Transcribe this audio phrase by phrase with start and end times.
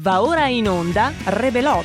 [0.00, 1.84] Va ora in onda Rebelot.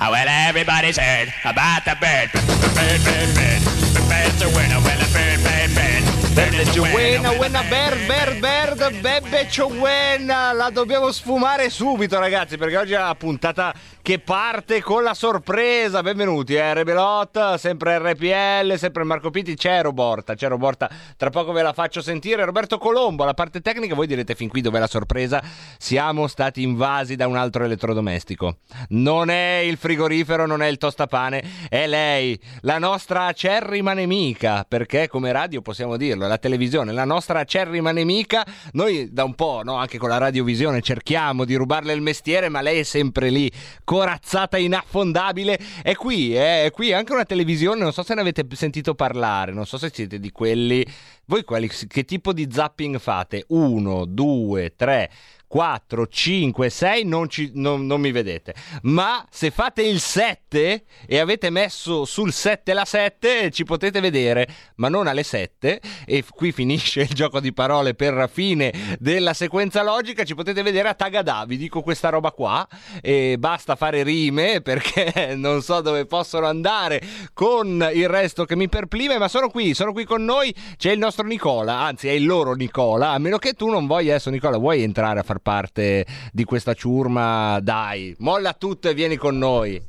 [0.00, 2.30] Oh, well, everybody's heard about the bird.
[2.74, 3.62] Bird, bird, bird.
[3.94, 4.80] The bird's a winner.
[4.82, 6.34] Well, a bird, bird, bird.
[6.34, 7.36] Bird is a Buena, winner.
[7.36, 13.14] buena, bird, bird, bird, bebbe buena, la dobbiamo sfumare subito ragazzi perché oggi è la
[13.16, 13.74] puntata
[14.08, 20.34] che parte con la sorpresa, benvenuti eh, Rebelot, sempre RPL, sempre Marco Pitti, c'è Roborta,
[20.34, 24.34] c'è Roborta, tra poco ve la faccio sentire, Roberto Colombo, la parte tecnica, voi direte
[24.34, 25.42] fin qui dov'è la sorpresa,
[25.76, 31.44] siamo stati invasi da un altro elettrodomestico, non è il frigorifero, non è il tostapane,
[31.68, 37.40] è lei, la nostra acerrima nemica, perché come radio possiamo dirlo, la televisione, la nostra
[37.40, 42.00] acerrima nemica, noi da un po', no, anche con la radiovisione cerchiamo di rubarle il
[42.00, 43.52] mestiere, ma lei è sempre lì,
[43.98, 48.46] corazzata inaffondabile, è qui, eh, è qui anche una televisione, non so se ne avete
[48.52, 50.86] sentito parlare, non so se siete di quelli,
[51.24, 53.44] voi quelli, che tipo di zapping fate?
[53.48, 55.10] Uno, due, tre...
[55.48, 58.54] 4, 5, 6 non, ci- non- non mi vedete.
[58.82, 64.46] Ma se fate il 7 e avete messo sul 7 la 7 ci potete vedere,
[64.76, 69.32] ma non alle 7 e qui finisce il gioco di parole per la fine della
[69.32, 72.66] sequenza logica, ci potete vedere a Tagadà, vi dico questa roba qua
[73.00, 77.00] e basta fare rime perché non so dove possono andare
[77.32, 80.98] con il resto che mi perplime, ma sono qui, sono qui con noi, c'è il
[80.98, 84.58] nostro Nicola, anzi è il loro Nicola, a meno che tu non voglia adesso Nicola,
[84.58, 87.60] vuoi entrare a far parte di questa ciurma?
[87.60, 89.80] Dai, molla tutto e vieni con noi.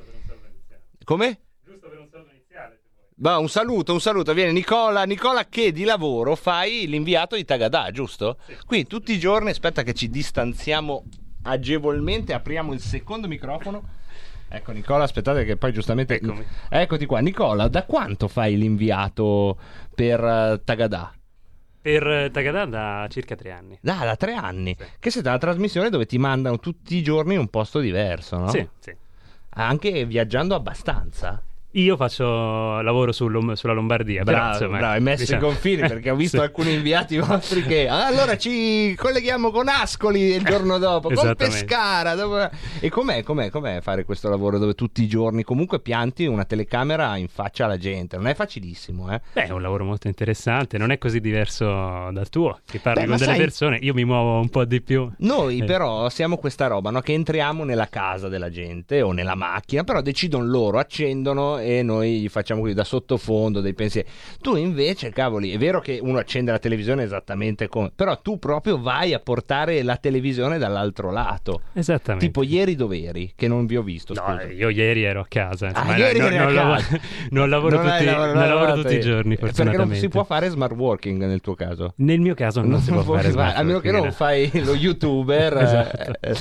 [1.04, 1.40] Come?
[3.22, 4.34] Ma un saluto, un saluto.
[4.34, 8.38] Viene Nicola, Nicola che di lavoro fai l'inviato di Tagadà, giusto?
[8.66, 11.04] Quindi tutti i giorni, aspetta che ci distanziamo
[11.44, 13.98] agevolmente, apriamo il secondo microfono.
[14.48, 16.16] Ecco Nicola, aspettate che poi giustamente...
[16.16, 16.46] Eccomi.
[16.70, 17.20] Eccoti qua.
[17.20, 19.60] Nicola, da quanto fai l'inviato
[19.94, 21.14] per eh, Tagadà?
[21.82, 23.78] Per eh, Tagadà da circa tre anni.
[23.82, 24.76] Da, da tre anni.
[25.00, 28.50] Che siete una trasmissione dove ti mandano tutti i giorni in un posto diverso, no?
[28.50, 28.94] Sì, sì.
[29.52, 31.42] Anche viaggiando abbastanza.
[31.74, 34.24] Io faccio lavoro sul- sulla Lombardia.
[34.24, 36.44] Bravo, bravo, hai messo diciamo- i confini perché ho visto Sì.
[36.44, 41.36] alcuni inviati vostri che "Ah, allora ci colleghiamo con Ascoli il giorno dopo, con.
[41.36, 42.16] Pescara.
[42.16, 46.44] dopo-" E com'è, com'è, com'è fare questo lavoro dove tutti i giorni comunque pianti una
[46.44, 48.18] telecamera in faccia alla gente?
[48.18, 49.22] Non è facilissimo, eh?
[49.34, 51.66] Beh, è un lavoro molto interessante, non è così diverso
[52.12, 54.82] dal tuo, che parli Beh, con delle sai- persone, io mi muovo un po' di
[54.82, 55.08] più.
[55.20, 55.66] Noi Eh.
[55.66, 57.02] però siamo questa roba, no?
[57.02, 62.20] Che entriamo nella casa della gente o nella macchina, però decidono loro, accendono e noi
[62.22, 64.08] gli facciamo qui da sottofondo dei pensieri.
[64.42, 68.80] Tu invece, cavoli, è vero che uno accende la televisione esattamente come, però tu proprio
[68.80, 71.62] vai a portare la televisione dall'altro lato.
[71.74, 72.26] Esattamente.
[72.26, 73.34] Tipo ieri dove eri?
[73.36, 74.44] Che non vi ho visto, No, scusa.
[74.52, 75.68] io ieri ero a casa.
[75.68, 77.00] Ah, insomma, ieri non, eri a non lavoro, casa.
[77.32, 79.02] non lavoro Non tutti, lavorato- non lavoro tutti i ieri.
[79.06, 81.94] giorni, Perché non si può fare smart working nel tuo caso.
[81.98, 84.12] Nel mio caso non, si può fare smart a meno che working, non no.
[84.12, 85.58] fai lo youtuber.
[85.58, 86.14] eh, Esatto.
[86.22, 86.36] eh.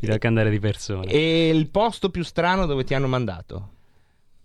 [0.00, 1.02] Devo andare di persona.
[1.08, 3.68] E il posto più strano dove ti hanno mandato?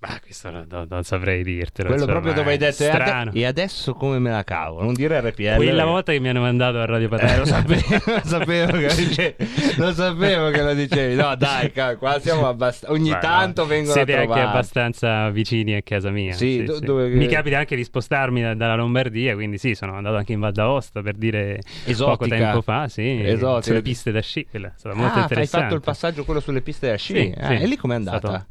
[0.05, 1.87] Ma questo non, non- saprei dirtelo.
[1.87, 3.31] Quello insomma, proprio dove hai detto "E ade- strano.
[3.33, 4.81] e adesso come me la cavo?
[4.83, 5.55] Non dire RPL.
[5.55, 7.35] Quella volta che mi hanno mandato a Radio Patria.
[7.35, 9.35] Eh, lo sapevo, lo sapevo che lo dicevi.
[9.77, 11.15] Lo sapevo che lo dicevi.
[11.15, 12.93] No, dai, qua siamo abbastanza.
[12.93, 14.49] Ogni Beh, tanto vengono Siete a anche trovare.
[14.49, 16.33] abbastanza vicini a casa mia.
[16.33, 20.17] Sì, do- dove- Mi capita anche di spostarmi da- dalla Lombardia, quindi sì, sono andato
[20.17, 22.05] anche in Val d'Aosta per dire Esotica.
[22.17, 23.61] poco tempo fa, sì, Esotica.
[23.61, 25.65] sulle piste da sci, quella è stata molto Ah, hai interessante.
[25.65, 27.13] fatto il passaggio quello sulle piste da sci.
[27.15, 28.17] Sì, Ah, sì, e lì com'è andata?
[28.17, 28.45] stato-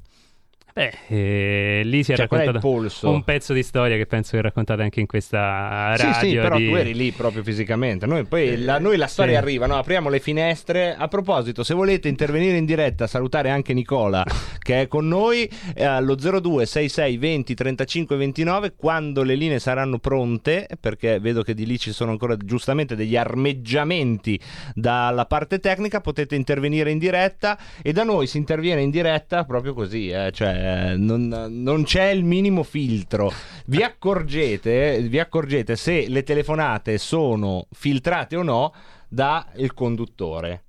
[0.75, 3.11] Beh, eh, lì si è Cioè, è raccontato polso?
[3.11, 6.29] un pezzo di storia che penso che raccontate anche in questa Sì, radio.
[6.31, 8.07] sì, però di- tu eri lì proprio fisicamente.
[8.07, 9.39] Noi, poi, la, noi la storia sì.
[9.39, 9.77] arriva, no?
[9.77, 10.95] apriamo le finestre.
[10.97, 14.25] A proposito, se volete intervenire in diretta, salutare anche Nicola
[14.59, 19.99] che è con noi eh, allo 02 66 20 35 29 quando le linee saranno
[19.99, 24.41] pronte, perché vedo che di lì ci sono ancora giustamente degli armeggiamenti
[24.75, 29.75] dalla parte tecnica, potete intervenire in diretta e da noi si interviene in diretta proprio
[29.75, 30.62] così, eh, cioè
[30.97, 33.33] non, non c'è il minimo filtro.
[33.67, 38.73] Vi accorgete, vi accorgete se le telefonate sono filtrate o no
[39.09, 40.65] da il conduttore.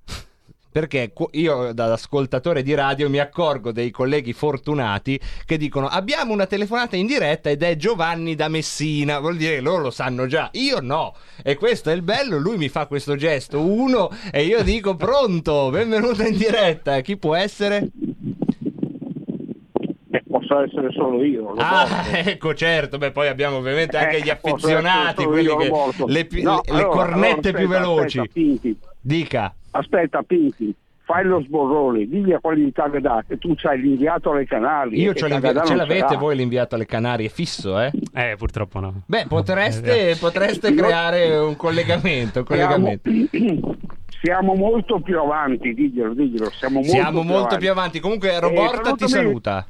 [0.74, 6.46] Perché io da ascoltatore di radio mi accorgo dei colleghi fortunati che dicono abbiamo una
[6.46, 10.50] telefonata in diretta ed è Giovanni da Messina, vuol dire che loro lo sanno già,
[10.54, 11.14] io no.
[11.44, 15.70] E questo è il bello, lui mi fa questo gesto, uno, e io dico pronto,
[15.70, 17.90] benvenuto in diretta, chi può essere?
[20.14, 21.54] Eh, posso essere solo io.
[21.54, 22.14] lo Ah, posso.
[22.30, 22.98] ecco, certo.
[22.98, 25.70] Beh, poi abbiamo ovviamente anche Eh, gli affezionati, quelli io, che
[26.06, 28.18] le, pi- No, le- allora, cornette allora, più aspetta, veloci.
[28.20, 28.78] Aspetta, Pinti.
[29.00, 29.54] Dica.
[29.72, 30.74] Aspetta, Pinti.
[31.02, 34.98] fai lo sborrone, digli a quelli di Tagada che tu c'hai l'inviato alle Canarie.
[35.02, 36.16] Io ce, ce l'avete l'ha.
[36.16, 37.90] voi l'inviato alle Canarie fisso, eh?
[38.14, 39.02] Eh, purtroppo no.
[39.06, 42.38] Beh, potreste, potreste creare un collegamento.
[42.38, 43.10] un Siamo, collegamento.
[44.22, 46.50] siamo molto più avanti, diglielo, diglielo.
[46.50, 47.58] Siamo molto, Siamo più, molto avanti.
[47.58, 48.00] più avanti.
[48.00, 49.08] Comunque, Roborta ti salutami.
[49.08, 49.66] saluta.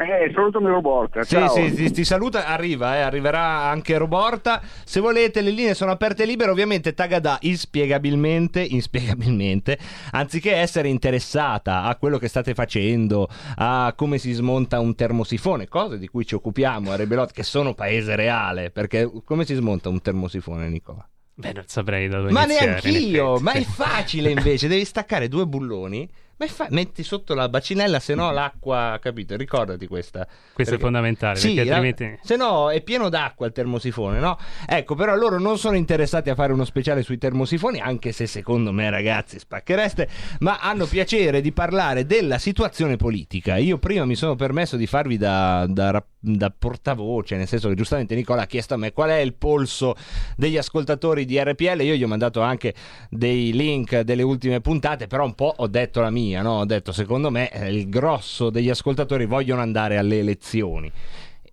[0.00, 1.48] Eh, salutami Roborta, Sì, ciao.
[1.48, 4.62] sì, ti, ti saluta, arriva, eh, arriverà anche Roborta.
[4.84, 6.52] Se volete, le linee sono aperte e libere.
[6.52, 9.76] Ovviamente Tagada inspiegabilmente, inspiegabilmente,
[10.12, 15.98] anziché essere interessata a quello che state facendo, a come si smonta un termosifone, cose
[15.98, 18.70] di cui ci occupiamo a Rebelot, che sono paese reale.
[18.70, 21.04] Perché come si smonta un termosifone, Nicola?
[21.34, 25.28] Beh, non saprei da dove Ma iniziare, neanch'io, in ma è facile invece, devi staccare
[25.28, 29.36] due bulloni, ma fa- metti sotto la bacinella, se no l'acqua, capito?
[29.36, 30.26] Ricordati questa.
[30.52, 34.38] Questo è fondamentale, Sì, perché la- altrimenti- se no è pieno d'acqua il termosifone, no?
[34.66, 38.72] Ecco, però loro non sono interessati a fare uno speciale sui termosifoni, anche se secondo
[38.72, 40.08] me, ragazzi, spacchereste,
[40.40, 43.56] ma hanno piacere di parlare della situazione politica.
[43.56, 48.16] Io prima mi sono permesso di farvi da, da da portavoce, nel senso che giustamente
[48.16, 49.94] Nicola ha chiesto a me qual è il polso
[50.36, 52.74] degli ascoltatori di RPL, io gli ho mandato anche
[53.08, 56.58] dei link delle ultime puntate, però un po' ho detto la mia, no?
[56.58, 60.90] Ho detto secondo me eh, il grosso degli ascoltatori vogliono andare alle elezioni.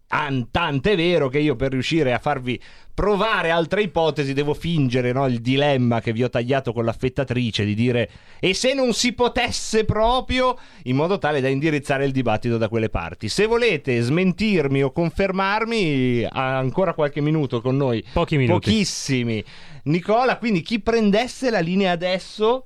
[0.08, 2.62] An- Tant'è vero che io per riuscire a farvi
[2.96, 7.76] provare altre ipotesi devo fingere no, il dilemma che vi ho tagliato con l'affettatrice di
[7.76, 12.70] dire e se non si potesse proprio in modo tale da indirizzare il dibattito da
[12.70, 13.28] quelle parti.
[13.28, 18.02] Se volete smentirmi o confermarmi, ancora qualche minuto con noi.
[18.14, 18.70] Pochi minuti.
[18.70, 19.44] Pochissimi.
[19.84, 22.64] Nicola, quindi chi prendesse la linea adesso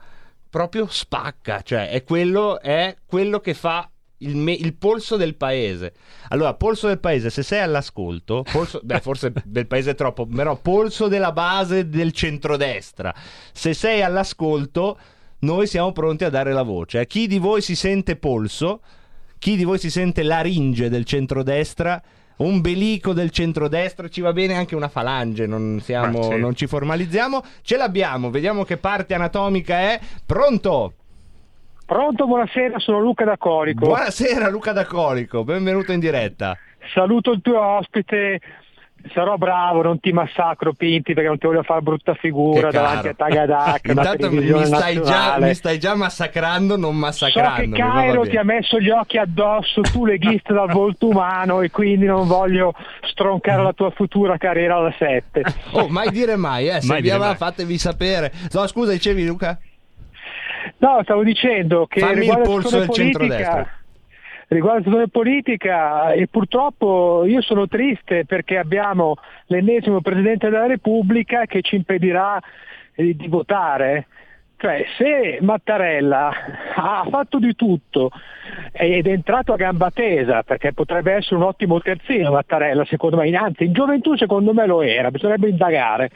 [0.49, 5.93] proprio spacca, cioè è quello, è quello che fa il, me- il polso del paese.
[6.29, 10.55] Allora, polso del paese, se sei all'ascolto, polso, beh, forse del paese è troppo, però
[10.57, 13.13] polso della base del centrodestra.
[13.53, 14.97] Se sei all'ascolto,
[15.39, 17.05] noi siamo pronti a dare la voce.
[17.07, 18.81] Chi di voi si sente polso?
[19.37, 22.01] Chi di voi si sente laringe del centrodestra?
[22.41, 26.39] Ombelico del centrodestra, ci va bene anche una falange, non, siamo- Ma sì.
[26.39, 27.43] non ci formalizziamo.
[27.61, 29.99] Ce l'abbiamo, vediamo che parte anatomica è.
[30.25, 30.93] Pronto?
[31.85, 33.85] Pronto, buonasera, sono Luca da Colico.
[33.87, 36.57] Buonasera Luca da Colico, benvenuto in diretta.
[36.93, 38.39] Saluto il tuo ospite.
[39.13, 43.13] Sarò bravo, non ti massacro Pinti perché non ti voglio fare brutta figura davanti a
[43.13, 45.45] Tagadac, una Intanto mi televisione stai, già, nazionale.
[45.47, 47.75] mi stai già massacrando, non So massacrando.
[47.75, 52.05] che Cairo ti ha messo gli occhi addosso, tu leghista dal volto umano e quindi
[52.05, 52.73] non voglio
[53.09, 55.43] stroncare la tua futura carriera alla 7.
[55.71, 56.81] Oh, mai dire mai, eh.
[56.81, 57.35] Se Mai vi dire va, mai.
[57.35, 58.31] fatevi sapere.
[58.51, 59.57] No, scusa, dicevi Luca?
[60.79, 63.67] No, stavo dicendo che Fammi il polso del centrodestra.
[64.49, 69.15] Riguardo alla situazione politica, e purtroppo io sono triste perché abbiamo
[69.47, 72.39] l'ennesimo Presidente della Repubblica che ci impedirà
[72.95, 74.07] eh, di votare.
[74.57, 76.31] Cioè, se Mattarella
[76.75, 78.11] ha fatto di tutto
[78.73, 83.33] ed è entrato a gamba tesa, perché potrebbe essere un ottimo terzino Mattarella, secondo me,
[83.37, 86.09] anzi in gioventù secondo me lo era, bisognerebbe indagare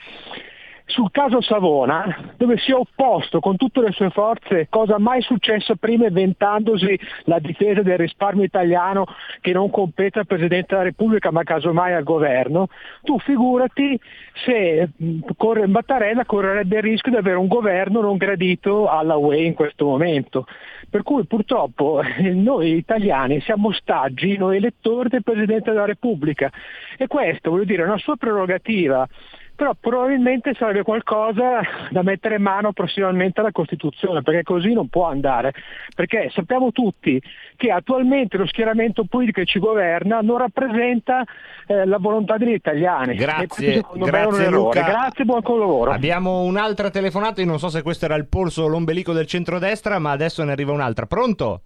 [0.86, 5.76] sul caso Savona, dove si è opposto con tutte le sue forze, cosa mai successa
[5.76, 9.06] prima inventandosi la difesa del risparmio italiano
[9.40, 12.68] che non compete al Presidente della Repubblica ma casomai al governo,
[13.02, 14.00] tu figurati
[14.46, 14.90] se
[15.38, 19.86] corre, Mattarella correrebbe il rischio di avere un governo non gradito alla UE in questo
[19.86, 20.46] momento.
[20.90, 26.52] Per cui purtroppo eh, noi italiani siamo ostaggi, noi elettori del Presidente della Repubblica
[26.98, 29.08] e questo voglio dire è una sua prerogativa
[29.56, 35.06] però probabilmente sarebbe qualcosa da mettere in mano prossimamente alla Costituzione, perché così non può
[35.08, 35.54] andare,
[35.96, 37.22] perché sappiamo tutti
[37.56, 41.24] che attualmente lo schieramento politico che ci governa non rappresenta
[41.68, 43.16] eh, la volontà degli italiani.
[43.16, 44.50] Grazie, grazie.
[44.50, 44.82] Luca.
[44.82, 45.92] Grazie, buon lavoro.
[45.92, 50.00] Abbiamo un'altra telefonata, io non so se questo era il polso o l'ombelico del centrodestra,
[50.00, 51.06] ma adesso ne arriva un'altra.
[51.06, 51.62] Pronto?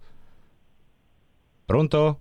[1.64, 2.20] Pronto?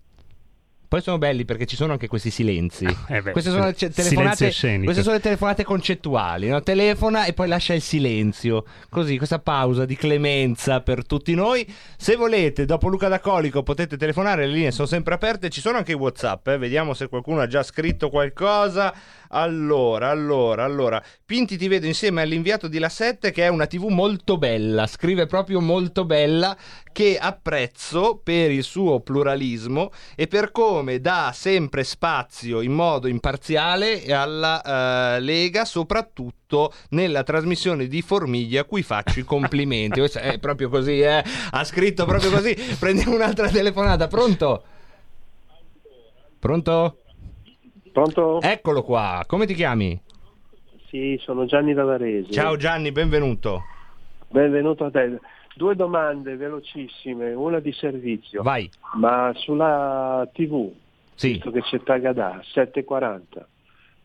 [0.87, 2.85] Poi sono belli perché ci sono anche questi silenzi.
[3.09, 6.47] Eh beh, queste, sono le ce- silenzio telefonate, queste sono le telefonate concettuali.
[6.47, 6.61] no?
[6.61, 8.63] Telefona e poi lascia il silenzio.
[8.89, 11.65] Così, questa pausa di clemenza per tutti noi.
[11.97, 14.45] Se volete, dopo Luca da Colico, potete telefonare.
[14.45, 15.49] Le linee sono sempre aperte.
[15.49, 16.47] Ci sono anche i WhatsApp.
[16.47, 16.57] eh.
[16.57, 18.93] Vediamo se qualcuno ha già scritto qualcosa.
[19.29, 21.03] Allora, allora, allora.
[21.25, 24.87] Pinti ti vedo insieme all'inviato di La 7 che è una TV molto bella.
[24.87, 26.55] Scrive proprio molto bella.
[26.91, 34.03] Che apprezzo per il suo pluralismo e per come dà sempre spazio in modo imparziale
[34.11, 39.99] alla eh, Lega, soprattutto nella trasmissione di Formiglia, a cui faccio i complimenti.
[40.09, 41.23] È proprio così, eh?
[41.51, 42.55] Ha scritto proprio così.
[42.79, 44.07] Prendiamo un'altra telefonata.
[44.07, 44.63] Pronto?
[46.39, 46.97] Pronto?
[48.01, 48.39] Pronto?
[48.41, 49.23] Eccolo qua.
[49.25, 49.99] Come ti chiami?
[50.87, 52.31] Sì, sono Gianni da Varese.
[52.31, 53.63] Ciao Gianni, benvenuto.
[54.27, 55.19] Benvenuto a te.
[55.55, 58.43] due domande velocissime, una di servizio.
[58.43, 58.69] Vai.
[58.97, 60.71] Ma sulla TV,
[61.15, 61.31] Sì.
[61.31, 63.19] visto che c'è Tagadà, 7.40,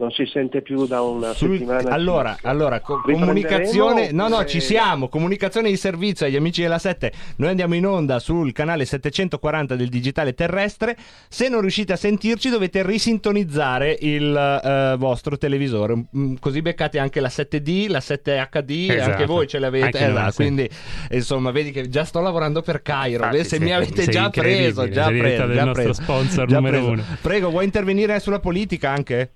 [0.02, 1.90] non si sente più da una Sul- settimana.
[1.90, 5.08] allora, allora co- comunicazione, no, no, ci siamo.
[5.08, 7.12] Comunicazione di servizio agli amici della 7.
[7.36, 10.96] Noi andiamo in onda sul canale 740 del digitale terrestre.
[11.28, 15.94] Se non riuscite a sentirci, dovete risintonizzare il eh, vostro televisore.
[16.16, 19.10] Mm, Così beccate anche la 7D, la 7HD, Esatto.
[19.10, 20.00] anche voi ce l'avete.
[20.00, 20.36] Noi, Esatto, sì.
[20.36, 20.68] Quindi,
[21.12, 23.18] insomma, vedi che già sto lavorando per Cairo.
[23.24, 26.02] Infatti, Vedi, se sì, mi avete sei già preso, già sei preso, già nostro preso,
[26.02, 26.90] sponsor già numero preso.
[26.90, 27.04] uno.
[27.22, 29.30] Prego, vuoi intervenire sulla politica anche?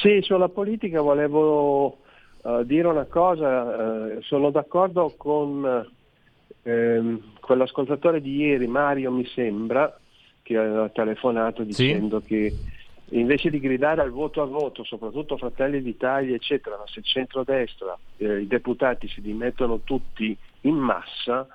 [0.00, 1.98] Sì, sulla politica volevo
[2.44, 5.88] eh, dire una cosa, eh, sono d'accordo con
[6.62, 9.98] ehm, quell'ascoltatore di ieri, Mario mi sembra,
[10.42, 12.54] che ha telefonato dicendo che
[13.10, 17.98] invece di gridare al voto a voto, soprattutto Fratelli d'Italia, eccetera, ma se il centrodestra,
[18.16, 21.46] eh, i deputati si dimettono tutti in massa,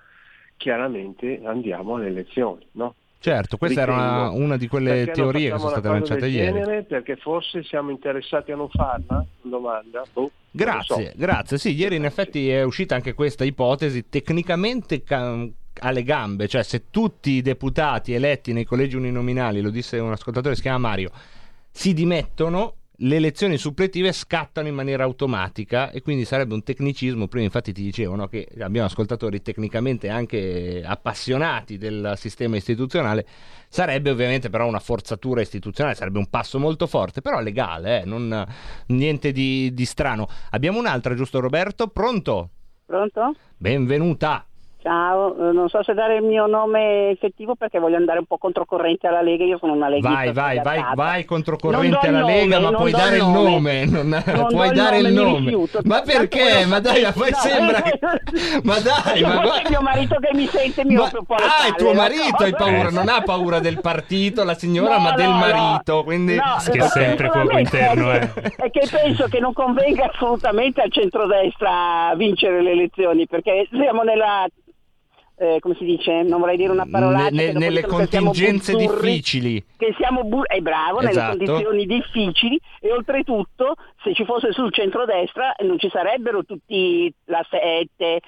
[0.55, 2.95] chiaramente andiamo alle elezioni, no?
[3.27, 4.43] Certo, questa era una, Ritengo.
[4.45, 6.83] una di quelle Perché teorie che sono state lanciate ieri.
[6.85, 9.25] Perché forse siamo interessati a non farla?
[9.41, 10.03] Domanda?
[10.13, 11.17] Boh, Grazie, so.
[11.17, 11.57] grazie.
[11.57, 15.45] Sì, ieri in effetti è uscita anche questa ipotesi tecnicamente ca-
[15.79, 20.55] alle gambe, cioè se tutti i deputati eletti nei collegi uninominali, lo disse un ascoltatore
[20.55, 21.11] si chiama Mario,
[21.69, 27.45] si dimettono, le elezioni suppletive scattano in maniera automatica e quindi sarebbe un tecnicismo, prima
[27.45, 33.25] infatti ti dicevo no, che abbiamo ascoltatori tecnicamente anche appassionati del sistema istituzionale,
[33.69, 38.45] sarebbe ovviamente però una forzatura istituzionale, sarebbe un passo molto forte, però legale, eh, non,
[38.87, 40.27] niente di, di strano.
[40.51, 41.87] Abbiamo un'altra, giusto Roberto?
[41.89, 42.49] Pronto?
[42.85, 43.35] Pronto?
[43.57, 44.43] Benvenuta.
[44.87, 48.37] Ciao, eh, non so se dare il mio nome effettivo perché voglio andare un po'
[48.37, 52.59] controcorrente alla Lega, io sono una leghista Vai, vai, vai, vai controcorrente alla nome, Lega,
[52.61, 53.49] ma puoi dare il nome.
[53.49, 55.39] nome, non- Non puoi dare il nome.
[55.39, 55.81] rifiuto.
[55.83, 56.65] Ma perché?
[56.65, 57.99] Ma dai, ma poi No, sembra che...
[58.63, 59.69] Ma dai, ma guarda...
[59.69, 62.43] mio marito che mi sente mi Ma- rompe un po' ah, palle, è tuo marito,
[62.43, 65.37] hai paura, non ha paura del partito, la signora, No, ma del no, no.
[65.39, 66.35] marito, quindi...
[66.35, 68.41] No, Che eh, sempre fuoco interno, è eh.
[68.41, 74.03] che- È che penso che non convenga assolutamente al centrodestra vincere le elezioni, perché siamo
[74.03, 74.47] nella...
[75.39, 76.23] eh, come si dice?
[76.23, 77.29] Non vorrei dire una parolaccia.
[77.29, 79.63] Ne- che nelle che contingenze buzzurri, difficili.
[79.77, 81.37] Che siamo bu- è bravo, Esatto.
[81.37, 87.45] nelle condizioni difficili e oltretutto se ci fosse sul centrodestra non ci sarebbero tutti la
[87.49, 88.21] 7, eh,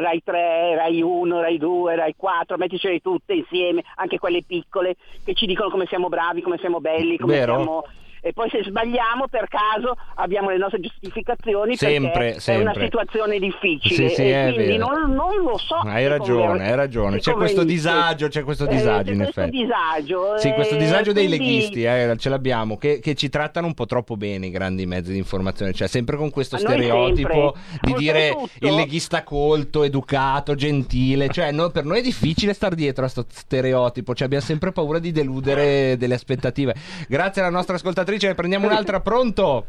[0.00, 5.34] Rai 3, Rai 1, Rai 2, Rai 4, metticele tutte insieme, anche quelle piccole che
[5.34, 7.54] ci dicono come siamo bravi, come siamo belli, come Vero.
[7.56, 7.84] siamo...
[8.20, 12.62] E poi se sbagliamo per caso abbiamo le nostre giustificazioni Sempre, perché è sempre.
[12.64, 15.76] una situazione difficile Sì, sì, quindi non, non lo so.
[15.76, 17.18] Hai ragione, hai ragione.
[17.18, 19.56] C'è questo disagio, c'è questo Eh, disagio c'è in questo effetti.
[19.58, 20.38] disagio.
[20.38, 23.74] Sì, questo eh, disagio dei quindi- leghisti, eh, ce l'abbiamo, che, che ci trattano un
[23.74, 27.92] po' troppo bene i grandi mezzi di informazione, cioè sempre con questo stereotipo sempre.
[27.92, 33.04] di dire il leghista colto, educato, gentile, cioè no- per noi è difficile star dietro
[33.04, 36.74] a questo stereotipo, cioè abbiamo sempre paura di deludere delle aspettative.
[37.08, 39.66] Grazie alla nostra ascoltatrice, ne prendiamo un'altra, pronto?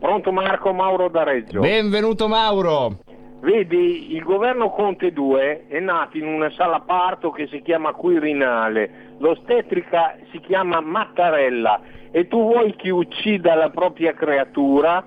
[0.00, 1.60] Pronto Marco Mauro da Reggio.
[1.60, 2.98] Benvenuto Mauro.
[3.40, 9.14] Vedi, il governo Conte 2 è nato in una sala parto che si chiama Quirinale,
[9.18, 15.04] l'ostetrica si chiama Mattarella e tu vuoi che uccida la propria creatura?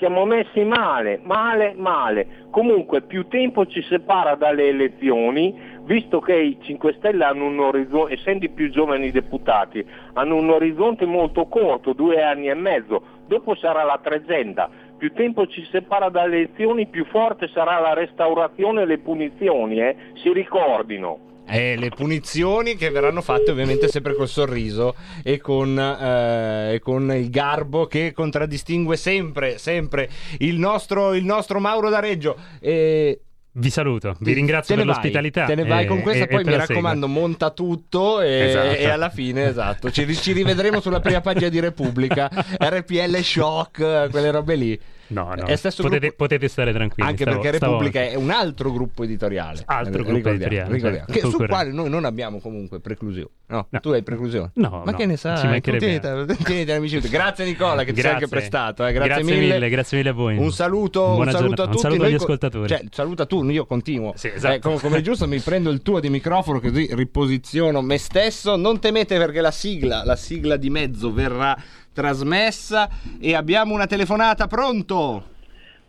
[0.00, 2.46] Siamo messi male, male, male.
[2.50, 8.14] Comunque più tempo ci separa dalle elezioni, visto che i 5 Stelle hanno un orizzonte,
[8.14, 13.54] essendo i più giovani deputati, hanno un orizzonte molto corto, due anni e mezzo, dopo
[13.56, 14.70] sarà la tregenda.
[14.96, 19.96] Più tempo ci separa dalle elezioni, più forte sarà la restaurazione e le punizioni, eh?
[20.14, 21.29] si ricordino.
[21.50, 27.28] Eh, le punizioni che verranno fatte ovviamente sempre col sorriso e con, eh, con il
[27.30, 32.36] garbo che contraddistingue sempre, sempre il nostro, il nostro Mauro da Reggio.
[32.60, 33.20] E
[33.52, 35.44] Vi saluto, vi ringrazio per vai, l'ospitalità.
[35.46, 38.76] Te ne vai e- con questa, e- poi e mi raccomando, monta tutto e, Esatto.
[38.76, 44.30] e alla fine, esatto, ci, ci rivedremo sulla prima pagina di Repubblica, RPL Shock, quelle
[44.30, 44.80] robe lì.
[45.10, 47.08] No, no, potete, gruppo- potete stare tranquilli.
[47.08, 49.62] Anche stavo- perché stavo- Repubblica è un altro gruppo editoriale.
[49.66, 51.06] Altro Eh, gruppo editoriale, ricordiamo.
[51.06, 51.54] certo, Che- sul concorrente.
[51.54, 53.28] quale noi non abbiamo comunque preclusione.
[53.50, 53.80] No, No.
[53.80, 54.50] tu hai preclusione.
[54.54, 55.60] No, Ma no, che ne sai?
[55.60, 57.08] Tieniti, all'amicizia.
[57.10, 58.36] Grazie Nicola che ti sei anche Grazie.
[58.38, 58.86] prestato.
[58.86, 59.68] eh, Grazie, mille.
[59.68, 60.36] grazie mille a voi.
[60.36, 61.82] Un saluto, un saluto a Un tutti.
[61.82, 62.68] saluto Noi agli co- ascoltatori.
[62.68, 64.12] Cioè, saluta tu, io continuo.
[64.14, 64.54] Sì, esatto.
[64.54, 68.54] Eh, come, come è giusto, mi prendo il tuo di microfono così riposiziono me stesso.
[68.56, 71.56] Non temete perché la sigla, la sigla di mezzo verrà
[71.92, 72.88] trasmessa
[73.20, 74.46] e abbiamo una telefonata.
[74.46, 75.24] Pronto?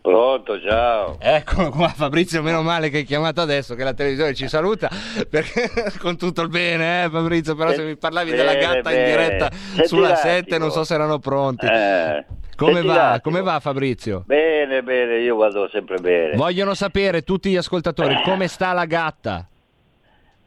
[0.01, 1.17] Pronto, ciao.
[1.19, 4.89] Eccolo qua Fabrizio, meno male che hai chiamato adesso che la televisione ci saluta
[5.29, 5.69] perché
[6.01, 9.05] con tutto il bene, eh Fabrizio, però se mi parlavi della Bene, gatta in bene.
[9.05, 10.57] diretta Senti sulla un 7 attimo.
[10.57, 11.67] non so se erano pronti.
[11.67, 13.19] Eh, Come va?
[13.21, 14.23] Come va Fabrizio?
[14.25, 16.35] Bene, bene, io vado sempre bene.
[16.35, 19.45] Vogliono sapere tutti gli ascoltatori come sta la gatta.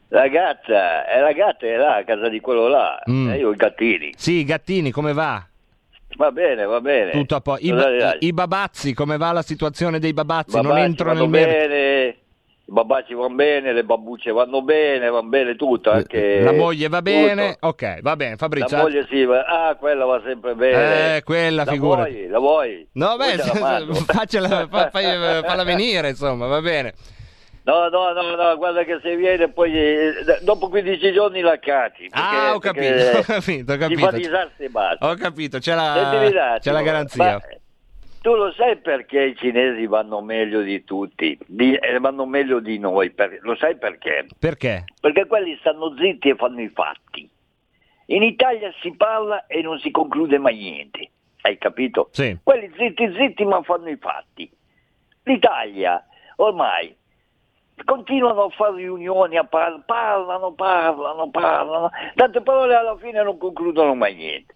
[0.08, 3.00] La gatta, eh, la gatta è là, a casa di quello là.
[3.10, 3.30] Mm.
[3.30, 4.12] Eh, io i gattini.
[4.16, 5.44] Sì, i gattini, come va?
[6.16, 7.10] Va bene, va bene.
[7.10, 7.56] Tutto a po'.
[7.58, 10.54] I, ba- i babazzi, come va la situazione dei babazzi?
[10.54, 11.50] non Babacci entro vanno nel merito.
[11.68, 12.06] bene,
[12.66, 15.90] i babacci vanno bene, le babbucce vanno bene, vanno bene tutto.
[15.90, 17.54] Anche La moglie va bene?
[17.54, 17.66] tutto.
[17.66, 18.76] Ok, va bene, Fabrizio.
[18.76, 21.16] La moglie sì, va- ah, quella va sempre bene.
[21.16, 22.28] Eh, quella la vuoi?
[22.28, 22.86] La vuoi?
[22.92, 23.38] No, beh,
[24.06, 26.94] faccela, fa- fai- falla venire, insomma, va bene.
[27.66, 32.08] No, no, no, no, guarda che se viene poi eh, dopo 15 giorni la cacci.
[32.10, 34.00] perché- Ah, ho capito, ho capito, ho capito.
[34.00, 35.08] fa disastri basta.
[35.10, 37.24] Ho capito, c'è la, c'è la garanzia.
[37.24, 37.40] ma
[38.20, 41.38] tu lo sai perché i cinesi vanno meglio di tutti?
[41.46, 44.26] Di- eh, vanno meglio di noi, per- lo sai perché?
[44.38, 44.84] Perché?
[45.00, 47.26] Perché quelli stanno zitti e fanno i fatti.
[48.08, 52.08] In Italia si parla e non si conclude mai niente, hai capito?
[52.12, 52.36] Sì.
[52.42, 54.50] Quelli zitti zitti ma fanno i fatti.
[55.22, 56.04] L'Italia
[56.36, 56.94] ormai
[57.84, 63.94] continuano a fare riunioni, a par- parlano, parlano, parlano, tante parole alla fine non concludono
[63.94, 64.54] mai niente.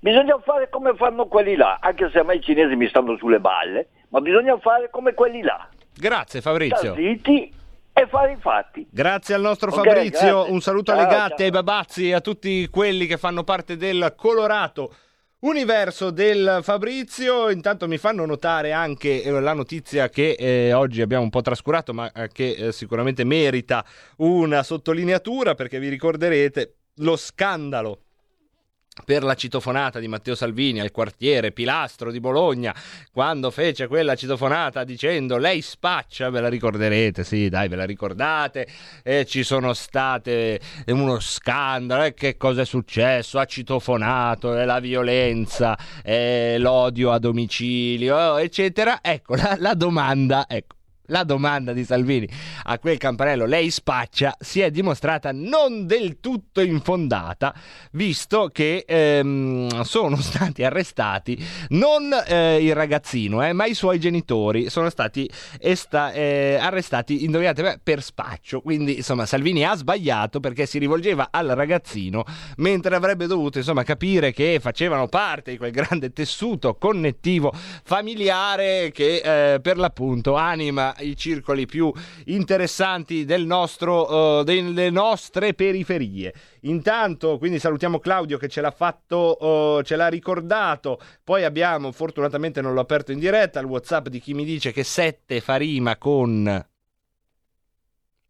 [0.00, 3.38] Bisogna fare come fanno quelli là, anche se a me i cinesi mi stanno sulle
[3.38, 5.68] balle, ma bisogna fare come quelli là.
[5.94, 6.94] Grazie Fabrizio.
[6.94, 7.52] zitti
[7.92, 8.86] e fare i fatti.
[8.90, 10.52] Grazie al nostro Ok, Fabrizio, grazie.
[10.52, 11.44] un saluto Ciao, alle gatte, ciao.
[11.46, 14.94] ai babazzi e a tutti quelli che fanno parte del colorato
[15.40, 17.50] universo del Fabrizio.
[17.50, 21.92] Intanto mi fanno notare anche eh, la notizia che eh, oggi abbiamo un po' trascurato,
[21.92, 23.84] ma eh, che eh, sicuramente merita
[24.18, 28.02] una sottolineatura perché vi ricorderete lo scandalo
[29.04, 32.74] per la citofonata di Matteo Salvini al quartiere Pilastro di Bologna,
[33.12, 38.66] quando fece quella citofonata dicendo lei spaccia, ve la ricorderete, sì dai ve la ricordate,
[39.02, 44.64] e ci sono state eh, uno scandalo, e che cosa è successo, ha citofonato, e
[44.64, 50.78] la violenza, e l'odio a domicilio, eccetera, ecco la, la domanda, ecco.
[51.10, 52.28] La domanda di Salvini
[52.64, 57.54] a quel campanello lei spaccia si è dimostrata non del tutto infondata,
[57.92, 61.38] visto che ehm, sono stati arrestati
[61.70, 67.62] non eh, il ragazzino, eh, ma i suoi genitori sono stati esta- eh, arrestati, indovinate,
[67.62, 68.60] beh, per spaccio.
[68.60, 72.24] Quindi, insomma, Salvini ha sbagliato perché si rivolgeva al ragazzino,
[72.58, 79.54] mentre avrebbe dovuto, insomma, capire che facevano parte di quel grande tessuto connettivo familiare che
[79.54, 81.92] eh, per l'appunto anima i circoli più
[82.26, 86.34] interessanti del nostro, eh, delle nostre periferie.
[86.62, 91.00] Intanto, quindi salutiamo Claudio che ce l'ha fatto, eh, ce l'ha ricordato.
[91.24, 94.84] Poi abbiamo, fortunatamente non l'ho aperto in diretta, il WhatsApp di chi mi dice che
[94.84, 96.66] 7 fa rima con.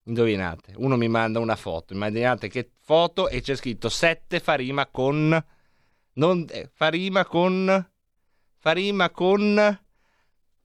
[0.05, 4.87] Indovinate, uno mi manda una foto, immaginate che foto e c'è scritto 7 fa rima
[4.87, 5.45] con.
[6.15, 7.89] Non, eh, fa rima con.
[8.59, 9.81] Fa rima con.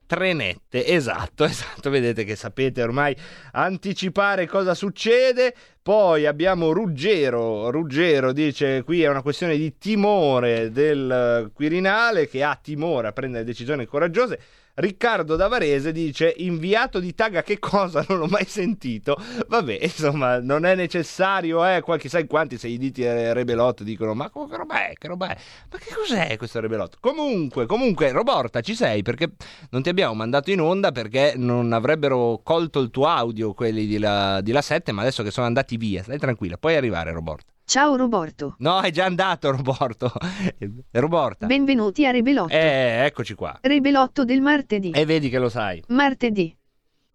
[0.06, 3.16] Trenette, esatto, esatto, vedete che sapete ormai
[3.52, 5.54] anticipare cosa succede.
[5.82, 11.12] Poi abbiamo Ruggero, Ruggero dice qui è una questione di timore del
[11.48, 14.40] eh, Quirinale che ha timore a prendere decisioni coraggiose.
[14.76, 19.16] Riccardo Davarese dice inviato di Taga che cosa non l'ho mai sentito.
[19.48, 23.84] Vabbè, insomma, non è necessario, eh, qua chissà in quanti se gli diti eh, Rebelot
[23.84, 24.94] dicono "Ma che roba è?
[24.98, 25.38] Che roba è?
[25.72, 26.98] Ma che cos'è questo Rebelot?".
[27.00, 29.32] Comunque, comunque Roborta, ci sei perché
[29.70, 33.98] non ti abbiamo mandato in onda perché non avrebbero colto il tuo audio quelli di
[33.98, 37.55] la, di la 7, ma adesso che sono andati via, stai tranquilla, puoi arrivare Roborta.
[37.68, 38.56] Ciao Roborto.
[38.60, 40.12] No, è già andato Roborto.
[40.92, 41.48] Roborta.
[41.48, 42.54] Benvenuti a Rebelotto.
[42.54, 43.58] Eh, eccoci qua.
[43.60, 44.92] Rebelotto del martedì.
[44.92, 45.84] E vedi che lo sai.
[45.88, 46.56] Martedì.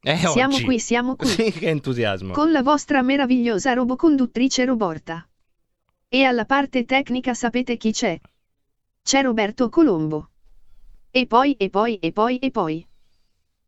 [0.02, 0.64] Eh, Siamo oggi.
[0.64, 1.28] qui, siamo qui.
[1.30, 2.32] Sì, che entusiasmo.
[2.32, 5.24] Con la vostra meravigliosa roboconduttrice Roborta.
[6.08, 8.18] E alla parte tecnica sapete chi c'è?
[9.02, 10.30] C'è Roberto Colombo.
[11.12, 12.88] E poi, e poi, e poi, e poi.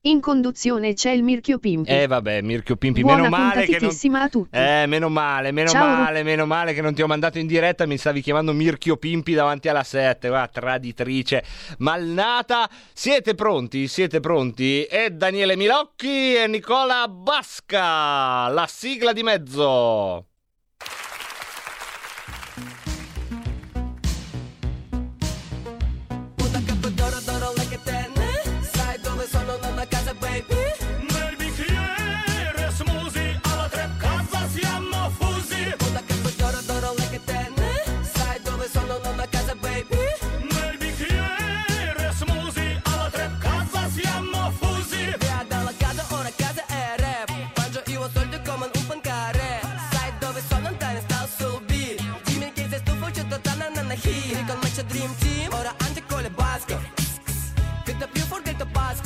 [0.05, 1.89] In conduzione c'è il Mirchio Pimpi.
[1.89, 4.15] Eh vabbè, Mirchio Pimpi, Buona meno male che non...
[4.17, 4.57] a tutti.
[4.57, 7.87] Eh, meno male, meno Ciao, male, meno male che non ti ho mandato in diretta,
[7.87, 11.45] mi stavi chiamando Mirchio Pimpi davanti alla 7, guarda, traditrice
[11.79, 12.69] malnata.
[12.93, 13.87] Siete pronti?
[13.87, 14.83] Siete pronti?
[14.87, 20.32] E Daniele Milocchi e Nicola Basca, la sigla di mezzo.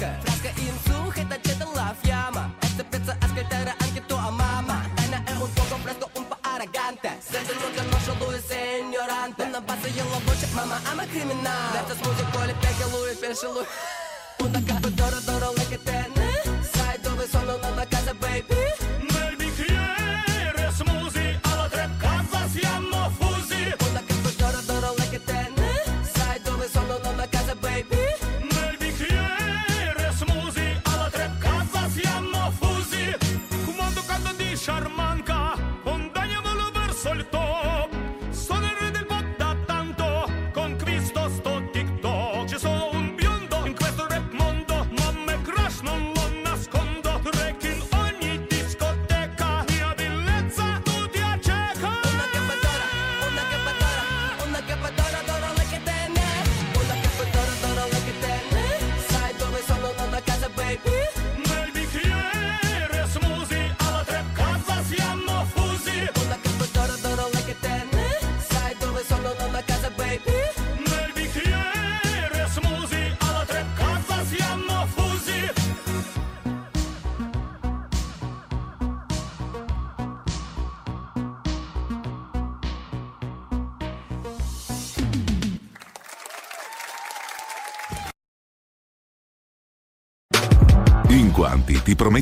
[0.03, 5.49] Ed accende la fiamma E se pensa a ascoltare anche tua mamma Dana è un
[5.55, 10.05] fuoco fresco un po' arrogante Se tu non conosci lui sei ignorante Non abbassa io
[10.11, 12.85] la voce, mamma I'm a criminal Detta scusi quale perché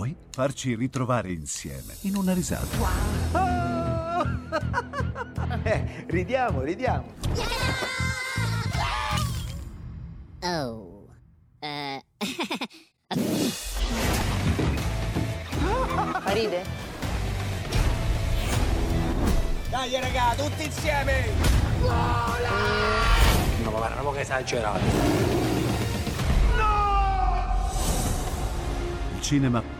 [0.00, 3.28] Poi farci ritrovare insieme in una risata.
[5.62, 7.12] Eh, ridiamo, ridiamo.
[10.40, 11.06] Oh.
[11.60, 12.02] Eh.
[16.24, 16.64] Ride?
[19.68, 21.26] Dai raga, tutti insieme!
[21.80, 24.80] No, ma guarda, ma che esagerato.
[29.14, 29.79] Il cinema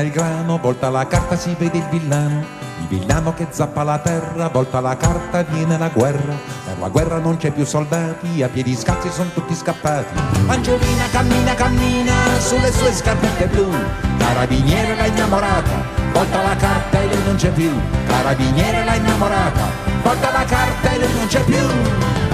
[0.00, 2.44] Il grano, volta la carta si vede il villano.
[2.80, 6.34] Il villano che zappa la terra, volta la carta viene la guerra.
[6.64, 10.18] Per la guerra non c'è più soldati, a piedi scalzi sono tutti scappati.
[10.46, 13.70] Angiolina cammina, cammina sulle sue scarpette blu.
[14.18, 17.70] Carabiniere l'ha innamorata, volta la carta e lui non c'è più.
[18.06, 19.64] Carabiniere l'ha innamorata,
[20.02, 22.27] volta la carta e lui non c'è più.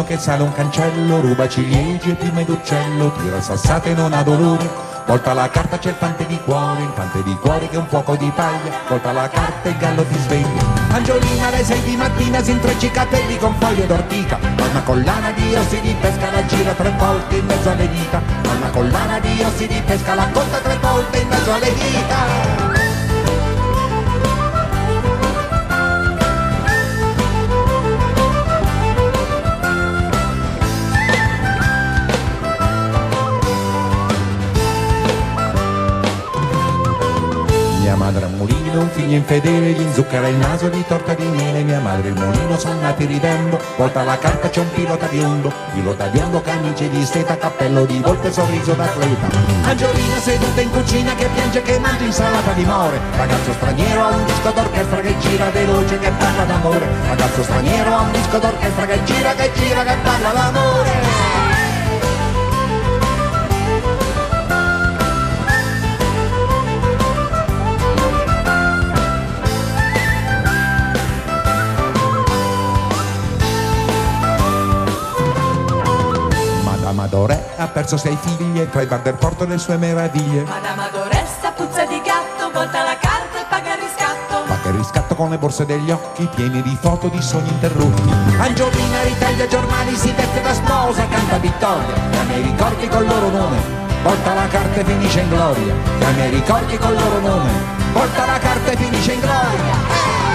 [0.00, 4.90] Che sale un cancello, ruba ciliegie piume d'uccello, tira sassate non ha dolore.
[5.06, 7.86] Volta la carta c'è il fante di cuore, il fante di cuore che è un
[7.86, 10.62] fuoco di paglia, volta la carta e il gallo ti sveglia.
[10.92, 15.30] Angiolina alle sei di mattina si intreccia i capelli con foglie d'ortica, ha una collana
[15.32, 19.18] di ossi di pesca la gira tre volte in mezzo alle dita, ha una collana
[19.20, 22.71] di ossi di pesca la conta tre volte in mezzo alle dita.
[39.12, 41.62] Figlio infedele, gli inzucchera il naso di torta di mele.
[41.62, 46.06] Mia madre il mulino sono nati ridendo, volta la carta c'è un pilota biondo, pilota
[46.06, 49.28] biondo, camicie di seta, cappello di volpe, sorriso d'atleta.
[49.64, 52.98] Angiolina seduta in cucina che piange che mangia insalata di more.
[53.16, 56.88] Ragazzo straniero ha un disco d'orchestra che gira veloce, che parla d'amore.
[57.08, 61.11] Ragazzo straniero ha un disco d'orchestra che gira, che gira, che parla d'amore.
[77.72, 80.44] Perso sei figlie tra i bar del porto e le sue meraviglie.
[80.44, 84.44] Madame Adoressa, puzza di gatto, volta la carta e paga il riscatto.
[84.46, 88.10] Ma che riscatto con le borse degli occhi pieni di foto di sogni interrotti.
[88.38, 91.94] Angiolina ritaglia giornali, si veste da sposa, canta vittoria.
[92.20, 93.56] Ai miei ricordi col loro nome.
[94.02, 95.74] Volta la carta e finisce in gloria.
[96.04, 97.50] Ai miei ricordi col loro nome.
[97.92, 100.10] Volta la carta e finisce in gloria.
[100.26, 100.31] Da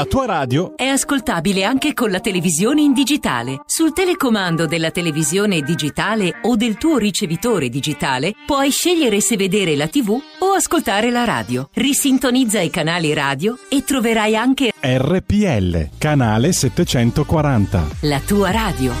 [0.00, 3.60] la tua radio È ascoltabile anche con la televisione in digitale.
[3.66, 9.88] Sul telecomando della televisione digitale o del tuo ricevitore digitale puoi scegliere se vedere la
[9.88, 11.68] TV o ascoltare la radio.
[11.74, 17.88] Risintonizza i canali radio e troverai anche RPL, canale 740.
[18.00, 18.94] la tua radio.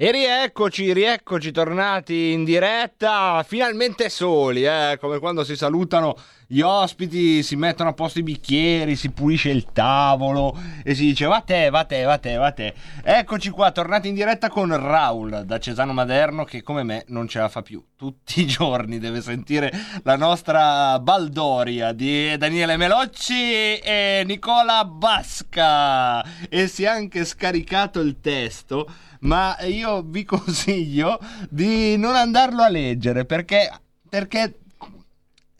[0.00, 6.16] E rieccoci, rieccoci tornati in diretta, finalmente soli, eh, come quando si salutano
[6.50, 11.26] gli ospiti, si mettono a posto i bicchieri, si pulisce il tavolo e si dice
[11.26, 12.74] va te, va te, va te, va te.
[13.04, 17.40] Eccoci qua, tornati in diretta con Raul da Cesano Maderno che come me non ce
[17.40, 17.84] la fa più.
[17.94, 19.70] Tutti i giorni deve sentire
[20.04, 28.20] la nostra baldoria di Daniele Melocci e Nicola Basca e si è anche scaricato il
[28.22, 31.18] testo ma io vi consiglio
[31.50, 33.70] di non andarlo a leggere perché,
[34.08, 34.60] perché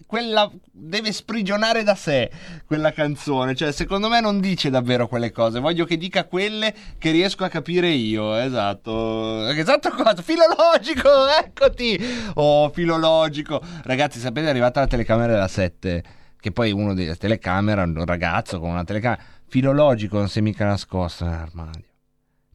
[0.08, 2.30] quella deve sprigionare da sé
[2.64, 3.54] quella canzone.
[3.54, 5.60] Cioè, secondo me non dice davvero quelle cose.
[5.60, 8.36] Voglio che dica quelle che riesco a capire io.
[8.36, 9.46] Esatto.
[9.48, 10.22] Esatto cosa?
[10.22, 11.08] Filologico,
[11.44, 11.98] eccoti.
[12.34, 13.60] Oh, filologico.
[13.82, 16.04] Ragazzi, sapete, è arrivata la telecamera della 7.
[16.40, 19.22] Che poi uno della telecamera, un ragazzo con una telecamera.
[19.48, 21.86] Filologico non si è mica nascosto nell'armadio.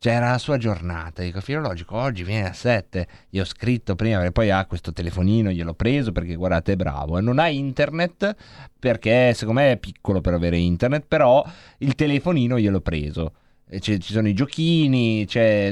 [0.04, 4.18] Cioè era la sua giornata, dico filologico oggi viene a 7, gli ho scritto prima
[4.18, 8.36] perché poi ha questo telefonino, gliel'ho preso perché guardate è bravo, non ha internet
[8.78, 11.42] perché secondo me è piccolo per avere internet, però
[11.78, 13.32] il telefonino gliel'ho preso.
[13.70, 15.26] C'è- ci sono i giochini,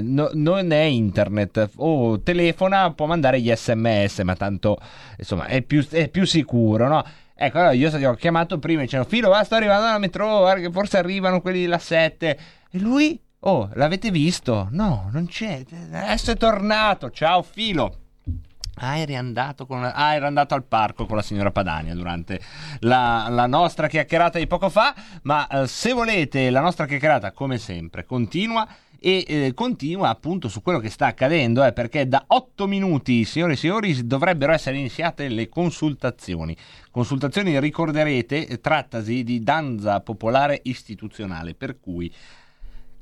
[0.04, 4.78] no- non è internet, o telefona, può mandare gli sms, ma tanto
[5.18, 7.04] insomma è più, è più sicuro, no?
[7.36, 10.38] Ecco, allora io ti ho chiamato prima e dicevo, Filo, va, sto arrivando alla metro,
[10.38, 12.40] guarda che forse arrivano quelli della 7.
[12.72, 14.68] E lui, oh, l'avete visto?
[14.72, 17.98] No, non c'è, adesso è tornato, ciao Filo.
[18.76, 22.40] Ah, eri andato, con ah, era andato al parco con la signora Padania durante
[22.80, 27.58] la, la nostra chiacchierata di poco fa, ma eh, se volete la nostra chiacchierata come
[27.58, 28.68] sempre continua
[29.04, 33.54] e eh, continua appunto su quello che sta accadendo, eh, perché da 8 minuti, signore
[33.54, 36.56] e signori, dovrebbero essere iniziate le consultazioni.
[36.92, 42.14] Consultazioni, ricorderete, eh, trattasi di danza popolare istituzionale, per cui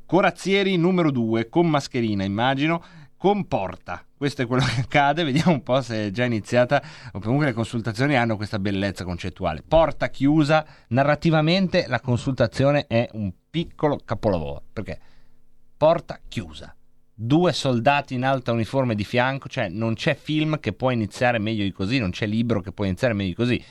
[0.10, 2.84] Corazzieri numero 2 con mascherina, immagino.
[3.16, 4.04] comporta.
[4.18, 7.54] Questo è quello che accade, vediamo un po' se è già iniziata o comunque le
[7.54, 9.62] consultazioni hanno questa bellezza concettuale.
[9.62, 15.00] Porta chiusa, narrativamente la consultazione è un piccolo capolavoro, perché
[15.78, 16.76] porta chiusa.
[17.14, 21.64] Due soldati in alta uniforme di fianco, cioè non c'è film che può iniziare meglio
[21.64, 23.64] di così, non c'è libro che può iniziare meglio di così.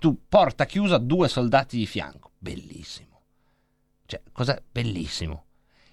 [0.00, 3.20] Tu porta chiusa, due soldati di fianco, bellissimo.
[4.06, 4.60] Cioè, cos'è?
[4.72, 5.43] Bellissimo.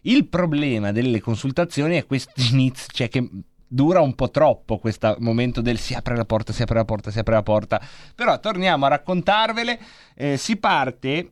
[0.01, 3.27] Il problema delle consultazioni è questo inizio, cioè che
[3.67, 7.11] dura un po' troppo questo momento del si apre la porta, si apre la porta,
[7.11, 7.81] si apre la porta.
[8.15, 9.79] Però torniamo a raccontarvele.
[10.15, 11.31] Eh, si parte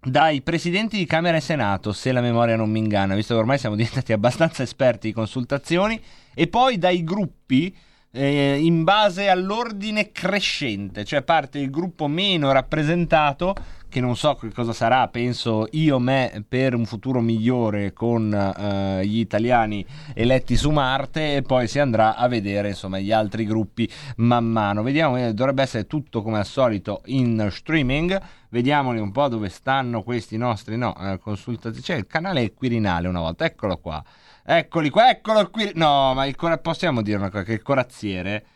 [0.00, 3.58] dai presidenti di Camera e Senato, se la memoria non mi inganna, visto che ormai
[3.58, 6.00] siamo diventati abbastanza esperti di consultazioni,
[6.34, 7.74] e poi dai gruppi
[8.10, 13.54] eh, in base all'ordine crescente, cioè parte il gruppo meno rappresentato,
[13.94, 19.06] che non so che cosa sarà, penso io me per un futuro migliore con eh,
[19.06, 23.88] gli italiani eletti su Marte e poi si andrà a vedere insomma gli altri gruppi
[24.16, 24.82] man mano.
[24.82, 28.20] Vediamo, eh, dovrebbe essere tutto come al solito in streaming.
[28.48, 31.80] Vediamoli un po' dove stanno questi nostri no, eh, consultazioni.
[31.80, 34.02] C'è il canale Quirinale una volta, eccolo qua.
[34.44, 35.70] Eccoli qua, eccolo qui.
[35.76, 38.46] No, ma il cora- possiamo dire una cosa, che il corazziere...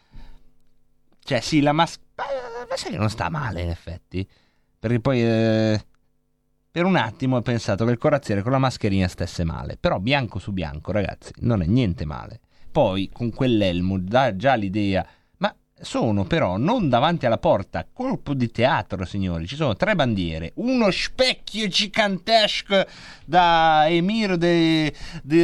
[1.23, 2.27] Cioè sì, la maschera...
[2.69, 4.29] Ma sai che non sta male in effetti?
[4.79, 5.23] Perché poi...
[5.23, 5.85] eh,
[6.71, 9.77] Per un attimo ho pensato che il corazziere con la mascherina stesse male.
[9.81, 12.41] Però bianco su bianco, ragazzi, non è niente male.
[12.71, 15.05] Poi con quell'elmo dà già l'idea...
[15.39, 19.47] Ma sono però non davanti alla porta, colpo di teatro, signori.
[19.47, 22.85] Ci sono tre bandiere, uno specchio gigantesco
[23.25, 24.93] da Emir di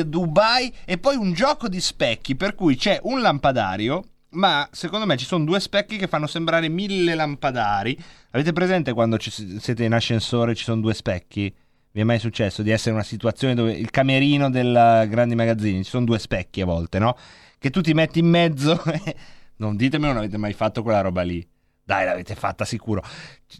[0.08, 4.04] Dubai e poi un gioco di specchi per cui c'è un lampadario.
[4.34, 7.96] Ma secondo me ci sono due specchi che fanno sembrare mille lampadari.
[8.30, 11.52] Avete presente quando ci- siete in ascensore e ci sono due specchi?
[11.92, 15.84] Vi è mai successo di essere in una situazione dove il camerino del grandi magazzini
[15.84, 17.16] ci sono due specchi a volte, no?
[17.58, 18.82] Che tu ti metti in mezzo.
[19.58, 21.46] non ditemi non avete mai fatto quella roba lì.
[21.84, 23.02] Dai, l'avete fatta sicuro.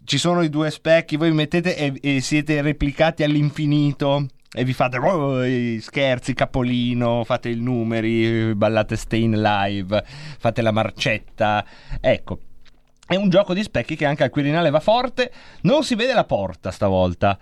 [0.03, 4.27] Ci sono i due specchi, voi vi mettete e, e siete replicati all'infinito.
[4.57, 5.43] E vi fate oh,
[5.81, 10.01] scherzi, capolino, fate i numeri, ballate Stay in Live,
[10.39, 11.65] fate la marcetta.
[11.99, 12.39] Ecco,
[13.05, 15.29] è un gioco di specchi che anche al Quirinale va forte.
[15.63, 17.37] Non si vede la porta stavolta.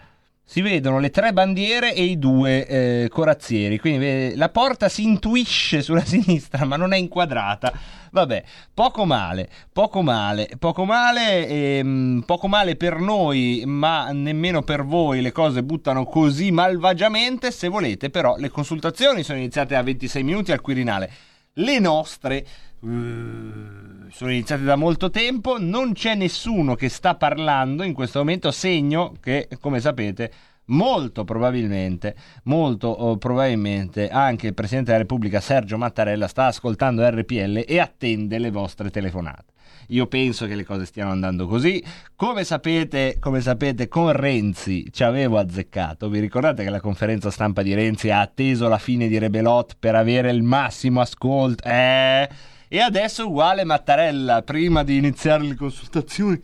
[0.46, 3.80] Si vedono le tre bandiere e i due eh, corazzieri.
[3.80, 7.72] Quindi la porta si intuisce sulla sinistra, ma non è inquadrata.
[8.12, 14.84] Vabbè, poco male, poco male, poco male, ehm, poco male per noi, ma nemmeno per
[14.84, 15.22] voi.
[15.22, 17.50] Le cose buttano così malvagiamente.
[17.50, 21.12] Se volete, però, le consultazioni sono iniziate a 26 minuti al Quirinale.
[21.54, 22.46] Le nostre
[22.84, 29.14] sono iniziate da molto tempo, non c'è nessuno che sta parlando in questo momento, segno
[29.22, 30.32] che, come sapete,
[30.66, 37.64] molto probabilmente, molto oh, probabilmente anche il Presidente della Repubblica Sergio Mattarella sta ascoltando RPL
[37.66, 39.52] e attende le vostre telefonate.
[39.88, 41.84] Io penso che le cose stiano andando così.
[42.16, 46.10] Come sapete, come sapete, con Renzi ci avevo azzeccato.
[46.10, 49.96] Vi ricordate che la conferenza stampa di Renzi ha atteso la fine di Rebelot per
[49.96, 51.68] avere il massimo ascolto?
[51.68, 52.30] Eh?
[52.74, 56.42] E adesso uguale Mattarella, prima di iniziare le consultazioni,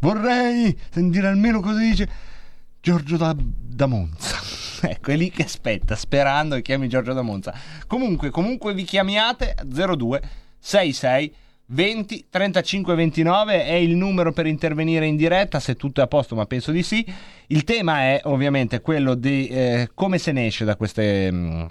[0.00, 2.08] vorrei sentire almeno cosa dice
[2.82, 4.36] Giorgio da, da Monza.
[4.82, 7.54] Ecco, è lì che aspetta, sperando che chiami Giorgio da Monza.
[7.86, 10.20] Comunque, comunque vi chiamiate 02
[10.58, 16.08] 66 20 35 29 è il numero per intervenire in diretta se tutto è a
[16.08, 17.02] posto, ma penso di sì.
[17.46, 21.64] Il tema è ovviamente quello di eh, come se ne esce da queste mm,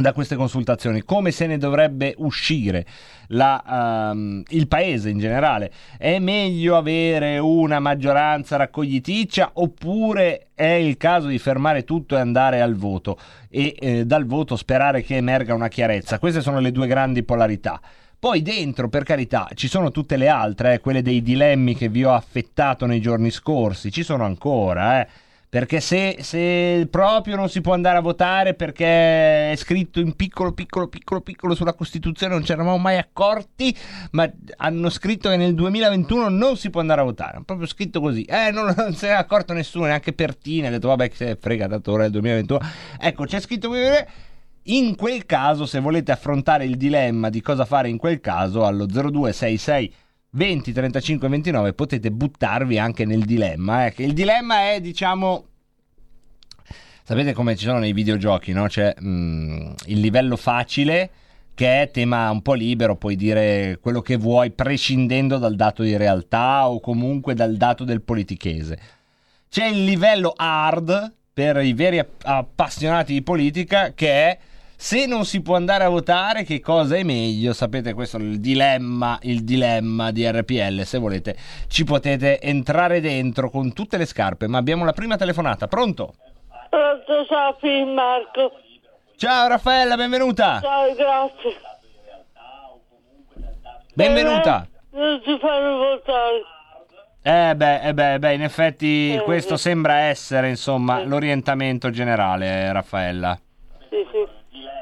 [0.00, 2.86] da queste consultazioni, come se ne dovrebbe uscire
[3.28, 5.70] la, ehm, il paese in generale.
[5.96, 12.60] È meglio avere una maggioranza raccogliticcia oppure è il caso di fermare tutto e andare
[12.60, 16.18] al voto e eh, dal voto sperare che emerga una chiarezza?
[16.18, 17.80] Queste sono le due grandi polarità.
[18.20, 22.02] Poi dentro, per carità, ci sono tutte le altre, eh, quelle dei dilemmi che vi
[22.02, 25.08] ho affettato nei giorni scorsi, ci sono ancora, eh.
[25.50, 30.52] Perché se, se proprio non si può andare a votare perché è scritto in piccolo,
[30.52, 33.74] piccolo, piccolo, piccolo sulla Costituzione, non ci eravamo mai accorti,
[34.10, 37.36] ma hanno scritto che nel 2021 non si può andare a votare.
[37.36, 38.24] Hanno proprio scritto così.
[38.24, 40.66] Eh, non, non se ne è accorto nessuno, neanche Pertini.
[40.66, 42.60] Ha detto, vabbè, che se frega, dato ora è il 2021.
[43.00, 43.78] Ecco, c'è scritto qui.
[44.64, 48.84] In quel caso, se volete affrontare il dilemma di cosa fare in quel caso, allo
[48.84, 49.94] 0266
[50.30, 53.86] 20 35 29 potete buttarvi anche nel dilemma.
[53.86, 55.46] eh, il dilemma è, diciamo,
[57.02, 58.66] sapete come ci sono nei videogiochi, no?
[58.66, 61.10] C'è mm, il livello facile
[61.54, 65.96] che è tema un po' libero, puoi dire quello che vuoi prescindendo dal dato di
[65.96, 68.78] realtà o comunque dal dato del politichese.
[69.48, 74.38] C'è il livello hard per i veri app- appassionati di politica che è
[74.80, 77.52] Se non si può andare a votare, che cosa è meglio?
[77.52, 80.82] Sapete, questo è il dilemma, il dilemma di RPL.
[80.82, 84.46] Se volete, ci potete entrare dentro con tutte le scarpe.
[84.46, 85.66] Ma abbiamo la prima telefonata.
[85.66, 86.14] Pronto?
[86.70, 87.56] Pronto, ciao
[87.86, 88.52] Marco.
[89.16, 90.60] Ciao Raffaella, benvenuta.
[90.60, 91.56] Ciao, grazie.
[93.94, 94.64] Benvenuta.
[94.92, 96.42] Eh, non ci fanno votare.
[97.20, 103.36] Eh beh, eh beh, beh, in effetti Eh, questo sembra essere, insomma, l'orientamento generale, Raffaella.
[103.90, 104.27] Sì, sì.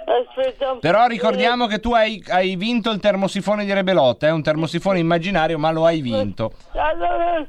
[0.07, 5.01] Aspetta Però ricordiamo che tu hai, hai vinto il termosifone di Rebelotta, è un termosifone
[5.01, 6.53] immaginario, ma lo hai vinto.
[6.73, 7.45] Allora.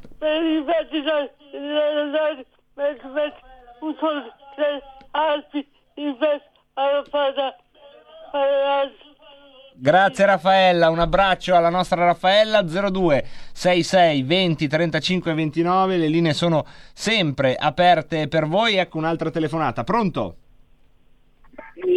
[9.79, 16.65] Grazie Raffaella, un abbraccio alla nostra Raffaella 02 66 20 35 29, le linee sono
[16.93, 18.77] sempre aperte per voi.
[18.77, 19.83] Ecco un'altra telefonata.
[19.83, 20.46] Pronto?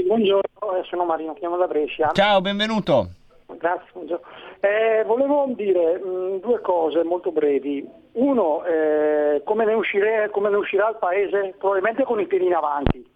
[0.00, 2.10] Sì, buongiorno, eh, sono Marino, chiamo da Brescia.
[2.12, 3.08] Ciao, benvenuto.
[3.48, 4.24] Grazie, buongiorno.
[4.60, 7.86] Eh, volevo dire mh, due cose molto brevi.
[8.12, 11.54] Uno, eh, come, ne uscire- come ne uscirà il Paese?
[11.58, 13.06] Probabilmente con i piedi in avanti.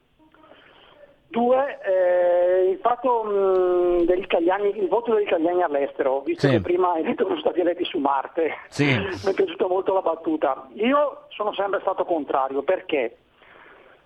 [1.29, 6.53] Due, eh, il fatto mh, degli italiani, il voto degli italiani all'estero, visto Sì.
[6.53, 8.85] che prima hai detto che sono stati eletti su Marte, Sì.
[9.25, 10.69] mi è piaciuta molto la battuta.
[10.75, 13.17] Io sono sempre stato contrario perché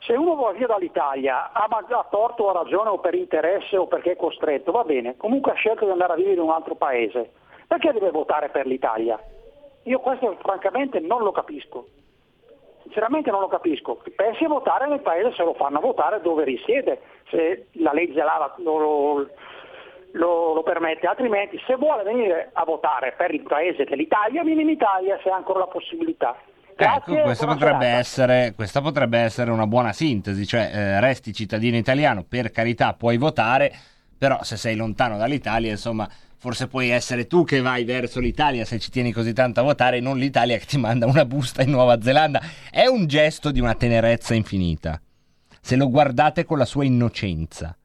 [0.00, 3.86] se uno va via dall'Italia ha, ha torto o ha ragione o per interesse o
[3.86, 6.74] perché è costretto, va bene, comunque ha scelto di andare a vivere in un altro
[6.76, 7.32] paese,
[7.66, 9.18] perché deve votare per l'Italia?
[9.84, 11.86] Io questo francamente non lo capisco.
[12.82, 14.00] Sinceramente non lo capisco.
[14.16, 18.54] Pensi a votare nel paese se lo fanno votare dove risiede, se la legge là
[18.58, 19.28] lo, lo-
[20.12, 24.70] lo- lo permette, altrimenti se vuole venire a votare per il paese dell'Italia, vieni in
[24.70, 26.36] Italia se ha ancora la possibilità.
[26.80, 32.22] Ecco, questa potrebbe, essere, questa potrebbe essere una buona sintesi, cioè eh, resti cittadino italiano,
[32.22, 33.74] per carità puoi votare,
[34.16, 38.78] però se sei lontano dall'Italia, insomma, forse puoi essere tu che vai verso l'Italia se
[38.78, 42.00] ci tieni così tanto a votare non l'Italia che ti manda una busta in Nuova
[42.00, 42.40] Zelanda.
[42.70, 45.00] È un gesto di una tenerezza infinita,
[45.60, 47.76] se lo guardate con la sua innocenza.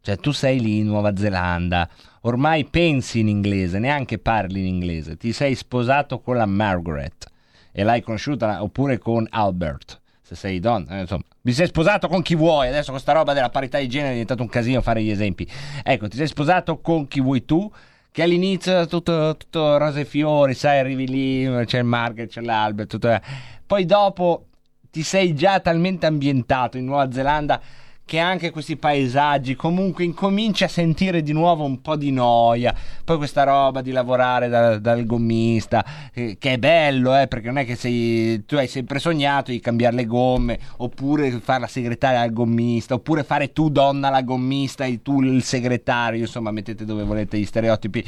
[0.00, 1.88] Cioè, tu sei lì in Nuova Zelanda,
[2.22, 7.32] ormai pensi in inglese, neanche parli in inglese, ti sei sposato con la Margaret
[7.76, 12.22] e l'hai conosciuta oppure con Albert, se sei donna, eh, insomma, vi sei sposato con
[12.22, 15.10] chi vuoi, adesso questa roba della parità di genere è diventato un casino fare gli
[15.10, 15.46] esempi.
[15.82, 17.70] Ecco, ti sei sposato con chi vuoi tu,
[18.12, 22.88] che all'inizio tutto, tutto rose e fiori, sai, arrivi lì, c'è il Margaret, c'è l'Albert,
[22.88, 23.20] tutto...
[23.66, 24.46] poi dopo
[24.92, 27.60] ti sei già talmente ambientato in Nuova Zelanda
[28.06, 32.74] che anche questi paesaggi comunque incominci a sentire di nuovo un po' di noia.
[33.02, 37.58] Poi questa roba di lavorare da- dal gommista, eh, che è bello, eh, perché non
[37.58, 42.20] è che sei, tu hai sempre sognato di cambiare le gomme, oppure fare la segretaria
[42.20, 47.04] al gommista, oppure fare tu donna la gommista e tu il segretario, insomma mettete dove
[47.04, 48.04] volete gli stereotipi.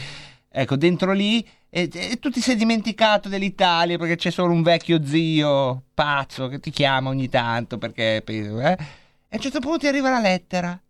[0.58, 5.04] Ecco, dentro lì e, e tu ti sei dimenticato dell'Italia perché c'è solo un vecchio
[5.04, 8.22] zio pazzo che ti chiama ogni tanto perché...
[8.24, 9.04] eh?
[9.36, 10.80] A un certo punto ti arriva la lettera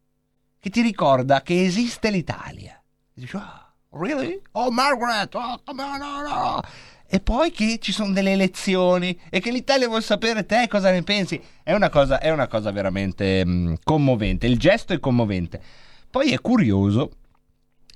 [0.61, 2.81] che ti ricorda che esiste l'Italia.
[3.13, 4.41] E dici, "Ah, really?
[4.53, 6.61] Oh, Margaret, oh, on, no, no.
[7.09, 11.03] E poi che ci sono delle elezioni e che l'Italia vuole sapere te cosa ne
[11.03, 11.43] pensi.
[11.65, 14.47] È una cosa, è una cosa veramente mm, commovente.
[14.47, 15.61] Il gesto è commovente.
[16.09, 17.17] Poi è curioso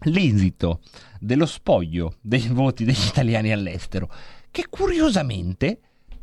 [0.07, 0.81] l'esito
[1.21, 4.13] dello spoglio dei voti degli italiani all'estero,
[4.51, 5.79] che curiosamente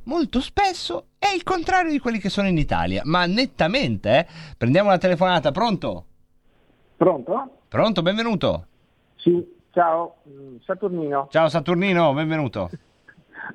[0.08, 4.26] molto spesso è il contrario di quelli che sono in Italia, ma nettamente, eh.
[4.58, 6.06] Prendiamo la telefonata, pronto?
[6.96, 7.52] Pronto?
[7.68, 8.66] Pronto, benvenuto.
[9.16, 11.28] Sì, ciao, mm, Saturnino.
[11.30, 12.70] Ciao Saturnino, benvenuto.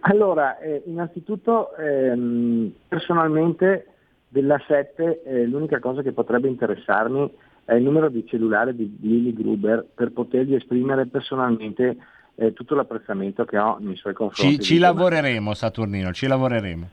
[0.03, 3.89] Allora, eh, innanzitutto, ehm, personalmente
[4.29, 7.31] della 7 eh, l'unica cosa che potrebbe interessarmi
[7.67, 11.99] è il numero di cellulare di Lily Gruber per potergli esprimere personalmente
[12.37, 14.57] eh, tutto l'apprezzamento che ho nei suoi confronti.
[14.57, 16.89] Ci, ci lavoreremo Saturnino, ci lavoreremo.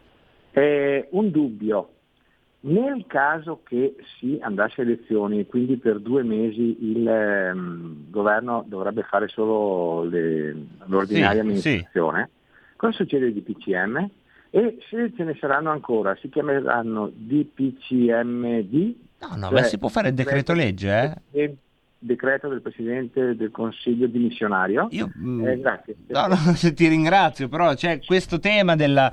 [0.52, 1.90] Eh, un dubbio.
[2.62, 8.66] Nel caso che si andasse a elezioni e quindi per due mesi il ehm, governo
[8.68, 10.54] dovrebbe fare solo le-
[10.88, 12.30] l'ordinaria Sì, amministrazione,
[12.76, 14.10] cosa succede di DPCM?
[14.50, 18.96] E se ce ne saranno ancora, si chiameranno DPCMD?
[19.20, 21.56] No, no, ma si può fare il decreto legge, eh?
[22.02, 24.88] Decreto del Presidente del Consiglio dimissionario?
[24.92, 25.12] Io,
[25.46, 25.96] Eh, grazie.
[26.08, 26.36] No, no,
[26.74, 29.12] ti ringrazio, però c'è questo tema della...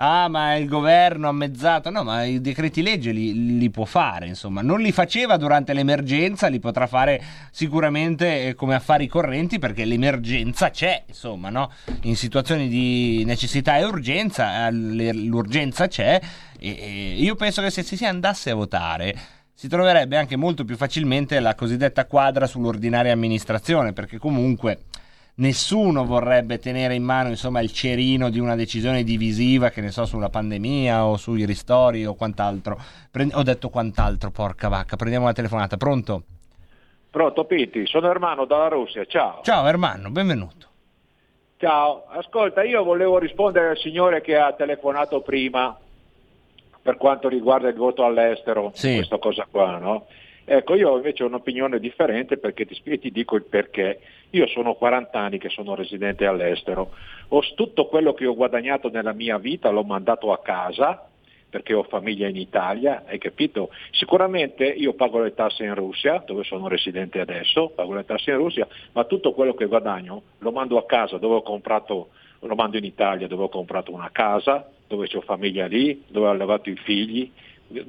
[0.00, 1.90] Ah, ma il governo ha mezzato.
[1.90, 4.62] No, ma i decreti legge li, li può fare, insomma.
[4.62, 7.20] Non li faceva durante l'emergenza, li potrà fare
[7.50, 11.72] sicuramente eh, come affari correnti perché l'emergenza c'è, insomma, no?
[12.02, 16.20] In situazioni di necessità e urgenza, eh, l'urgenza c'è.
[16.60, 19.16] E, e io penso che se si andasse a votare
[19.58, 24.82] si troverebbe anche molto più facilmente la cosiddetta quadra sull'ordinaria amministrazione, perché comunque
[25.38, 30.04] nessuno vorrebbe tenere in mano insomma, il cerino di una decisione divisiva, che ne so,
[30.04, 32.80] sulla pandemia o sui ristori o quant'altro.
[33.10, 34.94] Prend- ho detto quant'altro, porca vacca.
[34.94, 35.76] Prendiamo la telefonata.
[35.76, 36.22] Pronto?
[37.10, 39.40] Pronto Pitti, sono Ermano dalla Russia, ciao.
[39.42, 40.66] Ciao Ermanno, benvenuto.
[41.56, 45.76] Ciao, ascolta, io volevo rispondere al signore che ha telefonato prima
[46.88, 48.94] per quanto riguarda il voto all'estero, Sì.
[48.94, 50.06] questa cosa qua, no?
[50.46, 54.00] Ecco, io invece ho un'opinione differente perché ti, spie- ti dico il perché.
[54.30, 56.92] Io sono 40 anni che sono residente all'estero,
[57.28, 61.06] ho, tutto quello che ho guadagnato nella mia vita l'ho mandato a casa
[61.50, 63.68] perché ho famiglia in Italia, hai capito?
[63.90, 68.38] Sicuramente io pago le tasse in Russia, dove sono residente adesso, pago le tasse in
[68.38, 72.08] Russia, ma tutto quello che guadagno lo mando a casa dove ho comprato,
[72.40, 76.30] lo mando in Italia dove ho comprato una casa, dove ho famiglia lì, dove ho
[76.30, 77.30] allevato i figli,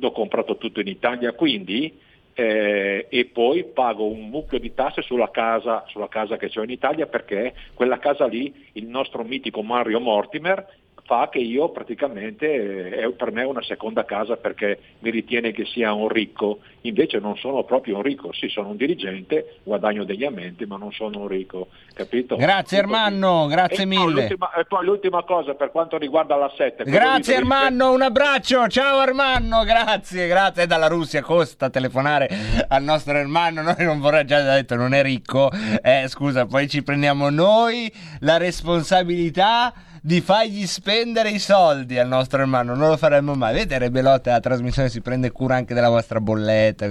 [0.01, 1.97] ho comprato tutto in Italia, quindi
[2.33, 6.69] eh, e poi pago un mucchio di tasse sulla casa, sulla casa che ho in
[6.69, 10.65] Italia perché quella casa lì, il nostro mitico Mario Mortimer,
[11.09, 15.65] fa che io praticamente eh, è per me una seconda casa perché mi ritiene che
[15.65, 20.23] sia un ricco, invece non sono proprio un ricco, sì sono un dirigente, guadagno degli
[20.23, 22.35] aumenti ma non sono un ricco, capito?
[22.35, 24.21] Grazie Ermanno, grazie E mille.
[24.21, 26.83] l'ultima- E poi l'ultima cosa per quanto riguarda la 7.
[26.83, 30.67] Grazie Ermanno, un abbraccio, ciao Ermanno, grazie, grazie.
[30.67, 32.29] Dalla Russia, costa telefonare
[32.67, 35.49] al nostro Ermanno, noi non vorrei già detto non è ricco,
[35.81, 37.91] eh, scusa, poi ci prendiamo noi.
[38.19, 43.77] La responsabilità di fargli spendere i soldi al nostro Ermanno, non lo faremmo mai, vedete
[43.77, 46.87] Rebelotta la trasmissione si prende cura anche della vostra bolletta,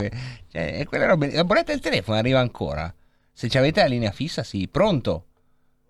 [0.51, 2.93] cioè, quelle robe- la bolletta del telefono arriva ancora,
[3.33, 5.25] se ci avete la linea fissa sì, pronto?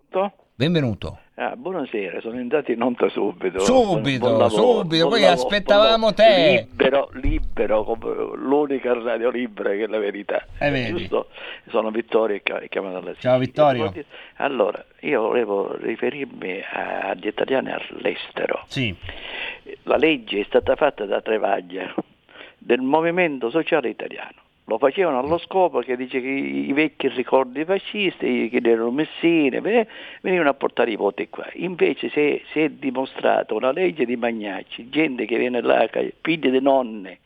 [0.09, 0.47] Pronto?
[0.55, 1.21] Benvenuto.
[1.41, 3.61] Ah, buonasera, sono entrato in onda subito.
[3.61, 6.67] Subito, Buon lavoro, subito, poi lavoro, aspettavamo te.
[6.69, 7.97] Libero, libero,
[8.35, 10.45] l'unica radio libera che è la verità.
[10.59, 10.87] Eh.
[10.89, 11.29] Giusto?
[11.69, 13.93] Sono Vittorio e chiamato alla Ciao Vittorio.
[14.39, 18.65] Allora, io volevo riferirmi a- agli italiani all'estero.
[18.67, 18.93] Sì.
[19.85, 21.95] La legge è stata fatta da Travaglia,
[22.59, 24.43] del Movimento Sociale Italiano.
[24.69, 29.89] Lo facevano allo scopo che dice che i vecchi ricordi fascisti, che erano messine, ve-
[30.21, 31.49] venivano a portare i voti qua.
[31.55, 35.89] Invece è, si è dimostrato una legge di Magnacci, gente che viene là,
[36.21, 37.21] figli di nonne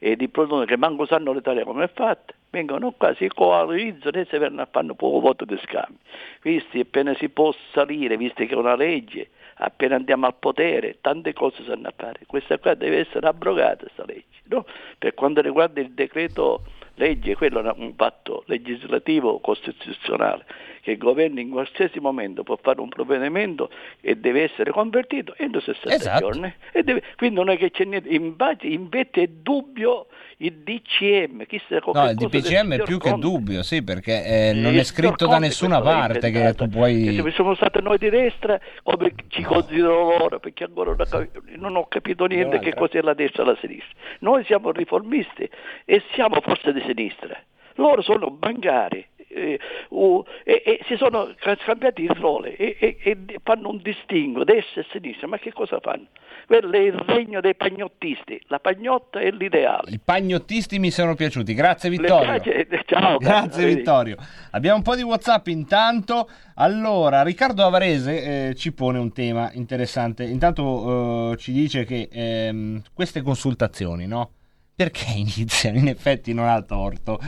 [0.00, 4.26] e di produttori che manco sanno l'Italia come è fatta, vengono qua, si coalizzano e
[4.28, 5.98] si vengono a fare un voto di scambio.
[6.42, 9.28] Visti appena si può salire, visto che è una legge,
[9.58, 12.22] appena andiamo al potere, tante cose sanno fare.
[12.26, 14.24] Questa qua deve essere abrogata, questa legge.
[14.46, 14.64] no?
[14.98, 16.62] Per quanto riguarda il decreto
[16.98, 20.44] legge, quello è un patto legislativo costituzionale
[20.88, 23.68] che il governo in qualsiasi momento può fare un provvedimento
[24.00, 26.20] e deve essere convertito entro 60 Esatto.
[26.20, 26.54] giorni.
[26.72, 30.06] Deve- quindi non è che c'è niente, in base, invece è dubbio
[30.38, 33.26] il DCM, chissà No, che il DPCM è più che Conte.
[33.26, 37.16] dubbio, sì, perché eh, non è scritto da nessuna parte che tu puoi...
[37.16, 41.04] Che se siamo stati noi di destra come ci considerano loro perché ancora non ho
[41.04, 45.48] capi- non ho capito niente che cos'è la destra e la sinistra noi siamo riformisti
[45.84, 47.36] e siamo forse di sinistra
[47.74, 49.58] loro sono bancari eh,
[49.90, 54.80] uh, e, e si sono ca- scambiati il ruolo e, e- fanno un distinguo destra
[54.82, 56.06] e sinistra ma che cosa fanno?
[56.46, 61.54] quello è il regno dei pagnottisti la pagnotta è l'ideale I pagnottisti mi sono piaciuti,
[61.54, 62.40] grazie Vittorio.
[62.42, 63.74] Le- ciao Grazie cari.
[63.74, 64.16] Vittorio.
[64.52, 66.28] Abbiamo un po' di WhatsApp intanto.
[66.54, 70.24] Allora, Riccardo Avarese eh, ci pone un tema interessante.
[70.24, 74.32] Intanto eh, ci dice che ehm, queste consultazioni, no?
[74.78, 75.76] Perché iniziano?
[75.76, 77.18] In effetti non ha torto.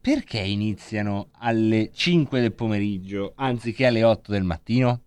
[0.00, 5.00] Perché iniziano alle 5 del pomeriggio anziché alle 8 del mattino?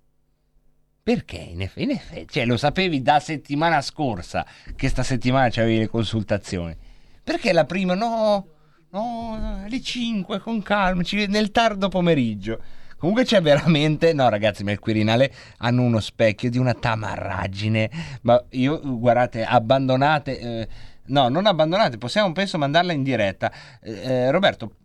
[1.02, 4.46] Perché in effetti, in effetti, cioè lo sapevi da settimana scorsa
[4.76, 6.76] che sta settimana c'avevi le consultazioni.
[7.24, 8.48] Perché la prima no,
[8.90, 12.62] no, alle 5 con calma, nel tardo pomeriggio.
[12.98, 17.90] Comunque c'è veramente, no ragazzi, ma il Quirinale hanno uno specchio di una tamarraggine.
[18.22, 20.68] Ma io, guardate, abbandonate, eh,
[21.08, 23.52] no, non abbandonate, possiamo penso mandarla in diretta.
[23.82, 24.76] Eh, eh, Roberto,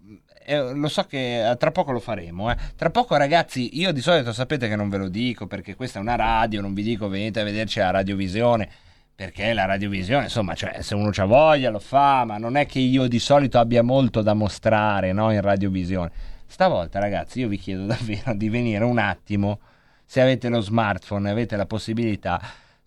[0.45, 2.51] eh, lo so che eh, tra poco lo faremo.
[2.51, 2.57] eh.
[2.75, 6.03] Tra poco, ragazzi, io di solito sapete che non ve lo dico perché questa è
[6.03, 8.69] una radio, non vi dico venite a vederci alla radiovisione.
[9.15, 12.79] Perché la radiovisione, insomma, cioè, se uno c'ha voglia lo fa, ma non è che
[12.79, 16.11] io di solito abbia molto da mostrare no, in radiovisione.
[16.47, 19.59] Stavolta, ragazzi, io vi chiedo davvero di venire un attimo,
[20.05, 22.41] se avete lo smartphone avete la possibilità,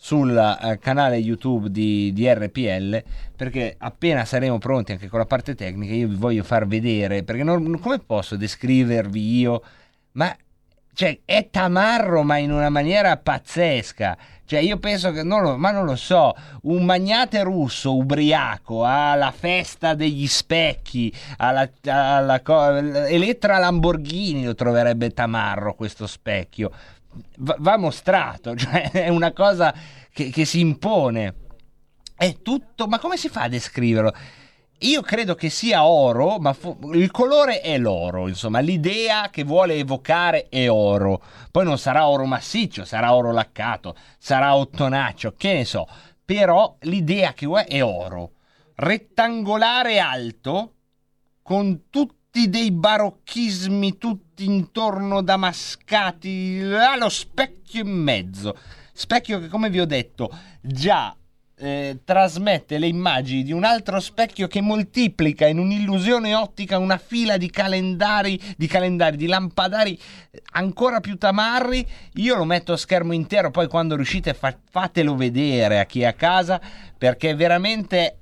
[0.04, 3.04] sul eh, canale YouTube di, di RPL
[3.36, 7.44] perché appena saremo pronti anche con la parte tecnica io vi voglio far vedere perché
[7.44, 9.62] non, come posso descrivervi io
[10.14, 10.36] ma
[10.94, 14.18] cioè, è tamarro, ma in una maniera pazzesca.
[14.44, 19.32] Cioè, io penso che, non lo, ma non lo so, un magnate russo ubriaco alla
[19.32, 26.72] festa degli specchi, alla, alla co- Elettra Lamborghini lo troverebbe tamarro questo specchio.
[27.38, 29.74] Va, va mostrato, cioè, è una cosa
[30.12, 31.36] che, che si impone.
[32.16, 34.14] È tutto, ma come si fa a descriverlo?
[34.84, 39.76] Io credo che sia oro, ma fu- il colore è l'oro, insomma, l'idea che vuole
[39.76, 41.22] evocare è oro.
[41.52, 45.88] Poi non sarà oro massiccio, sarà oro laccato, sarà ottonaccio, che ne so.
[46.26, 48.32] Però l'idea che è oro.
[48.76, 50.74] Rettangolare alto,
[51.44, 51.90] con
[52.32, 58.58] tutti dei barocchismi tutti intorno damascati, ha lo specchio in mezzo.
[58.94, 61.14] Specchio che, come vi ho detto, già
[61.58, 67.36] eh, trasmette le immagini di un altro specchio che moltiplica in un'illusione ottica una fila
[67.36, 70.00] di calendari, di calendari, di lampadari
[70.32, 71.86] eh, ancora più tamarri.
[72.14, 76.06] Io lo metto a schermo intero, poi quando riuscite fa- fatelo vedere a chi è
[76.06, 76.62] a casa,
[76.98, 78.20] perché veramente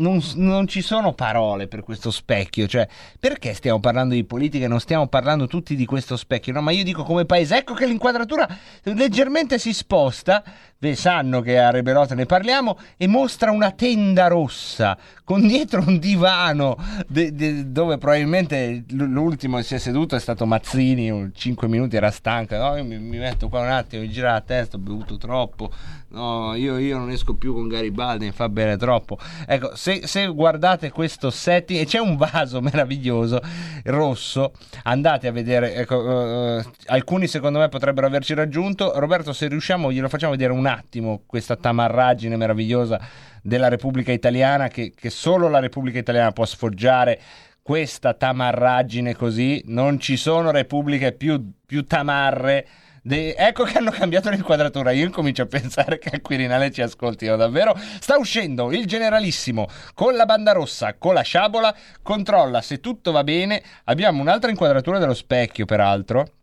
[0.00, 2.66] non, non ci sono parole per questo specchio.
[2.66, 2.86] Cioè,
[3.18, 6.52] perché stiamo parlando di politica e non stiamo parlando tutti di questo specchio?
[6.52, 8.48] No, ma io dico come paese, ecco che l'inquadratura
[8.82, 10.42] leggermente si sposta.
[10.76, 15.98] Beh, sanno che a Rebelota ne parliamo e mostra una tenda rossa con dietro un
[15.98, 16.76] divano
[17.06, 22.56] de- de- dove probabilmente l'ultimo si è seduto è stato Mazzini, 5 minuti era stanco,
[22.56, 25.70] no, io mi, mi metto qua un attimo, mi gira la testa, ho bevuto troppo,
[26.10, 29.18] no, io, io non esco più con Garibaldi, mi fa bere troppo.
[29.46, 33.40] Ecco, se, se guardate questo setting, c'è un vaso meraviglioso,
[33.84, 34.52] rosso,
[34.84, 40.08] andate a vedere, ecco, eh, alcuni secondo me potrebbero averci raggiunto, Roberto se riusciamo glielo
[40.08, 43.00] facciamo vedere un attimo, questa tamarraggine meravigliosa
[43.42, 47.20] della Repubblica Italiana che, che solo la Repubblica Italiana può sfoggiare
[47.62, 52.66] questa tamarraggine così, non ci sono repubbliche più, più tamarre.
[53.02, 54.90] De- ecco che hanno cambiato l'inquadratura.
[54.90, 57.74] Io incomincio a pensare che al Quirinale ci ascoltino davvero.
[57.98, 61.74] Sta uscendo il generalissimo con la banda rossa, con la sciabola.
[62.02, 63.62] Controlla se tutto va bene.
[63.84, 66.34] Abbiamo un'altra inquadratura dello specchio, peraltro.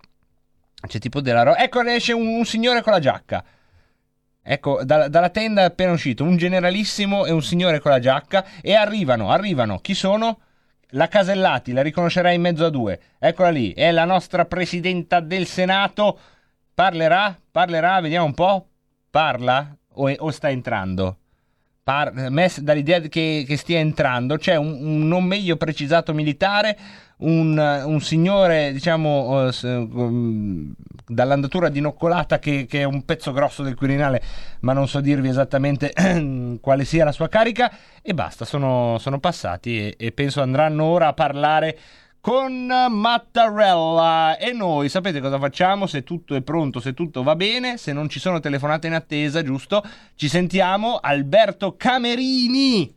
[0.88, 1.60] C'è tipo della roba.
[1.60, 3.44] Ecco, esce un, un signore con la giacca.
[4.42, 8.46] Ecco, da- dalla tenda è appena uscito un generalissimo e un signore con la giacca
[8.62, 9.80] e arrivano, arrivano.
[9.80, 10.40] Chi sono?
[10.92, 13.00] La Casellati, la riconoscerai in mezzo a due.
[13.20, 16.18] Eccola lì, è la nostra presidenta del Senato.
[16.78, 17.36] Parlerà?
[17.52, 18.00] Parlerà?
[18.02, 18.68] Vediamo un po'.
[19.10, 19.76] Parla?
[19.94, 21.18] O, è- o sta entrando?
[21.82, 26.14] Par- a me s- dall'idea che, che stia entrando c'è un, un non meglio precisato
[26.14, 26.78] militare,
[27.20, 30.72] un, un signore, diciamo, um,
[31.08, 34.22] dall'andatura dinoccolata che, che è un pezzo grosso del Quirinale,
[34.60, 35.92] ma non so dirvi esattamente
[36.62, 37.72] quale sia la sua carica,
[38.04, 41.76] e basta, sono, sono passati e, e penso andranno ora a parlare
[42.28, 47.78] con Mattarella e noi sapete cosa facciamo se tutto è pronto, se tutto va bene,
[47.78, 49.82] se non ci sono telefonate in attesa, giusto?
[50.14, 52.97] Ci sentiamo Alberto Camerini.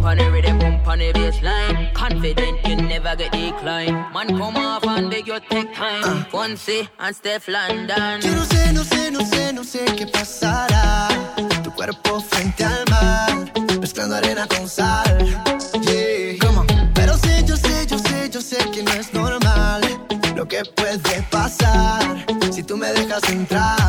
[0.00, 1.92] Bump on the rhythm, bump on the baseline.
[1.92, 3.92] Confident you never get decline.
[4.14, 6.24] Man, come off and beg you take time.
[6.32, 8.22] Fonzie and Steph London.
[8.22, 11.06] Yo no sé, no sé, no sé, no sé qué pasará.
[11.62, 15.18] Tu cuerpo frente al mar, mezclando arena con sal.
[15.82, 16.38] Yeah.
[16.94, 19.82] Pero sé, yo sé, yo sé, yo sé que no es normal
[20.34, 23.79] lo que puede pasar si tú me dejas entrar.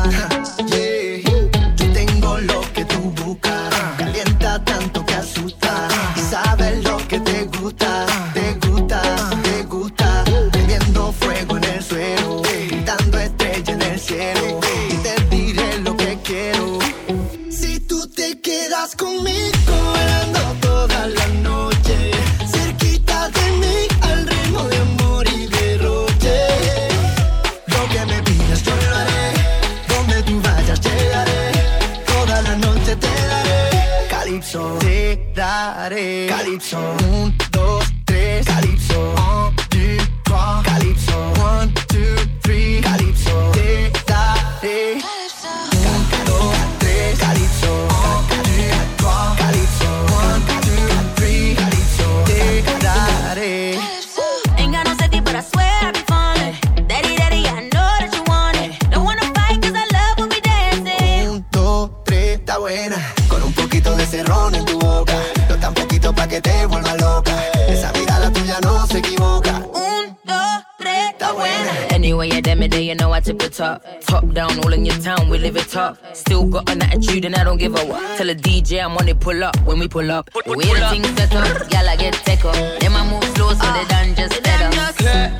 [72.92, 73.84] You damn it, you know I tip it top.
[74.00, 75.96] Top down, all in your town, we live it up.
[76.14, 78.18] Still got an attitude and I don't give a what.
[78.18, 80.30] Tell a DJ I'm on it, pull up when we pull up.
[80.32, 82.54] The way the things set up, gal I get tech up.
[82.80, 84.70] Then I move slow so they done just better.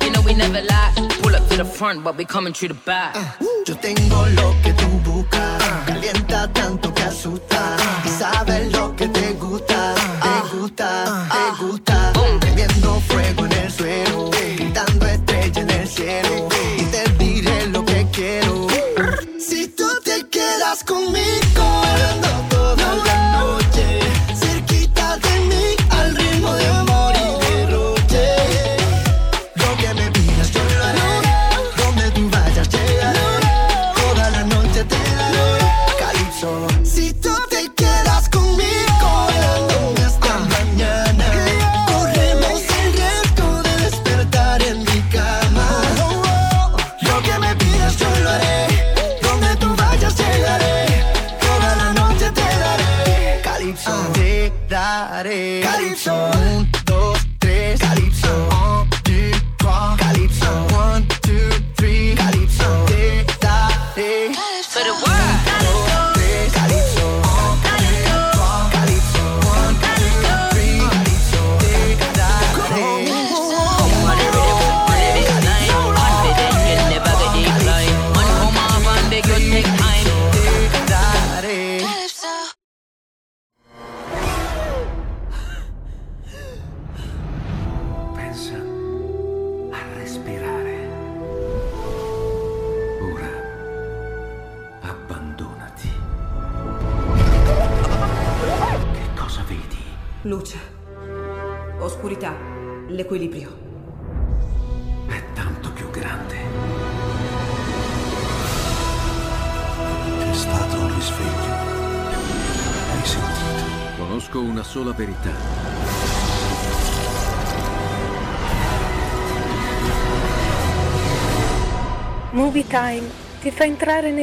[0.05, 0.93] You know we never lie.
[1.21, 3.15] Pull up to the front, but we coming through the back.
[3.15, 5.63] Uh, yo tengo lo que tú buscas.
[5.85, 7.77] Calienta tanto que asusta.
[8.05, 9.95] Y sabes lo que te gusta.
[9.95, 11.92] Te gusta, te uh, uh, gusta.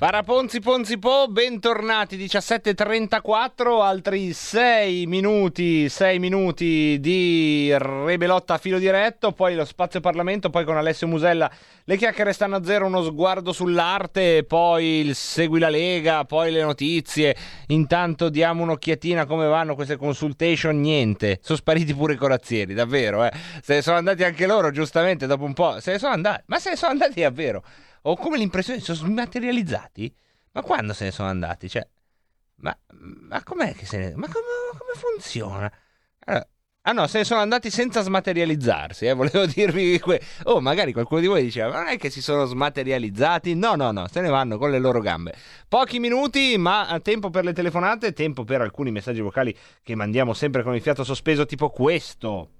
[0.00, 2.16] Paraponzi Ponzi Po, bentornati.
[2.16, 10.48] 17.34, altri 6 minuti, 6 minuti di Rebelotta a filo diretto, poi lo spazio Parlamento,
[10.48, 11.50] poi con Alessio Musella
[11.84, 16.62] le chiacchiere stanno a zero, uno sguardo sull'arte, poi il Segui la Lega, poi le
[16.62, 17.36] notizie,
[17.66, 23.32] intanto diamo un'occhiatina come vanno queste consultation, niente, sono spariti pure i corazzieri, davvero, eh.
[23.62, 26.58] se ne sono andati anche loro giustamente dopo un po', se ne sono andati, ma
[26.58, 27.62] se ne sono andati davvero
[28.02, 30.14] ho come l'impressione che sono smaterializzati.
[30.52, 31.68] Ma quando se ne sono andati?
[31.68, 31.86] Cioè,
[32.56, 34.14] ma, ma com'è che se ne...
[34.14, 35.72] Ma come, come funziona?
[36.24, 36.46] Allora,
[36.82, 40.20] ah no, se ne sono andati senza smaterializzarsi, eh, volevo dirvi que...
[40.44, 43.54] Oh, magari qualcuno di voi diceva, ma non è che si sono smaterializzati?
[43.54, 45.34] No, no, no, se ne vanno con le loro gambe.
[45.68, 50.62] Pochi minuti, ma tempo per le telefonate, tempo per alcuni messaggi vocali che mandiamo sempre
[50.62, 52.50] con il fiato sospeso, tipo questo.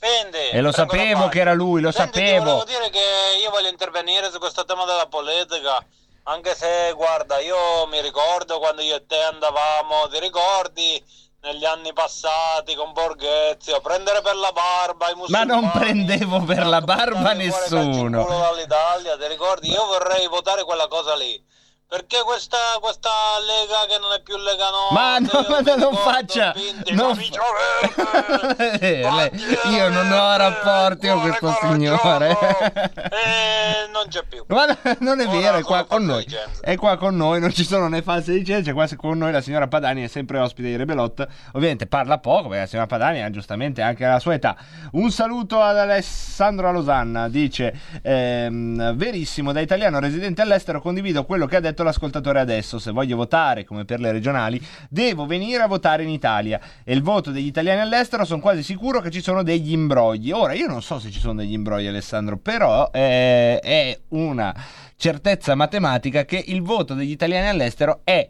[0.00, 2.44] Fendi, E lo sapevo che era lui, lo Senti, ti sapevo.
[2.44, 5.84] volevo dire che io voglio intervenire su questo tema della politica,
[6.24, 11.04] anche se, guarda, io mi ricordo quando io e te andavamo, ti ricordi
[11.42, 16.66] negli anni passati con Borghezio, prendere per la barba i Ma musulmani, non prendevo per
[16.66, 18.24] la barba nessuno.
[18.24, 19.70] dall'Italia, ti ricordi?
[19.70, 21.42] Io vorrei votare quella cosa lì.
[21.90, 23.10] Perché questa, questa
[23.44, 26.54] Lega che non è più Lega Nord Ma no, ma no, non faccia.
[26.92, 27.18] Non
[28.78, 29.30] Eh, lei-
[29.74, 32.30] io non ho rapporti con questo signore.
[32.94, 34.44] eh, non c'è più.
[34.46, 36.24] Ma no, non è vero, è qua con noi.
[36.60, 38.72] È qua con noi, non ci sono né false licenze.
[38.72, 41.26] Qua con noi la signora Padani è sempre ospite di Rebelot.
[41.54, 44.56] Ovviamente parla poco perché la signora Padani ha giustamente anche la sua età.
[44.92, 47.28] Un saluto ad Alessandro Losanna.
[47.28, 52.78] Dice: ehm, Verissimo, da italiano residente all'estero condivido quello che ha detto l'ascoltatore adesso.
[52.78, 56.60] Se voglio votare come per le regionali, devo venire a votare in Italia.
[56.84, 60.30] E il voto degli italiani all'estero sono quasi sicuro che ci sono degli imbrogli.
[60.30, 64.54] Ora, io non so se ci sono degli imbrogli, Alessandro, però eh, è una
[64.96, 68.28] certezza matematica che il voto degli italiani all'estero è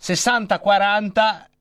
[0.00, 1.54] 60-40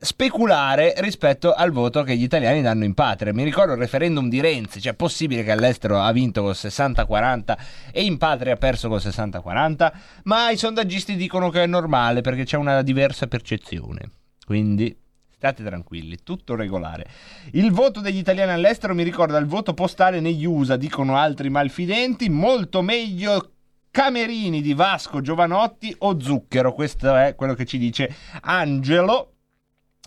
[0.00, 3.32] speculare rispetto al voto che gli italiani danno in patria.
[3.32, 7.56] Mi ricordo il referendum di Renzi, cioè possibile che all'estero ha vinto col 60-40
[7.90, 9.92] e in patria ha perso col 60-40,
[10.24, 14.10] ma i sondaggisti dicono che è normale perché c'è una diversa percezione.
[14.46, 14.96] Quindi
[15.30, 17.06] state tranquilli, tutto regolare.
[17.52, 22.28] Il voto degli italiani all'estero mi ricorda il voto postale negli USA, dicono altri malfidenti,
[22.28, 23.52] molto meglio
[23.90, 29.32] Camerini di Vasco Giovanotti o Zucchero, questo è quello che ci dice Angelo.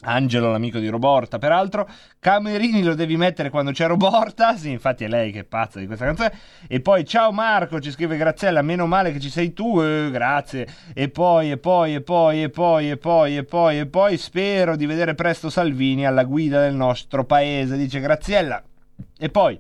[0.02, 1.88] Angelo, l'amico di Roborta, peraltro.
[2.20, 4.56] Camerini lo devi mettere quando c'è Roborta.
[4.56, 6.34] Sì, infatti è lei che è pazza di questa canzone.
[6.68, 8.62] E poi, ciao Marco, ci scrive Graziella.
[8.62, 10.68] Meno male che ci sei tu, eh, grazie.
[10.93, 14.18] E poi, e poi, e poi, e poi, e poi, e poi, e poi.
[14.18, 18.62] Spero di vedere presto Salvini alla guida del nostro paese, dice Graziella.
[19.18, 19.60] E poi.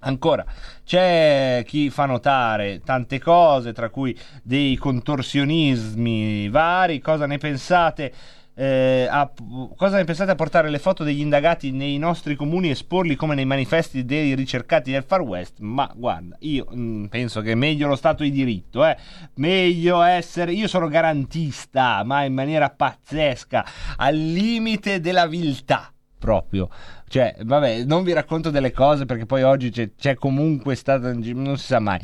[0.00, 0.44] Ancora,
[0.84, 7.00] c'è chi fa notare tante cose, tra cui dei contorsionismi vari.
[7.00, 8.12] Cosa ne pensate?
[8.60, 9.30] Eh, a-
[9.76, 13.36] cosa ne pensate a portare le foto degli indagati nei nostri comuni e esporli come
[13.36, 15.60] nei manifesti dei ricercati del Far West?
[15.60, 18.96] Ma guarda, io mm, penso che è meglio lo Stato di diritto, eh?
[19.34, 20.50] meglio essere.
[20.50, 23.64] Io sono garantista, ma in maniera pazzesca,
[23.96, 26.68] al limite della viltà proprio.
[27.06, 31.56] Cioè, vabbè, non vi racconto delle cose perché poi oggi c'è, c'è comunque stato, non
[31.56, 32.00] si sa mai.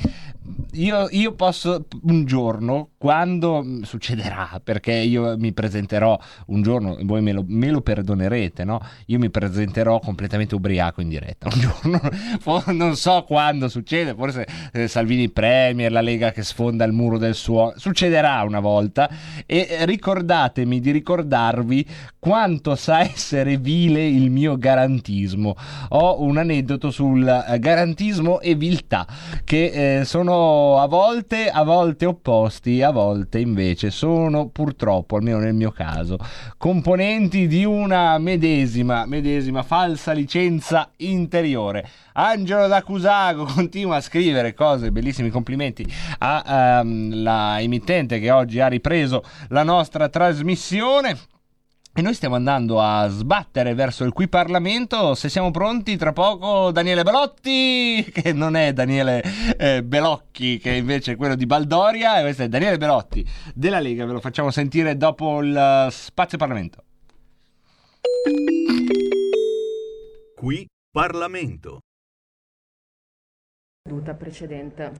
[0.72, 7.32] Io, io posso un giorno, quando succederà, perché io mi presenterò un giorno, voi me
[7.32, 8.80] lo, me lo perdonerete, no?
[9.06, 14.86] Io mi presenterò completamente ubriaco in diretta un giorno, non so quando succede, forse eh,
[14.86, 19.08] Salvini Premier, la Lega che sfonda il muro del suo, succederà una volta
[19.46, 21.86] e ricordatemi di ricordarvi
[22.18, 25.54] quanto sa essere vile il mio garantismo.
[25.90, 29.06] Ho un aneddoto sul eh, garantismo e viltà
[29.44, 35.54] che eh, sono a volte, a volte opposti, a volte invece sono purtroppo, almeno nel
[35.54, 36.18] mio caso,
[36.56, 41.88] componenti di una medesima, medesima falsa licenza interiore.
[42.14, 45.86] Angelo da Cusago continua a scrivere cose, bellissimi complimenti
[46.18, 51.18] alla emittente che oggi ha ripreso la nostra trasmissione.
[51.96, 55.14] E noi stiamo andando a sbattere verso il qui Parlamento.
[55.14, 59.22] Se siamo pronti, tra poco Daniele Belotti, che non è Daniele
[59.56, 63.24] eh, Belocchi, che invece è quello di Baldoria, e questo è Daniele Belotti
[63.54, 64.06] della Lega.
[64.06, 66.82] Ve lo facciamo sentire dopo il eh, spazio Parlamento.
[70.34, 71.78] Qui Parlamento.
[73.86, 74.94] seduta precedente.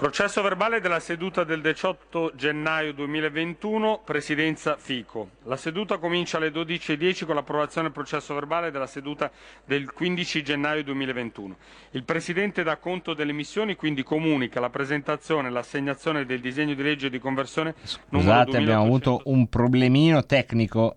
[0.00, 5.28] Processo verbale della seduta del 18 gennaio 2021, Presidenza Fico.
[5.42, 9.30] La seduta comincia alle 12.10 con l'approvazione del processo verbale della seduta
[9.62, 11.54] del 15 gennaio 2021.
[11.90, 16.82] Il Presidente dà conto delle missioni, quindi comunica la presentazione e l'assegnazione del disegno di
[16.82, 20.96] legge di conversione Scusate, abbiamo avuto un problemino tecnico.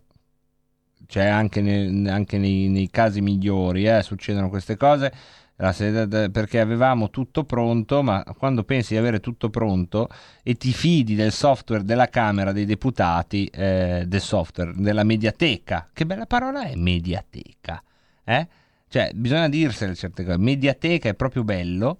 [1.06, 5.41] Cioè, anche, ne- anche nei, nei casi migliori eh, succedono queste cose.
[5.72, 10.10] Sede- perché avevamo tutto pronto, ma quando pensi di avere tutto pronto
[10.41, 16.06] e ti fidi del software della Camera dei Deputati, eh, del software della mediateca, che
[16.06, 17.82] bella parola è mediateca,
[18.26, 18.47] eh?
[18.88, 20.38] Cioè, bisogna dirsene certe cose.
[20.38, 21.99] Mediateca è proprio bello.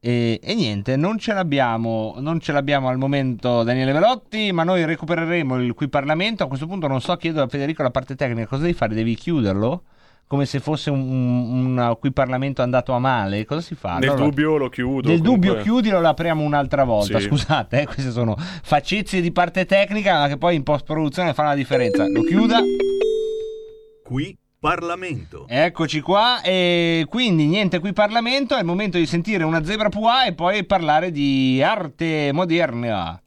[0.00, 4.84] E, e niente, non ce l'abbiamo, non ce l'abbiamo al momento Daniele Velotti, ma noi
[4.84, 6.42] recupereremo il qui Parlamento.
[6.42, 8.94] A questo punto non so, chiedo a Federico la parte tecnica, cosa devi fare?
[8.94, 9.84] Devi chiuderlo?
[10.26, 13.44] Come se fosse un, un, un qui Parlamento andato a male?
[13.44, 13.98] Cosa si fa?
[13.98, 15.08] Nel Allora, dubbio lo chiudo.
[15.08, 15.48] nel comunque.
[15.48, 17.18] dubbio chiudilo, lo apriamo un'altra volta.
[17.20, 17.26] Sì.
[17.26, 21.54] Scusate, eh, queste sono facezie di parte tecnica, ma che poi in post-produzione fanno la
[21.54, 22.06] differenza.
[22.08, 22.60] Lo chiuda.
[24.04, 25.44] Qui Parlamento.
[25.48, 30.24] Eccoci qua, e quindi niente qui Parlamento, è il momento di sentire una zebra pua
[30.24, 33.20] e poi parlare di arte moderna.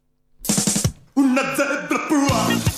[1.13, 2.74] Una zebra pua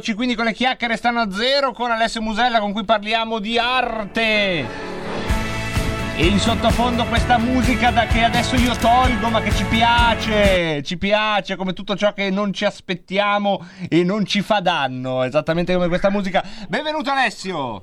[0.00, 3.58] Eccoci quindi con le chiacchiere stanno a zero con Alessio Musella con cui parliamo di
[3.58, 4.64] arte.
[6.16, 10.96] E in sottofondo questa musica da che adesso io tolgo ma che ci piace, ci
[10.96, 15.88] piace come tutto ciò che non ci aspettiamo e non ci fa danno, esattamente come
[15.88, 16.42] questa musica.
[16.66, 17.82] Benvenuto Alessio!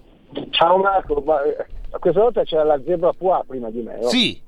[0.50, 1.68] Ciao Marco, ma eh,
[2.00, 4.00] questa volta c'era la zebra Pua prima di me.
[4.02, 4.08] no?
[4.08, 4.42] Sì.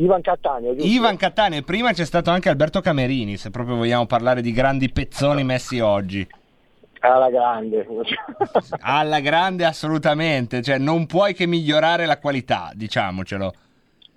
[0.00, 0.90] Ivan Cattaneo, giusto?
[0.90, 4.90] Ivan Cattaneo e prima c'è stato anche Alberto Camerini, se proprio vogliamo parlare di grandi
[4.90, 6.26] pezzoni messi oggi.
[7.00, 7.86] Alla grande.
[8.80, 13.52] Alla grande assolutamente, cioè non puoi che migliorare la qualità, diciamocelo.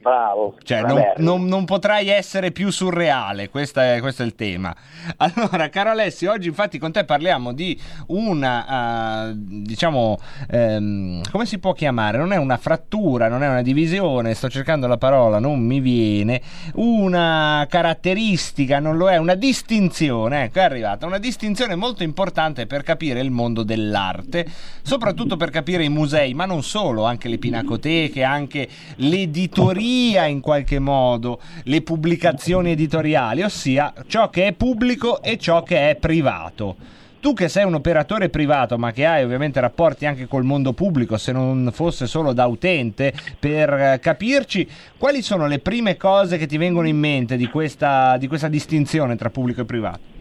[0.04, 0.56] Bravo.
[0.62, 4.76] Cioè, non, non- non potrai essere più surreale, questo è, questo è il tema.
[5.18, 10.18] Allora, caro Alessio, oggi infatti con te parliamo di una, eh, diciamo,
[10.50, 12.18] ehm, come si può chiamare?
[12.18, 16.42] Non è una frattura, non è una divisione, sto cercando la parola, non mi viene.
[16.74, 22.84] Una caratteristica, non lo è, una distinzione, ecco, è arrivata, una distinzione molto importante per
[22.84, 24.46] capire il mondo dell'arte,
[24.82, 29.93] soprattutto per capire i musei, ma non solo, anche le pinacoteche, anche l'editoria
[30.28, 35.96] in qualche modo, le pubblicazioni editoriali, ossia ciò che è pubblico e ciò che è
[35.96, 36.76] privato.
[37.20, 41.18] Tu che sei un operatore privato, ma che hai ovviamente rapporti anche col mondo pubblico,
[41.18, 44.68] se non fosse solo da utente, per eh, capirci,
[44.98, 49.16] quali sono le prime cose che ti vengono in mente di questa, di questa distinzione
[49.16, 50.13] tra pubblico e privato?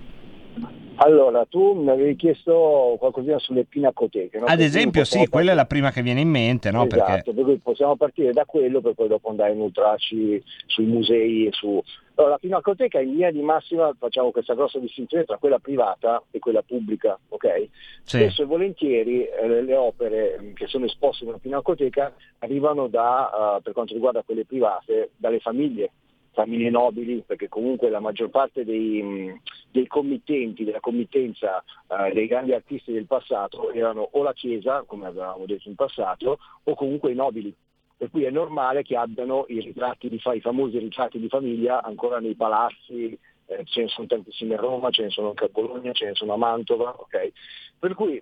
[0.96, 4.38] Allora, tu mi avevi chiesto qualcosina sulle pinacoteche.
[4.38, 4.46] no?
[4.46, 6.84] Ad esempio, sì, quella è la prima che viene in mente, no?
[6.84, 10.84] esatto, Perché per cui possiamo partire da quello per poi dopo andare a inoltrarci sui
[10.84, 11.82] musei e su...
[12.14, 16.38] Allora, la pinacoteca in linea di massima facciamo questa grossa distinzione tra quella privata e
[16.38, 17.68] quella pubblica, ok?
[18.02, 18.18] Sì.
[18.18, 23.62] Spesso e volentieri eh, le- opere che sono esposte in una pinacoteca arrivano da, eh,
[23.62, 25.90] per quanto riguarda quelle private, dalle famiglie,
[26.32, 32.26] famiglie nobili, perché comunque la maggior parte dei, mh, dei committenti, della committenza eh, dei
[32.26, 37.12] grandi artisti del passato erano o la Chiesa, come avevamo detto in passato, o comunque
[37.12, 37.54] i nobili.
[37.96, 42.18] Per cui è normale che abbiano i ritratti di i famosi ritratti di famiglia ancora
[42.18, 43.16] nei palazzi,
[43.46, 46.14] eh, ce ne sono tantissimi a Roma, ce ne sono anche a Bologna, ce ne
[46.14, 47.32] sono a Mantova, ok?
[47.78, 48.20] Per cui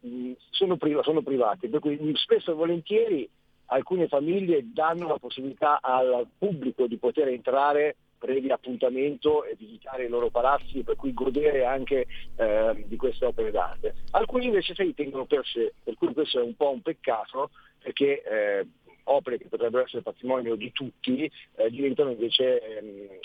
[0.00, 3.28] mh, sono, priva- sono privati, per cui spesso e volentieri
[3.66, 10.08] alcune famiglie danno la possibilità al pubblico di poter entrare previo appuntamento e visitare i
[10.08, 12.06] loro palazzi, per cui godere anche
[12.36, 13.94] eh, di queste opere d'arte.
[14.12, 17.50] Alcuni invece se li tengono per sé, per cui questo è un po' un peccato
[17.82, 18.66] perché eh,
[19.04, 23.20] opere che potrebbero essere patrimonio di tutti eh, diventano invece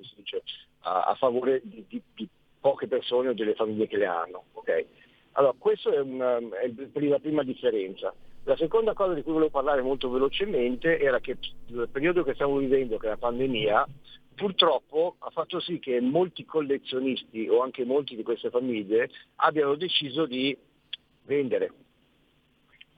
[0.00, 0.42] si dice,
[0.80, 2.28] a- a favore di, di- di
[2.60, 4.44] poche persone o delle famiglie che le hanno.
[4.52, 4.86] ok?
[5.32, 8.14] Allora, questa è, una- è la prima differenza.
[8.46, 12.58] La seconda cosa di cui volevo parlare molto velocemente era che il periodo che stiamo
[12.58, 13.86] vivendo, che è la pandemia,
[14.34, 20.26] purtroppo ha fatto sì che molti collezionisti o anche molti di queste famiglie abbiano deciso
[20.26, 20.56] di
[21.22, 21.72] vendere.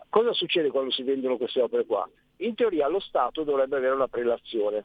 [0.08, 2.08] Cosa succede quando si vendono queste opere qua?
[2.38, 4.84] In teoria lo Stato dovrebbe avere una prelazione,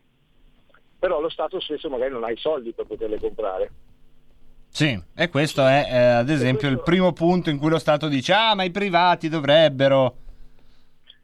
[0.99, 3.71] però lo Stato spesso magari non ha i soldi per poterle comprare.
[4.67, 8.33] Sì, e questo è eh, ad esempio il primo punto in cui lo Stato dice
[8.33, 10.17] ah ma i privati dovrebbero...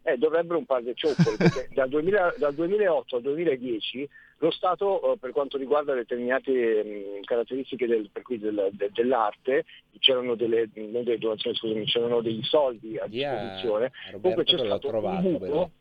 [0.10, 5.14] Eh, dovrebbero un par di cioccoli, perché dal, 2000 dal 2008 al 2010 lo Stato,
[5.14, 9.66] eh, per quanto riguarda determinate mh, caratteristiche del- per cui del- de- dell'arte,
[10.00, 15.22] c'erano delle, non delle donazioni, scusami, c'erano dei soldi a disposizione, comunque c'è stato un
[15.40, 15.72] buco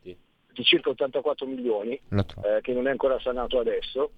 [0.51, 1.97] di circa 84 milioni,
[2.43, 4.11] eh, che non è ancora sanato adesso.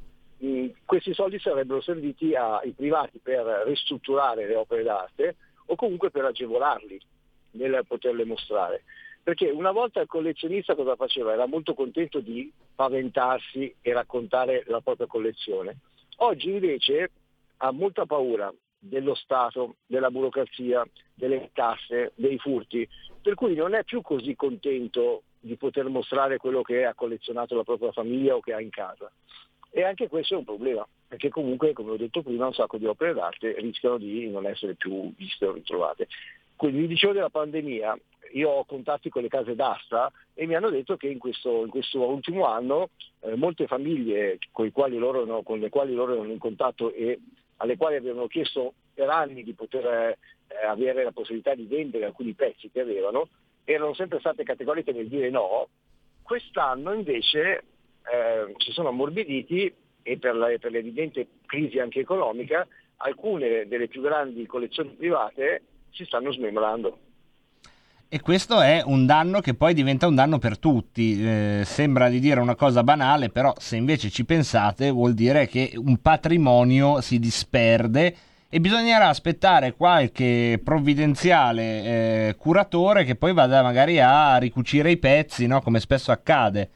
[0.43, 5.35] Mm, questi soldi sarebbero serviti ai privati per ristrutturare le opere d'arte
[5.67, 6.99] o comunque per agevolarli
[7.51, 8.83] nel poterle mostrare.
[9.23, 11.33] Perché una volta il collezionista cosa faceva?
[11.33, 15.77] Era molto contento di paventarsi e raccontare la propria collezione.
[16.17, 17.11] Oggi invece
[17.57, 22.87] ha molta paura dello Stato, della burocrazia, delle tasse, dei furti,
[23.21, 27.63] per cui non è più così contento di poter mostrare quello che ha collezionato la
[27.63, 29.11] propria famiglia o che ha in casa.
[29.71, 32.85] E anche questo è un problema, perché comunque, come ho detto prima, un sacco di
[32.85, 36.07] opere d'arte rischiano di non essere più viste o ritrovate.
[36.55, 37.97] Quindi vi dicevo della pandemia,
[38.33, 41.69] io ho contatti con le case d'asta e mi hanno detto che in questo, in
[41.69, 42.89] questo ultimo anno
[43.21, 44.37] eh, molte famiglie
[44.97, 47.19] loro erano- con le quali loro erano in contatto e
[47.57, 50.17] alle quali avevano chiesto per anni di poter eh,
[50.65, 53.29] avere la possibilità di vendere alcuni pezzi che avevano,
[53.63, 55.67] erano sempre state categoriche nel dire no.
[56.21, 57.63] Quest'anno invece
[58.11, 59.73] eh, si sono ammorbiditi
[60.03, 65.61] e per, la- per l'evidente crisi anche economica alcune delle più grandi collezioni private
[65.91, 66.97] si stanno smembrando.
[68.11, 71.23] E questo è un danno che poi diventa un danno per tutti.
[71.23, 75.73] Eh, sembra di dire una cosa banale, però se invece ci pensate vuol dire che
[75.75, 78.15] un patrimonio si disperde
[78.49, 85.45] e bisognerà aspettare qualche provvidenziale eh, curatore che poi vada magari a ricucire i pezzi,
[85.45, 85.61] no?
[85.61, 86.69] come spesso accade.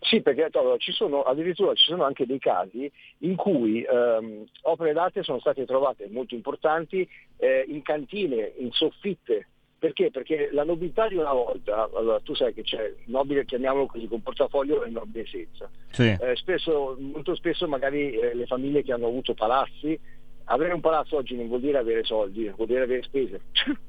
[0.00, 4.92] Sì, perché allora, ci sono, addirittura ci sono anche dei casi in cui ehm, opere
[4.92, 9.46] d'arte sono state trovate molto importanti eh, in cantine, in soffitte.
[9.80, 10.10] Perché?
[10.10, 14.06] Perché la nobiltà di una volta, allora tu sai che c'è il nobile, chiamiamolo così,
[14.06, 15.70] con portafoglio e il nobile senza.
[15.90, 16.14] Sì.
[16.20, 19.98] Eh, spesso, molto spesso magari eh, le famiglie che hanno avuto palazzi,
[20.44, 23.40] avere un palazzo oggi non vuol dire avere soldi, vuol dire avere spese.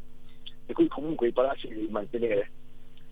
[0.66, 2.52] per cui comunque i palazzi li devi mantenere.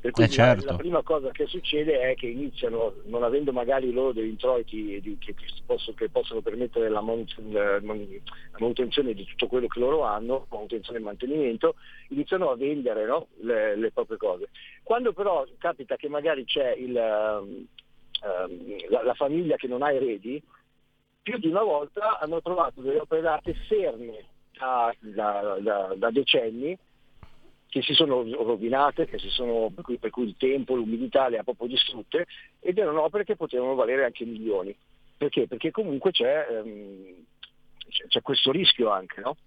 [0.02, 0.66] Per cui Eh, certo.
[0.66, 5.02] la, la prima cosa che succede è che iniziano, non avendo magari loro degli introiti
[5.02, 5.36] di- che,
[5.66, 8.08] possono, che possono permettere la, manut- la man-
[8.52, 11.76] la manutenzione di tutto quello che loro hanno, manutenzione e mantenimento,
[12.10, 13.28] iniziano a vendere no?
[13.42, 14.50] le, le proprie cose.
[14.84, 17.68] Quando però capita che magari c'è il, ehm,
[18.90, 20.42] la, la famiglia che non ha eredi,
[21.22, 24.26] più di una volta hanno trovato delle opere d'arte ferme
[24.58, 26.78] da- da- da- da decenni
[27.70, 31.44] che si sono rovinate, si sono, per, cui, per cui il tempo, l'umidità le ha
[31.44, 32.26] proprio distrutte
[32.60, 34.76] ed erano opere che potevano valere anche milioni.
[35.16, 35.48] Perché?
[35.48, 37.26] Perché comunque c'è, ehm,
[37.88, 39.38] c'è- c'è questo rischio anche, no?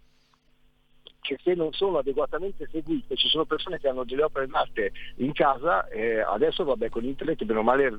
[1.21, 5.33] che se non sono adeguatamente seguite, ci sono persone che hanno delle opere d'arte in
[5.33, 7.91] casa, eh, adesso vabbè con internet bene o male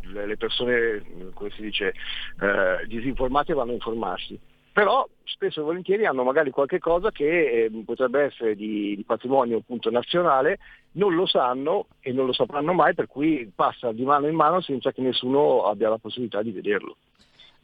[0.00, 1.94] le, le persone, come si dice,
[2.40, 4.38] eh, disinformate vanno a informarsi
[4.72, 9.58] però spesso e volentieri hanno magari qualche cosa che eh, potrebbe essere di, di patrimonio
[9.58, 10.58] appunto nazionale,
[10.92, 14.60] non lo sanno e non lo sapranno mai, per cui passa di mano in mano
[14.60, 16.96] senza che nessuno abbia la possibilità di vederlo.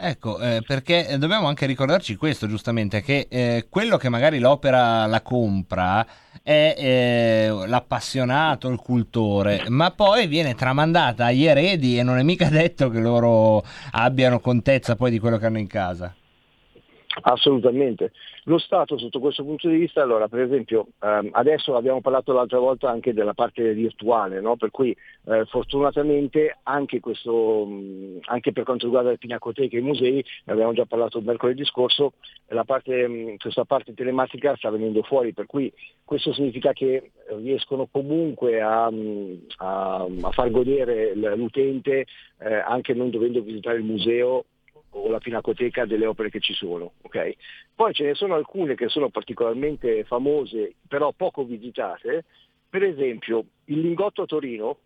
[0.00, 5.22] Ecco, eh, perché dobbiamo anche ricordarci questo giustamente, che eh, quello che magari l'opera la
[5.22, 6.06] compra
[6.40, 12.48] è eh, l'appassionato, il cultore, ma poi viene tramandata agli eredi e non è mica
[12.48, 16.14] detto che loro abbiano contezza poi di quello che hanno in casa.
[17.22, 18.12] Assolutamente.
[18.44, 22.58] Lo Stato sotto questo punto di vista, allora per esempio ehm, adesso abbiamo parlato l'altra
[22.58, 24.56] volta anche della parte virtuale, no?
[24.56, 24.96] per cui
[25.26, 27.68] eh, fortunatamente anche, questo,
[28.24, 32.14] anche per quanto riguarda le pinacoteche e i musei, ne abbiamo già parlato mercoledì scorso,
[32.64, 35.72] parte, questa parte telematica sta venendo fuori, per cui
[36.04, 38.90] questo significa che riescono comunque a,
[39.56, 42.06] a- a far godere l'utente
[42.40, 44.44] eh, anche non dovendo visitare il museo
[44.98, 46.92] o la pinacoteca delle opere che ci sono.
[47.02, 47.34] ok?
[47.74, 52.24] Poi ce ne sono alcune che sono particolarmente famose, però poco visitate.
[52.68, 54.78] Per esempio, il Lingotto a Torino,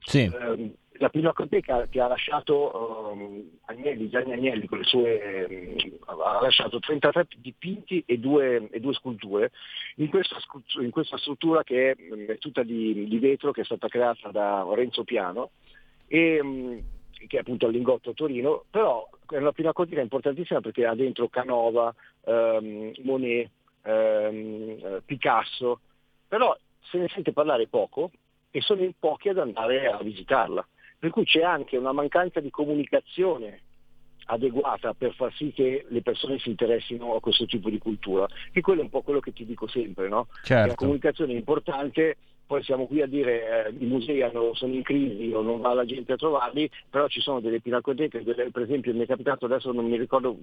[0.00, 0.22] Sì.
[0.22, 5.76] ehm, la pinacoteca che ha lasciato ehm, Agnelli, Gianni Agnelli con le sue, ehm,
[6.06, 9.50] ha lasciato 33 dipinti e due, e due sculture
[9.96, 10.36] in questa,
[10.80, 14.30] in questa struttura che è, mm, è tutta di, di vetro che è stata creata
[14.30, 15.50] da Renzo Piano
[16.06, 16.78] e, mm,
[17.26, 21.28] che è appunto al Lingotto a Torino, però è una pinacoteca importantissima perché ha dentro
[21.28, 21.94] Canova,
[22.24, 23.50] ehm, Monet,
[23.82, 25.80] ehm, eh, Picasso,
[26.28, 26.56] però
[26.90, 28.10] se ne sente parlare poco
[28.50, 30.66] e sono in pochi ad andare a visitarla.
[30.98, 33.60] Per cui c'è anche una mancanza di comunicazione
[34.26, 38.60] adeguata per far sì che le persone si interessino a questo tipo di cultura, che
[38.60, 40.28] quello è un po' quello che ti dico sempre, no?
[40.42, 40.68] Certo.
[40.68, 42.16] La comunicazione è importante,
[42.46, 45.74] poi siamo qui a dire eh, i musei hanno- sono in crisi o non va
[45.74, 49.46] la gente a trovarli, però ci sono delle pinacoteche, delle- per esempio mi è capitato,
[49.46, 50.36] adesso non mi ricordo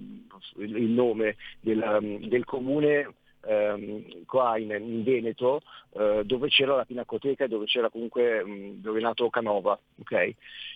[0.58, 3.14] il, nome del, del comune
[3.46, 5.62] ehm, qua in, in Veneto
[5.92, 10.34] eh, dove c'era la pinacoteca dove c'era comunque mh, dove è nato Canova, ok?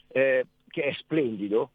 [0.09, 1.71] Eh, che è splendido,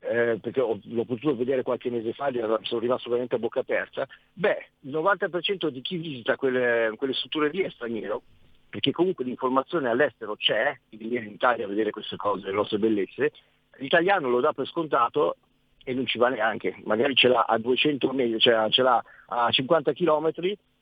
[0.00, 2.30] eh, perché ho- l'ho potuto vedere qualche mese fa
[2.62, 7.50] sono rimasto veramente a bocca aperta, beh, il 90% di chi visita quelle, quelle strutture
[7.50, 8.22] lì è straniero,
[8.68, 12.78] perché comunque l'informazione all'estero c'è, di venire in Italia a vedere queste cose, le nostre
[12.78, 13.32] bellezze,
[13.78, 15.36] l'italiano lo dà per scontato
[15.84, 19.50] e non ci va neanche, magari ce l'ha a 200 metri, cioè ce l'ha a
[19.50, 20.30] 50 km,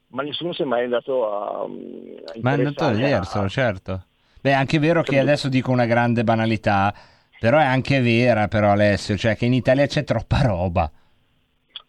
[0.08, 1.66] ma nessuno si è mai andato a, a
[2.40, 4.04] Ma è andato interessare a- certo.
[4.40, 6.94] Beh, è anche vero che adesso dico una grande banalità,
[7.38, 10.90] però è anche vera però Alessio, cioè che in Italia c'è troppa roba.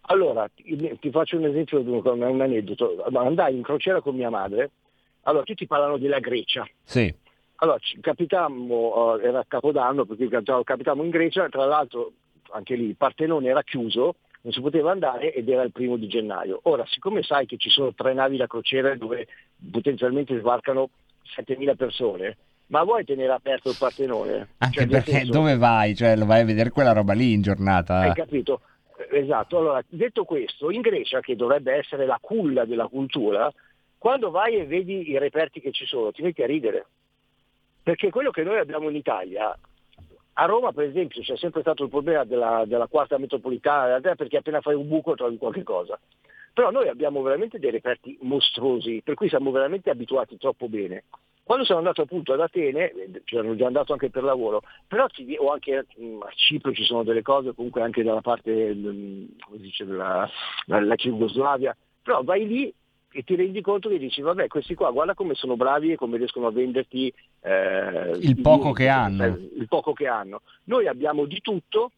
[0.09, 3.03] Allora, ti, ti faccio un esempio, un aneddoto.
[3.13, 4.71] Andai in crociera con mia madre,
[5.27, 6.67] allora tutti parlano della Grecia.
[6.83, 7.13] Sì.
[7.59, 12.11] Allora, capitammo, eh, era Capodanno, perché cap- capitammo in Grecia, tra l'altro
[12.51, 16.07] anche lì il Partenone era chiuso, non si poteva andare ed era il primo di
[16.07, 16.59] gennaio.
[16.63, 19.27] Ora, siccome sai che ci sono tre navi da crociera dove
[19.71, 20.89] potenzialmente sbarcano
[21.35, 22.37] 7.000 persone,
[22.67, 24.47] ma vuoi tenere aperto il Partenone?
[24.59, 25.95] Anche Cioè, perché senso- dove vai?
[25.95, 27.99] Cioè, lo vai a vedere quella roba lì in giornata.
[27.99, 28.61] Hai capito?
[29.09, 33.51] Eh, Esatto, allora detto questo, in Grecia, che dovrebbe essere la culla della cultura,
[33.97, 36.85] quando vai e vedi i reperti che ci sono, ti metti a ridere.
[37.81, 39.57] Perché quello che noi abbiamo in Italia,
[40.39, 44.37] a Roma per esempio c'è sempre stato il problema della, della quarta metropolitana, eh, perché
[44.37, 45.99] appena fai un buco trovi qualche cosa.
[46.53, 51.05] Però noi abbiamo veramente dei reperti mostruosi, per cui siamo veramente abituati troppo bene.
[51.43, 55.07] Quando sono andato appunto ad Atene, eh, ci ero già andato anche per lavoro, però
[55.37, 59.25] o anche mm, a Cipro ci sono delle cose, comunque anche dalla parte mm,
[59.77, 60.29] della,
[60.65, 60.95] della
[62.03, 62.73] però vai lì
[63.17, 66.17] e ti rendi conto che dici vabbè questi qua guarda come sono bravi e come
[66.17, 67.11] riescono a venderti
[67.41, 69.25] eh, Il poco che hanno.
[69.25, 70.41] il poco che hanno.
[70.65, 71.91] Noi abbiamo di tutto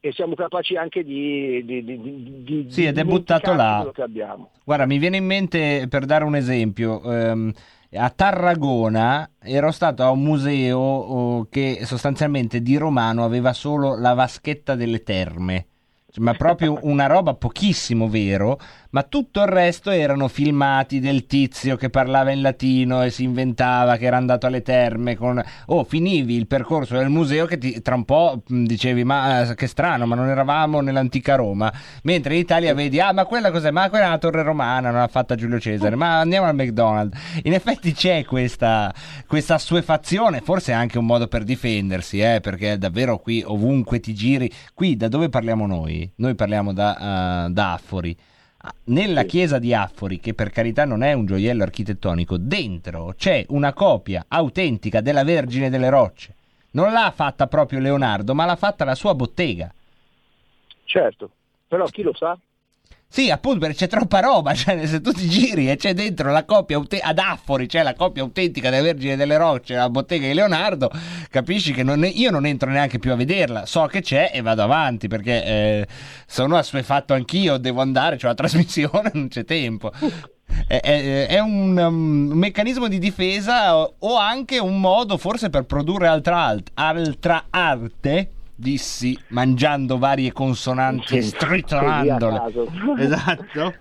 [0.00, 3.76] e siamo capaci anche di, di, di, di- Sì, ed è buttato là.
[3.76, 4.52] quello che abbiamo.
[4.64, 7.02] Guarda, mi viene in mente per dare un esempio.
[7.02, 7.52] ehm,
[7.92, 14.14] a Tarragona ero stato a un museo oh, che sostanzialmente di romano aveva solo la
[14.14, 15.66] vaschetta delle terme.
[16.10, 18.58] Cioè, Ma proprio una roba pochissimo vero,
[18.96, 23.98] ma tutto il resto erano filmati del tizio che parlava in latino e si inventava
[23.98, 25.16] che era andato alle terme.
[25.16, 25.38] Con...
[25.66, 29.66] Oh, finivi il percorso del museo che ti- tra un po' dicevi, ma eh, che
[29.66, 31.70] strano, ma non eravamo nell'antica Roma.
[32.04, 33.70] Mentre in Italia vedi, ah, ma quella cos'è?
[33.70, 35.94] Ma quella è la torre romana, non l'ha fatta Giulio Cesare.
[35.94, 37.18] Ma andiamo al McDonald's.
[37.42, 38.94] In effetti c'è questa,
[39.26, 44.14] questa assuefazione, forse è anche un modo per difendersi, eh, perché davvero qui ovunque ti
[44.14, 46.10] giri, qui da dove parliamo noi?
[46.16, 48.16] Noi parliamo da, eh, da Affori.
[48.84, 53.72] Nella chiesa di Affori, che per carità non è un gioiello architettonico, dentro c'è una
[53.72, 56.34] copia autentica della Vergine delle Rocce.
[56.72, 59.72] Non l'ha fatta proprio Leonardo, ma l'ha fatta la sua bottega.
[60.84, 61.30] Certo,
[61.66, 62.38] però chi lo sa?
[63.08, 66.44] Sì, appunto perché c'è troppa roba, cioè se tu ti giri e c'è dentro la
[66.44, 70.90] coppia ad Affori, c'è la coppia autentica della Vergine delle Rocce, la bottega di Leonardo,
[71.30, 74.62] capisci che non io non entro neanche più a vederla, so che c'è e vado
[74.62, 75.86] avanti perché eh,
[76.26, 79.92] sono assuefatto anch'io, devo andare, c'è la trasmissione, non c'è tempo.
[80.66, 86.06] È, è- è un um, meccanismo di difesa o anche un modo forse per produrre
[86.06, 91.36] altra, alt- altra arte, dissi mangiando varie consonanti, Sì,
[92.38, 92.66] caso.
[92.98, 93.74] Esatto.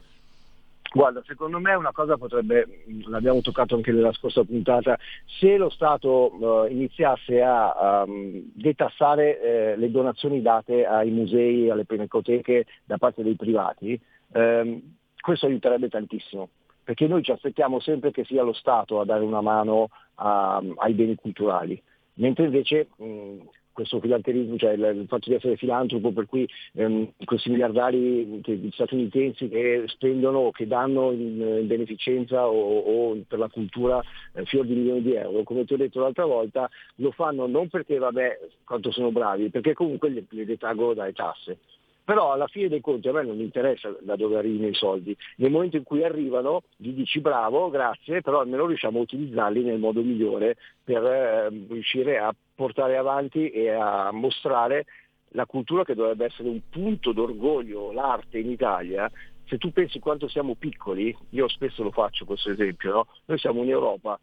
[0.92, 6.66] Guarda, secondo me una cosa potrebbe, l'abbiamo toccato anche nella scorsa puntata, se lo Stato
[6.68, 13.24] eh, iniziasse a ehm, detassare eh, le donazioni date ai musei, alle pinacoteche da parte
[13.24, 14.00] dei privati,
[14.32, 14.82] ehm,
[15.20, 16.48] questo aiuterebbe tantissimo,
[16.82, 20.94] perché noi ci aspettiamo sempre che sia lo Stato a dare una mano a- ai
[20.94, 21.82] beni culturali,
[22.14, 23.38] mentre invece mh,
[23.76, 29.50] questo filanterismo, cioè il, fatto di essere filantropo, per cui ehm, questi miliardari che- statunitensi
[29.50, 34.02] che spendono o che danno in, in beneficenza o, o per la cultura
[34.34, 37.68] eh, fior di milioni di euro, come ti ho detto l'altra volta, lo fanno non
[37.68, 41.58] perché vabbè quanto sono bravi, perché comunque li, li detraggono dalle tasse.
[42.06, 45.18] Però alla fine dei conti a me non interessa da dove arrivino i soldi.
[45.38, 49.80] Nel momento in cui arrivano gli dici bravo, grazie, però almeno riusciamo a utilizzarli nel
[49.80, 54.86] modo migliore per eh, riuscire a portare avanti e a mostrare
[55.30, 59.12] la cultura che dovrebbe essere un punto d'orgoglio, l'arte in Italia.
[59.46, 63.08] Se tu pensi quanto siamo piccoli, io spesso lo faccio questo esempio, no?
[63.26, 64.20] noi siamo in Europa,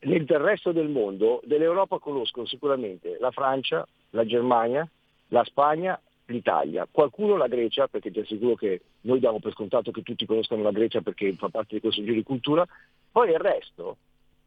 [0.00, 4.88] nel resto del mondo dell'Europa conoscono sicuramente la Francia, la Germania,
[5.28, 10.02] la Spagna, l'Italia, qualcuno la Grecia, perché ti assicuro che noi diamo per scontato che
[10.02, 12.66] tutti conoscano la Grecia perché fa parte di questo giro di cultura,
[13.10, 13.96] poi il resto,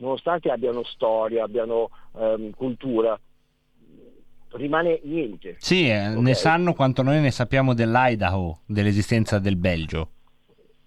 [0.02, 3.18] nonostante abbiano storia, abbiano ehm, cultura,
[4.52, 5.56] rimane niente.
[5.60, 10.10] Sì, eh, ne sanno quanto noi ne sappiamo dell'Idaho, dell'esistenza del Belgio.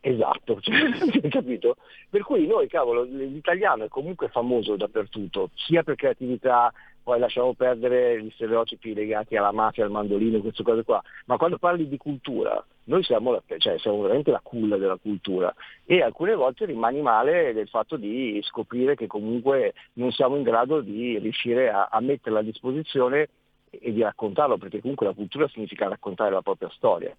[0.01, 1.77] Esatto, cioè, capito?
[2.11, 6.70] Per cui noi, cavolo, l'italiano è comunque famoso dappertutto, sia per creatività,
[7.03, 11.57] poi lasciamo perdere gli stereotipi legati alla mafia, al mandolino, queste cose qua, ma quando
[11.57, 15.55] parli di cultura, noi siamo, la- cioè, siamo veramente la culla della cultura
[15.86, 20.81] e alcune volte rimani male del fatto di scoprire che comunque non siamo in grado
[20.81, 23.28] di riuscire a, a metterla a disposizione
[23.70, 27.12] e di raccontarlo, perché comunque la cultura significa raccontare la propria storia.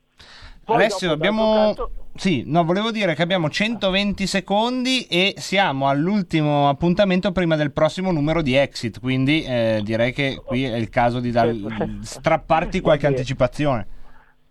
[0.63, 1.53] Poi Alessio, abbiamo...
[1.53, 7.71] canto- Sì, no, volevo dire che abbiamo 120 secondi e siamo all'ultimo appuntamento prima del
[7.73, 11.53] prossimo numero di Exit, quindi eh, direi che qui è il caso di dar-
[12.01, 13.87] strapparti qualche anticipazione.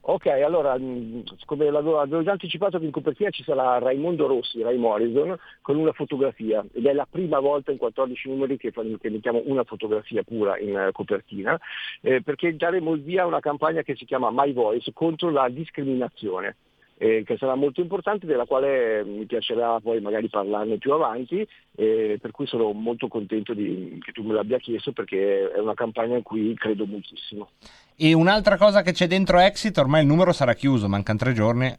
[0.07, 4.77] Ok, allora, mh, come avevo già anticipato che in copertina ci sarà Raimondo Rossi, Ray
[4.77, 9.41] Morrison, con una fotografia ed è la prima volta in 14 numeri che, che mettiamo
[9.47, 11.59] una fotografia pura in eh, copertina,
[12.03, 15.49] eh, perché daremo il via a una campagna che si chiama My Voice contro la
[15.49, 16.57] discriminazione.
[16.99, 21.47] Eh, che sarà molto importante, della quale mi piacerà poi magari parlarne più avanti,
[21.77, 25.75] eh, per cui sono molto contento di- che tu me l'abbia chiesto perché è una
[25.75, 27.51] campagna in cui credo moltissimo.
[27.97, 31.73] E un'altra cosa che c'è dentro Exit, ormai il numero sarà chiuso, mancano tre giorni.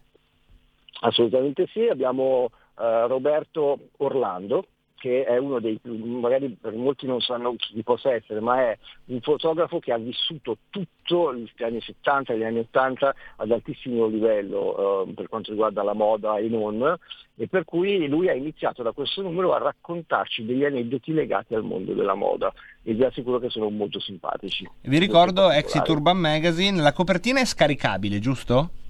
[1.01, 4.67] Assolutamente sì, abbiamo eh, Roberto Orlando
[5.05, 9.21] che è uno dei, magari per molti non sanno chi possa essere, ma è un
[9.21, 15.05] fotografo che ha vissuto tutto gli anni 70 e gli anni 80 ad altissimo livello
[15.05, 16.97] eh, per quanto riguarda la moda e non,
[17.35, 21.61] e per cui lui ha iniziato da questo numero a raccontarci degli aneddoti legati al
[21.61, 22.51] mondo della moda
[22.81, 24.67] e vi assicuro che sono molto simpatici.
[24.81, 25.87] Vi ricordo Exit.
[25.87, 28.84] Urban Magazine, la copertina è scaricabile, giusto?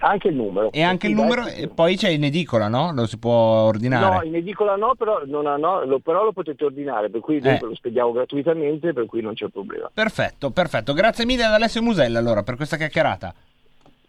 [0.00, 0.70] Anche il numero.
[0.72, 2.92] E anche il numero, e poi c'è in edicola, no?
[2.92, 4.14] Lo si può ordinare.
[4.16, 7.38] No, in edicola no, però, non ha- no, lo, però lo potete ordinare, per cui
[7.38, 7.58] Eh.
[7.60, 9.90] lo spediamo gratuitamente, per cui non c'è problema.
[9.92, 10.92] Perfetto, perfetto.
[10.92, 13.34] Grazie mille ad Alessio Musella allora per questa chiacchierata.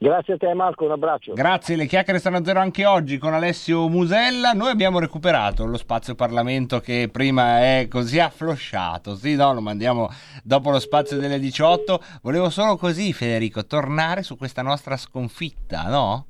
[0.01, 1.33] Grazie a te Marco, un abbraccio.
[1.33, 4.53] Grazie, le chiacchiere stanno a zero anche oggi con Alessio Musella.
[4.53, 9.15] Noi abbiamo recuperato lo spazio Parlamento che prima è così afflosciato.
[9.15, 10.09] Sì, no, lo mandiamo
[10.41, 12.01] dopo lo spazio delle 18.
[12.21, 16.28] Volevo solo così, Federico, tornare su questa nostra sconfitta, no?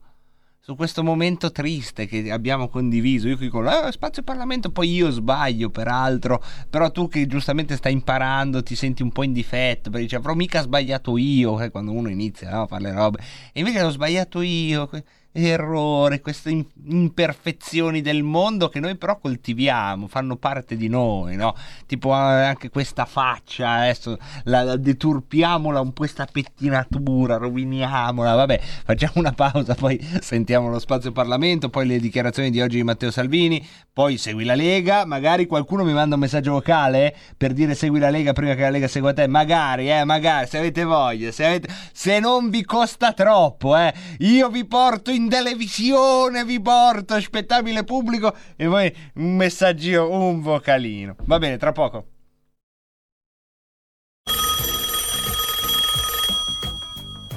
[0.70, 3.28] Su questo momento triste che abbiamo condiviso.
[3.28, 6.44] Io qui con eh, spazio Parlamento, poi io sbaglio, peraltro.
[6.70, 9.90] Però tu che giustamente stai imparando ti senti un po' in difetto.
[9.90, 11.60] Perché dici, avrò mica sbagliato io.
[11.60, 13.20] eh, quando uno inizia no, a fare le robe.
[13.52, 14.86] E invece l'ho sbagliato io.
[14.86, 21.56] que- Errore, queste imperfezioni del mondo che noi però coltiviamo, fanno parte di noi, no?
[21.86, 28.60] Tipo eh, anche questa faccia, adesso la, la deturpiamola un po' questa pettinatura, roviniamola, vabbè,
[28.86, 33.12] facciamo una pausa, poi sentiamo lo spazio Parlamento, poi le dichiarazioni di oggi di Matteo
[33.12, 38.00] Salvini, poi segui la Lega, magari qualcuno mi manda un messaggio vocale per dire segui
[38.00, 41.46] la Lega prima che la Lega segua te, magari, eh, magari, se avete voglia, se,
[41.46, 47.84] avete- se non vi costa troppo, eh, io vi porto in televisione, vi porto spettabile
[47.84, 51.16] pubblico e voi un messaggio, un vocalino.
[51.26, 52.06] Va bene, tra poco.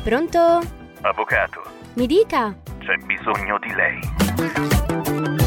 [0.03, 0.39] Pronto?
[1.03, 1.63] Avvocato,
[1.95, 2.57] Mi dica.
[2.79, 4.01] c'è bisogno di lei.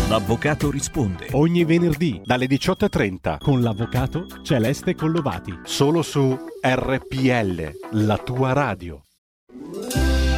[0.10, 5.60] L'avvocato risponde ogni venerdì dalle 18.30 con l'avvocato Celeste Collovati.
[5.64, 9.02] Solo su RPL, la tua radio.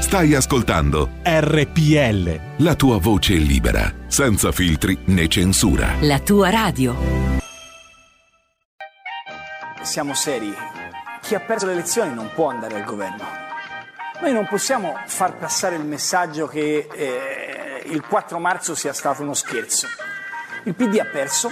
[0.08, 2.64] Stai ascoltando RPL.
[2.64, 5.96] la tua voce libera, senza filtri né censura.
[6.00, 6.96] La tua radio.
[9.82, 10.56] Siamo seri.
[11.22, 13.26] Chi ha perso le elezioni non può andare al governo.
[14.22, 19.34] Noi non possiamo far passare il messaggio che eh, il 4 marzo sia stato uno
[19.34, 19.88] scherzo.
[20.64, 21.52] Il PD ha perso,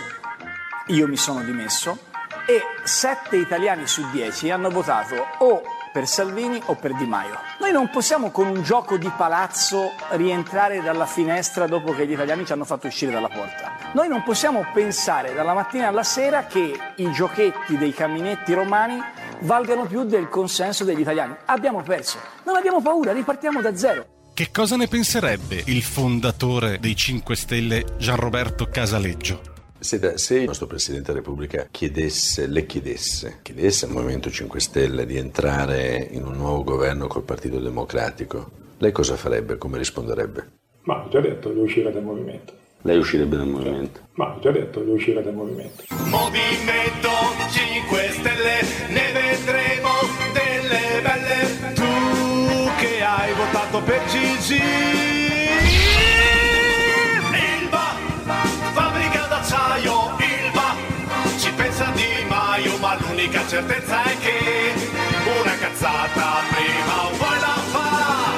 [0.88, 2.06] io mi sono dimesso
[2.48, 5.62] e 7 italiani su 10 hanno votato o
[5.96, 7.40] per Salvini o per Di Maio.
[7.62, 12.46] Noi non possiamo con un gioco di palazzo rientrare dalla finestra dopo che gli italiani
[12.46, 13.78] ci hanno fatto uscire dalla porta.
[13.94, 19.02] Noi non possiamo pensare dalla mattina alla sera che i giochetti dei caminetti romani
[19.44, 21.34] valgano più del consenso degli italiani.
[21.46, 22.20] Abbiamo perso.
[22.44, 24.06] Non abbiamo paura, ripartiamo da zero.
[24.34, 29.55] Che cosa ne penserebbe il fondatore dei 5 Stelle Gianroberto Casaleggio?
[29.78, 35.06] Senta, se il nostro Presidente della Repubblica chiedesse, le chiedesse, chiedesse al Movimento 5 Stelle
[35.06, 39.58] di entrare in un nuovo governo col Partito Democratico, lei cosa farebbe?
[39.58, 40.52] Come risponderebbe?
[40.84, 42.54] Ma ho già detto di uscire dal movimento.
[42.82, 44.00] Lei uscirebbe dal movimento?
[44.14, 45.84] Ma ho già detto di uscire dal movimento.
[46.06, 47.10] Movimento
[47.50, 49.90] 5 Stelle, ne vedremo
[50.34, 51.74] delle belle.
[51.74, 54.95] Tu che hai votato per Gigi.
[63.26, 64.74] L'unica certezza è che
[65.42, 68.34] una cazzata prima o poi la fa.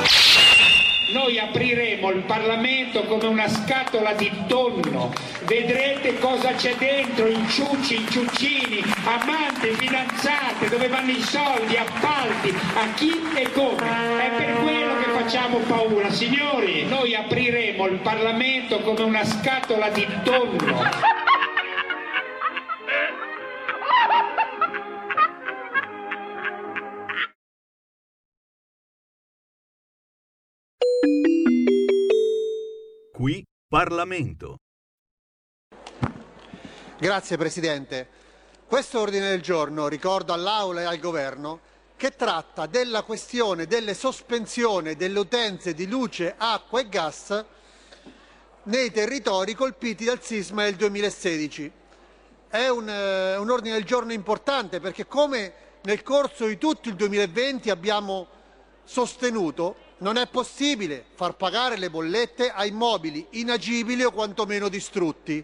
[1.11, 5.11] Noi apriremo il Parlamento come una scatola di tonno,
[5.43, 13.11] vedrete cosa c'è dentro, inciucci, inciuccini, amanti, fidanzate, dove vanno i soldi, appalti, a chi
[13.35, 13.75] e come.
[14.19, 16.09] È per quello che facciamo paura.
[16.11, 21.35] Signori, noi apriremo il Parlamento come una scatola di tonno.
[33.17, 34.57] Qui Parlamento.
[36.99, 38.07] Grazie Presidente.
[38.67, 41.61] Questo ordine del giorno ricorda all'Aula e al Governo
[41.95, 47.43] che tratta della questione delle sospensione delle utenze di luce, acqua e gas
[48.65, 51.71] nei territori colpiti dal sisma del 2016.
[52.49, 56.95] È un, eh, un ordine del giorno importante perché come nel corso di tutto il
[56.95, 58.27] 2020 abbiamo
[58.83, 65.43] sostenuto non è possibile far pagare le bollette a immobili inagibili o quantomeno distrutti.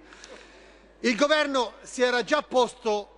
[1.00, 3.10] Il governo si era già posto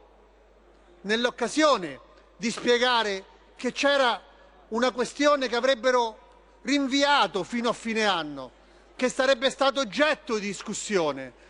[1.01, 1.99] nell'occasione
[2.37, 3.25] di spiegare
[3.55, 4.21] che c'era
[4.69, 6.19] una questione che avrebbero
[6.63, 8.51] rinviato fino a fine anno,
[8.95, 11.43] che sarebbe stato oggetto di discussione.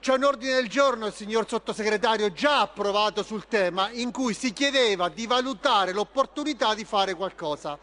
[0.00, 4.52] C'è un ordine del giorno, il signor sottosegretario, già approvato sul tema, in cui si
[4.52, 7.78] chiedeva di valutare l'opportunità di fare qualcosa.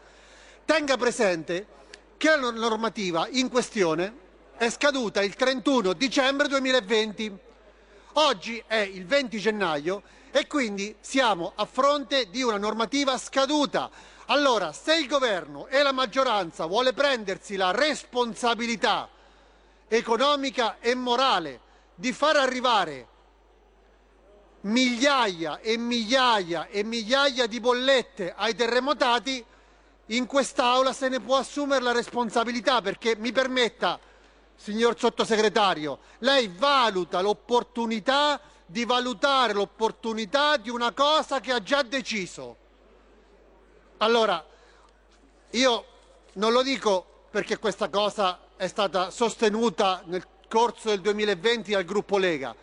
[0.64, 1.66] Tenga presente
[2.16, 4.20] che la normativa in questione
[4.56, 7.36] è scaduta il 31 dicembre 2020.
[8.14, 13.90] Oggi è il 20 gennaio e quindi siamo a fronte di una normativa scaduta.
[14.26, 19.08] Allora, se il governo e la maggioranza vuole prendersi la responsabilità
[19.88, 21.60] economica e morale
[21.96, 23.08] di far arrivare
[24.60, 29.44] migliaia e migliaia e migliaia di bollette ai terremotati,
[30.16, 33.98] in quest'Aula se ne può assumere la responsabilità perché mi permetta,
[34.54, 42.56] signor sottosegretario, lei valuta l'opportunità di valutare l'opportunità di una cosa che ha già deciso.
[43.98, 44.44] Allora,
[45.50, 45.84] io
[46.34, 52.18] non lo dico perché questa cosa è stata sostenuta nel corso del 2020 dal gruppo
[52.18, 52.54] Lega,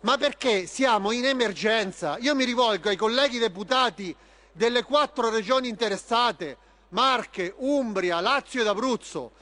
[0.00, 2.16] ma perché siamo in emergenza.
[2.18, 4.14] Io mi rivolgo ai colleghi deputati
[4.52, 6.56] delle quattro regioni interessate,
[6.90, 9.32] Marche, Umbria, Lazio ed Abruzzo.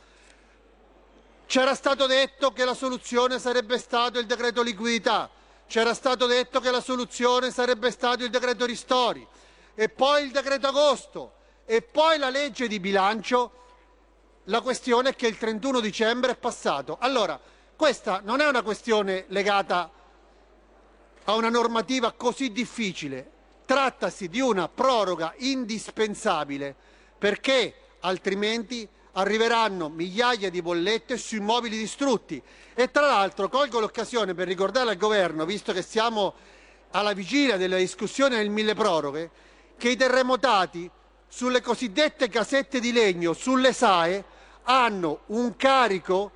[1.46, 5.30] C'era stato detto che la soluzione sarebbe stato il decreto liquidità,
[5.68, 9.26] c'era stato detto che la soluzione sarebbe stato il decreto ristori
[9.74, 13.52] e poi il decreto agosto e poi la legge di bilancio.
[14.44, 16.98] La questione è che il 31 dicembre è passato.
[17.00, 17.38] Allora,
[17.76, 19.90] questa non è una questione legata
[21.24, 23.30] a una normativa così difficile,
[23.66, 32.40] trattasi di una proroga indispensabile perché altrimenti arriveranno migliaia di bollette su immobili distrutti.
[32.74, 36.34] E tra l'altro colgo l'occasione per ricordare al Governo, visto che siamo
[36.90, 39.30] alla vigilia della discussione del mille proroghe,
[39.76, 40.90] che i terremotati
[41.28, 44.24] sulle cosiddette casette di legno, sulle SAE,
[44.64, 46.32] hanno un carico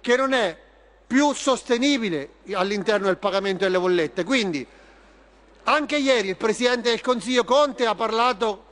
[0.00, 0.58] che non è
[1.06, 4.24] più sostenibile all'interno del pagamento delle bollette.
[4.24, 4.66] Quindi
[5.64, 8.70] anche ieri il Presidente del Consiglio Conte ha parlato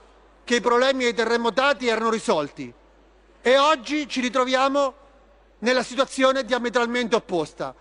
[0.51, 2.75] che i problemi dei terremotati erano risolti
[3.41, 4.95] e oggi ci ritroviamo
[5.61, 7.73] nella situazione diametralmente opposta.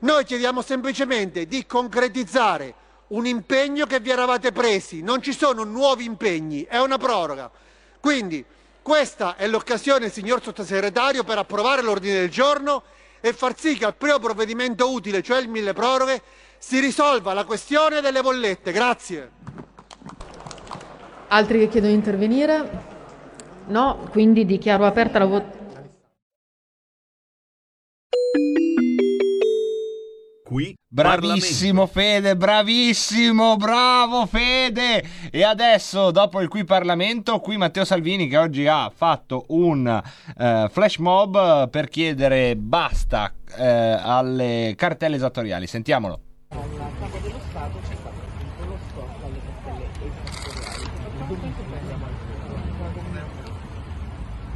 [0.00, 2.74] Noi chiediamo semplicemente di concretizzare
[3.08, 7.50] un impegno che vi eravate presi, non ci sono nuovi impegni, è una proroga.
[7.98, 8.44] Quindi
[8.82, 12.82] questa è l'occasione, signor Sottosegretario, per approvare l'ordine del giorno
[13.20, 16.20] e far sì che al primo provvedimento utile, cioè il mille proroghe,
[16.58, 18.70] si risolva la questione delle bollette.
[18.70, 19.30] Grazie.
[21.28, 22.84] Altri che chiedono di intervenire?
[23.66, 25.56] No, quindi dichiaro aperta la votazione.
[30.44, 35.04] Qui Bravissimo Fede, bravissimo, bravo Fede!
[35.30, 40.66] E adesso, dopo il qui Parlamento, qui Matteo Salvini che oggi ha fatto un eh,
[40.70, 45.66] flash mob per chiedere basta eh, alle cartelle esattoriali.
[45.66, 46.20] Sentiamolo.
[46.48, 46.58] Al
[46.98, 50.86] capo dello Stato c'è stato appunto lo stop alle cartelle esattoriali.
[51.28, 52.12] Dovunque prendiamo al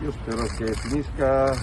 [0.03, 1.57] Io spero che finisca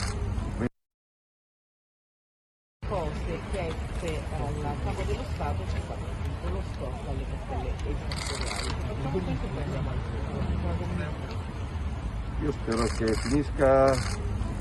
[2.88, 6.06] cose chieste al capo dello Stato c'è stato
[6.50, 7.74] lo stop alle cartelle
[8.94, 9.24] al
[12.42, 13.94] Io spero che finisca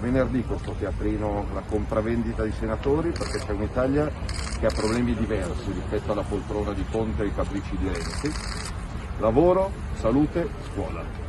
[0.00, 4.10] venerdì questo teatrino, la compravendita di senatori, perché c'è un'Italia
[4.58, 8.32] che ha problemi diversi rispetto alla poltrona di Conte e ai capricci di Renzi.
[9.18, 11.27] Lavoro, salute, scuola.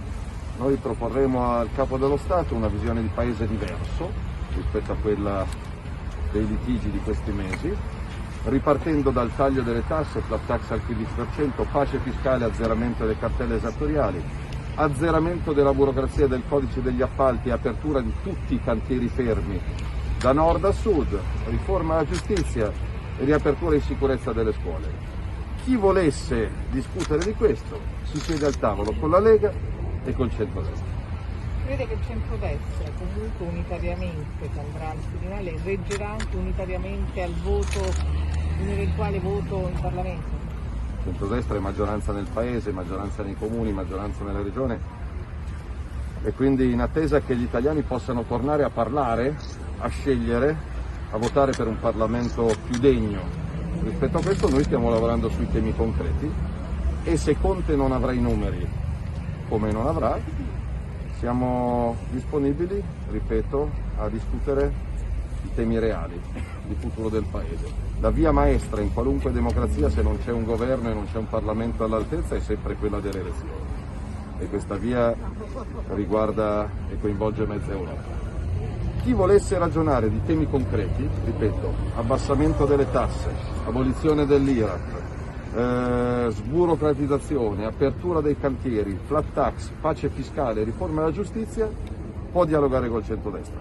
[0.60, 4.12] Noi proporremo al Capo dello Stato una visione di paese diverso
[4.54, 5.46] rispetto a quella
[6.34, 7.74] dei litigi di questi mesi,
[8.44, 14.22] ripartendo dal taglio delle tasse, flat tax al 15%, pace fiscale, azzeramento delle cartelle esattoriali,
[14.76, 19.62] azzeramento della burocrazia del codice degli appalti e apertura di tutti i cantieri fermi,
[20.20, 22.70] da nord a sud, riforma della giustizia
[23.18, 24.92] e riapertura in sicurezza delle scuole.
[25.64, 30.98] Chi volesse discutere di questo si siede al tavolo con la Lega e col centro-destra.
[31.66, 37.80] Crede che il centrodestra comunque unitariamente, che andrà al Quirinale, reggerà anche unitariamente al voto,
[38.60, 40.40] un eventuale voto in Parlamento?
[41.04, 44.98] centrodestra è maggioranza nel paese, maggioranza nei comuni, maggioranza nella regione
[46.24, 49.38] e quindi in attesa che gli italiani possano tornare a parlare,
[49.80, 50.56] a scegliere,
[51.12, 53.48] a votare per un Parlamento più degno
[53.82, 56.30] rispetto a questo noi stiamo lavorando sui temi concreti
[57.04, 58.68] e se Conte non avrà i numeri
[59.50, 60.18] come non avrà
[61.20, 62.82] siamo disponibili,
[63.12, 64.72] ripeto, a discutere
[65.44, 66.20] i temi reali
[66.66, 67.88] di futuro del Paese.
[68.00, 71.28] La via maestra in qualunque democrazia, se non c'è un governo e non c'è un
[71.28, 73.52] Parlamento all'altezza, è sempre quella delle elezioni.
[74.40, 75.14] E questa via
[75.90, 78.28] riguarda e coinvolge mezza Europa.
[79.04, 83.30] Chi volesse ragionare di temi concreti, ripeto, abbassamento delle tasse,
[83.66, 84.99] abolizione dell'IRAP,
[85.60, 91.70] eh, sburocratizzazione, apertura dei cantieri, flat tax, pace fiscale, riforma della giustizia,
[92.32, 93.60] può dialogare col centrodestra.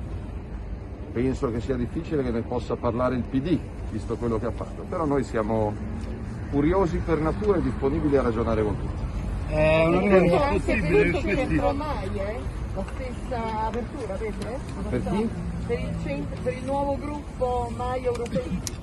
[1.13, 3.59] Penso che sia difficile che ne possa parlare il PD,
[3.91, 5.75] visto quello che ha fatto, però noi siamo
[6.51, 9.07] curiosi per natura e disponibili a ragionare con tutti.
[9.49, 12.41] È anche per il centro Mai, eh?
[12.75, 14.59] La stessa apertura, vede?
[14.89, 15.29] Per chi?
[15.67, 18.78] Per il, centro, per il nuovo gruppo Mai Europeisti.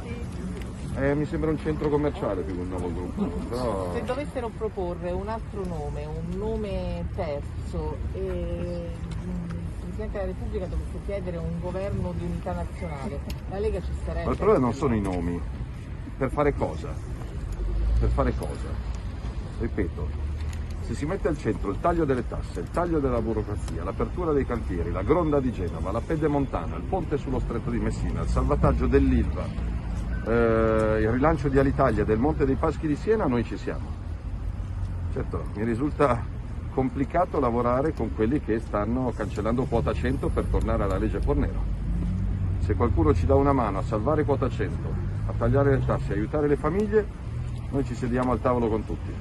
[0.97, 3.93] Eh, mi sembra un centro commerciale più che un nuovo gruppo, però...
[3.93, 8.91] Se dovessero proporre un altro nome, un nome terzo, eh,
[9.95, 13.19] Presidente della Repubblica dovesse chiedere un governo di unità nazionale,
[13.49, 14.25] la Lega ci sarebbe.
[14.25, 15.41] Ma il problema non sono i nomi.
[16.17, 16.93] Per fare cosa?
[17.99, 18.67] Per fare cosa?
[19.59, 20.07] Ripeto,
[20.81, 24.45] se si mette al centro il taglio delle tasse, il taglio della burocrazia, l'apertura dei
[24.45, 28.87] cantieri, la gronda di Genova, la pedemontana, il ponte sullo stretto di Messina, il salvataggio
[28.87, 29.45] dell'Ilva,
[30.25, 34.03] eh, il rilancio di Alitalia del Monte dei Paschi di Siena, noi ci siamo.
[35.13, 36.23] Certo, mi risulta
[36.73, 41.73] complicato lavorare con quelli che stanno cancellando quota 100 per tornare alla legge Fornero.
[42.59, 44.93] Se qualcuno ci dà una mano a salvare quota 100,
[45.27, 47.05] a tagliare le tasse, aiutare le famiglie,
[47.69, 49.13] noi ci sediamo al tavolo con tutti.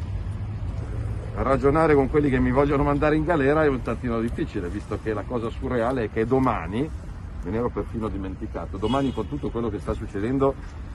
[1.37, 5.13] Ragionare con quelli che mi vogliono mandare in galera è un tantino difficile, visto che
[5.13, 9.69] la cosa surreale è che domani, me ne ero perfino dimenticato, domani con tutto quello
[9.69, 10.55] che sta succedendo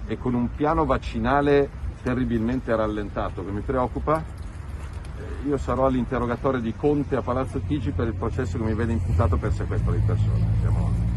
[0.10, 1.69] e con un piano vaccinale
[2.02, 4.23] terribilmente rallentato che mi preoccupa,
[5.45, 9.38] io sarò all'interrogatorio di Conte a Palazzo Chigi per il processo che mi vede imputato
[9.38, 11.09] per sequestro di persone.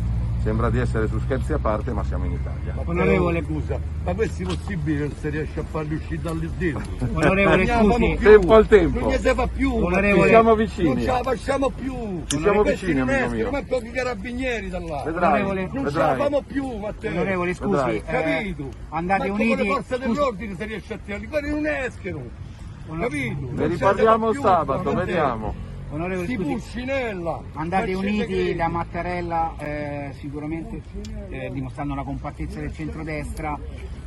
[0.42, 2.74] Sembra di essere su scherzi a parte, ma siamo in Italia.
[2.84, 7.06] Onorevole, scusa, ma questo è possibile che si riesce a farli uscire dalle dentro?
[7.12, 8.28] Onorevole, Non ne più.
[8.28, 8.98] Tempo al tempo.
[8.98, 9.72] Non gli si fa più.
[9.72, 10.22] Onorevole.
[10.24, 10.88] Ci siamo vicini.
[10.88, 12.22] Non ce la facciamo più.
[12.26, 13.50] Ci siamo vicini, non amico mio.
[13.52, 15.02] ma pochi carabinieri da là.
[15.04, 16.16] Vedrai, Onorevole, non ce vedrai.
[16.18, 17.10] la famo più, Matteo.
[17.12, 17.96] Onorevole, scusi, Vedrai.
[17.96, 18.68] eh, capito?
[18.88, 22.22] andate Ma uniti- Con le forze dell'ordine si riesce a tirarli, quelli non escono.
[22.98, 23.34] Capito?
[23.40, 24.94] Ne Non ce riparliamo sabato, Matteo.
[25.04, 25.54] vediamo.
[25.92, 26.90] Onorevole, Si scusi,
[27.52, 30.80] andate uniti da Mattarella eh, sicuramente
[31.28, 33.58] eh, dimostrando una compattezza del centrodestra,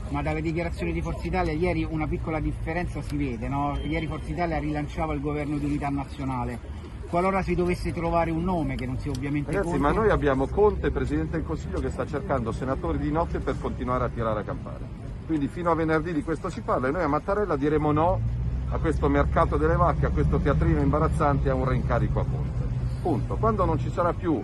[0.09, 3.77] ma dalle dichiarazioni di Forza Italia ieri una piccola differenza si vede, no?
[3.83, 6.59] ieri Forza Italia rilanciava il governo di unità nazionale.
[7.07, 10.47] Qualora si dovesse trovare un nome, che non sia ovviamente Ragazzi, Conte, ma noi abbiamo
[10.47, 14.43] Conte, Presidente del Consiglio, che sta cercando senatori di notte per continuare a tirare a
[14.43, 15.03] campare.
[15.27, 18.34] Quindi fino a venerdì di questo si parla e noi a Mattarella diremo no
[18.69, 22.63] a questo mercato delle vacche, a questo teatrino imbarazzante a un reincarico a Conte.
[23.01, 23.35] Punto.
[23.35, 24.41] Quando non ci sarà più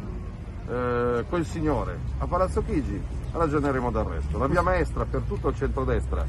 [0.70, 4.38] eh, quel signore a Palazzo Chigi, ragioneremo del resto.
[4.38, 6.26] La via maestra per tutto il centrodestra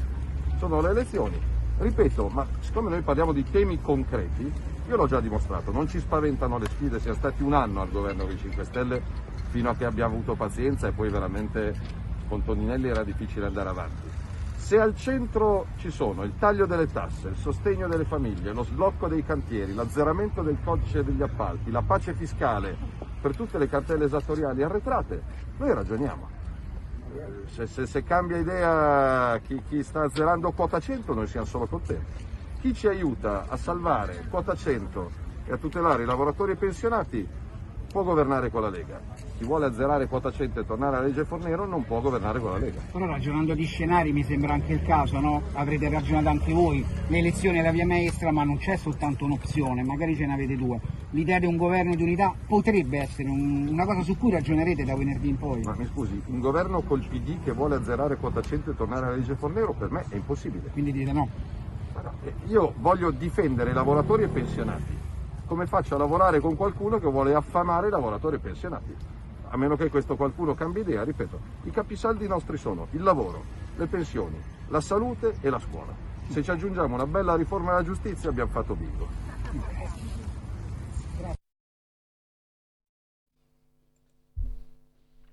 [0.57, 1.39] sono le elezioni.
[1.77, 4.51] Ripeto, ma siccome noi parliamo di temi concreti,
[4.87, 8.25] io l'ho già dimostrato, non ci spaventano le sfide, siamo stati un anno al governo
[8.25, 9.01] dei 5 Stelle
[9.49, 11.75] fino a che abbiamo avuto pazienza e poi veramente
[12.27, 14.12] con Toninelli era difficile andare avanti.
[14.73, 19.07] Se al centro ci sono il taglio delle tasse, il sostegno delle famiglie, lo sblocco
[19.07, 22.75] dei cantieri, l'azzeramento del codice degli appalti, la pace fiscale
[23.21, 25.21] per tutte le cartelle esattoriali arretrate,
[25.57, 26.27] noi ragioniamo.
[27.51, 32.25] Se, se- se cambia idea chi, chi sta azzerando quota 100 noi siamo solo contenti.
[32.59, 35.11] Chi ci aiuta a salvare quota 100
[35.45, 37.27] e a tutelare i lavoratori e i pensionati
[37.91, 38.99] può governare con la Lega.
[39.43, 42.59] Chi vuole azzerare quota 100 e tornare alla legge Fornero non può governare con la
[42.59, 42.79] Lega.
[42.89, 45.41] Però ragionando di scenari mi sembra anche il caso, no?
[45.51, 46.85] Avrete ragionato anche voi.
[47.07, 50.55] Le elezioni è la via maestra, ma non c'è soltanto un'opzione, magari ce ne avete
[50.55, 50.79] due.
[51.09, 54.95] L'idea di un governo di unità potrebbe essere un- una cosa su cui ragionerete da
[54.95, 55.61] venerdì in poi.
[55.63, 59.15] Ma mi scusi, un governo col PD che vuole azzerare quota 100 e tornare alla
[59.17, 60.69] legge Fornero per me è impossibile.
[60.71, 61.27] Quindi dite no.
[62.47, 64.97] Io voglio difendere i lavoratori e pensionati.
[65.45, 68.95] Come faccio a lavorare con qualcuno che vuole affamare i lavoratori e pensionati?
[69.53, 73.43] A meno che questo qualcuno cambi idea, ripeto, i capisaldi nostri sono il lavoro,
[73.75, 75.93] le pensioni, la salute e la scuola.
[76.29, 79.07] Se ci aggiungiamo una bella riforma della giustizia abbiamo fatto bingo.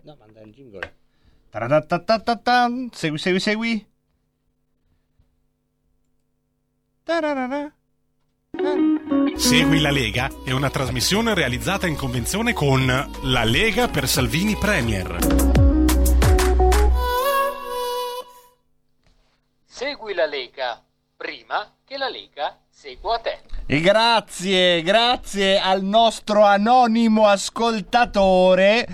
[0.03, 0.95] No, manda il jingle.
[2.93, 3.87] Segui, segui, segui.
[7.05, 7.80] Tararara.
[9.37, 12.87] Segui la Lega è una trasmissione realizzata in convenzione con
[13.23, 15.17] La Lega per Salvini Premier.
[19.65, 20.83] Segui la Lega
[21.17, 23.41] prima che la Lega segua te.
[23.65, 28.87] E grazie, grazie al nostro anonimo ascoltatore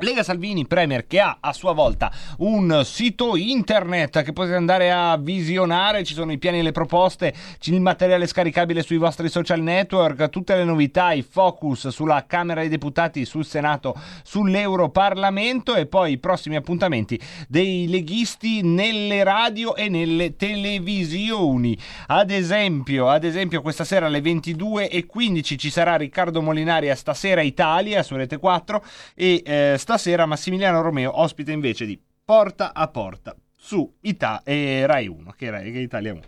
[0.00, 5.16] Lega Salvini Premier che ha a sua volta un sito internet che potete andare a
[5.18, 10.30] visionare, ci sono i piani e le proposte, il materiale scaricabile sui vostri social network,
[10.30, 16.18] tutte le novità, i focus sulla Camera dei Deputati, sul Senato, sull'Europarlamento e poi i
[16.18, 21.76] prossimi appuntamenti dei leghisti nelle radio e nelle televisioni.
[22.06, 28.02] Ad esempio, ad esempio questa sera alle 22.15 ci sarà Riccardo Molinari a Stasera Italia
[28.02, 33.96] su Rete 4 e eh, stasera Massimiliano Romeo ospite invece di Porta a Porta su
[34.02, 36.20] Ita- e Rai 1, che è, Rai, che è Italia 1.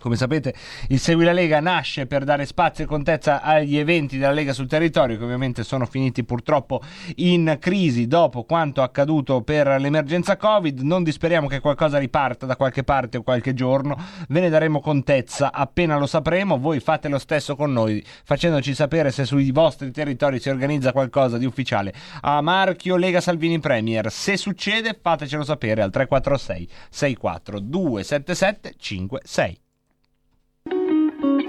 [0.00, 0.54] Come sapete,
[0.88, 4.66] il Segui la Lega nasce per dare spazio e contezza agli eventi della Lega sul
[4.66, 6.80] territorio, che ovviamente sono finiti purtroppo
[7.16, 10.80] in crisi dopo quanto accaduto per l'emergenza Covid.
[10.80, 13.94] Non disperiamo che qualcosa riparta da qualche parte o qualche giorno,
[14.28, 16.58] ve ne daremo contezza appena lo sapremo.
[16.58, 21.36] Voi fate lo stesso con noi, facendoci sapere se sui vostri territori si organizza qualcosa
[21.36, 24.10] di ufficiale a marchio Lega Salvini Premier.
[24.10, 29.60] Se succede, fatecelo sapere al 346 64 277 56.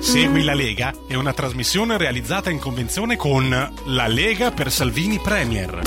[0.02, 3.50] Segui la Lega è una trasmissione realizzata in convenzione con
[3.86, 5.80] La Lega per Salvini Premier.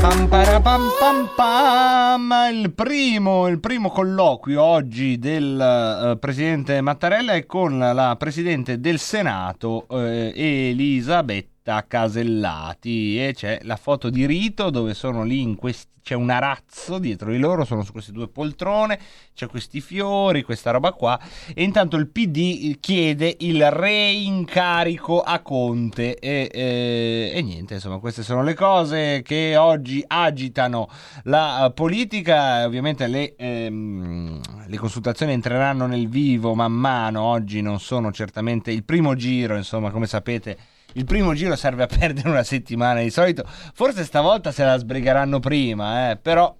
[0.00, 2.32] Pam parapam pam pam.
[2.52, 9.00] Il primo, il primo colloquio oggi del eh, presidente Mattarella è con la presidente del
[9.00, 16.14] Senato eh, Elisabetta Casellati e c'è la foto di rito dove sono lì questi c'è
[16.14, 18.98] un arazzo dietro di loro, sono su queste due poltrone,
[19.34, 21.18] c'è questi fiori, questa roba qua
[21.54, 28.22] e intanto il PD chiede il reincarico a Conte e, e, e niente, insomma queste
[28.22, 30.88] sono le cose che oggi agitano
[31.24, 37.78] la uh, politica, ovviamente le, ehm, le consultazioni entreranno nel vivo man mano, oggi non
[37.78, 40.56] sono certamente il primo giro, insomma come sapete
[40.94, 43.44] il primo giro serve a perdere una settimana di solito.
[43.46, 46.54] Forse stavolta se la sbrigheranno prima, eh, però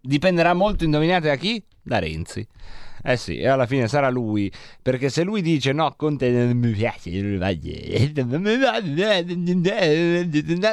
[0.00, 1.62] dipenderà molto, indovinate da chi?
[1.82, 2.46] Da Renzi.
[3.04, 4.50] Eh sì, e alla fine sarà lui,
[4.80, 7.10] perché se lui dice no, Conte non mi piace,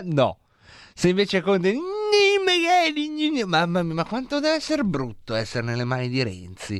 [0.03, 0.37] no.
[0.93, 1.73] Se invece Conte,
[3.45, 6.79] mamma mia, ma quanto deve essere brutto essere nelle mani di Renzi.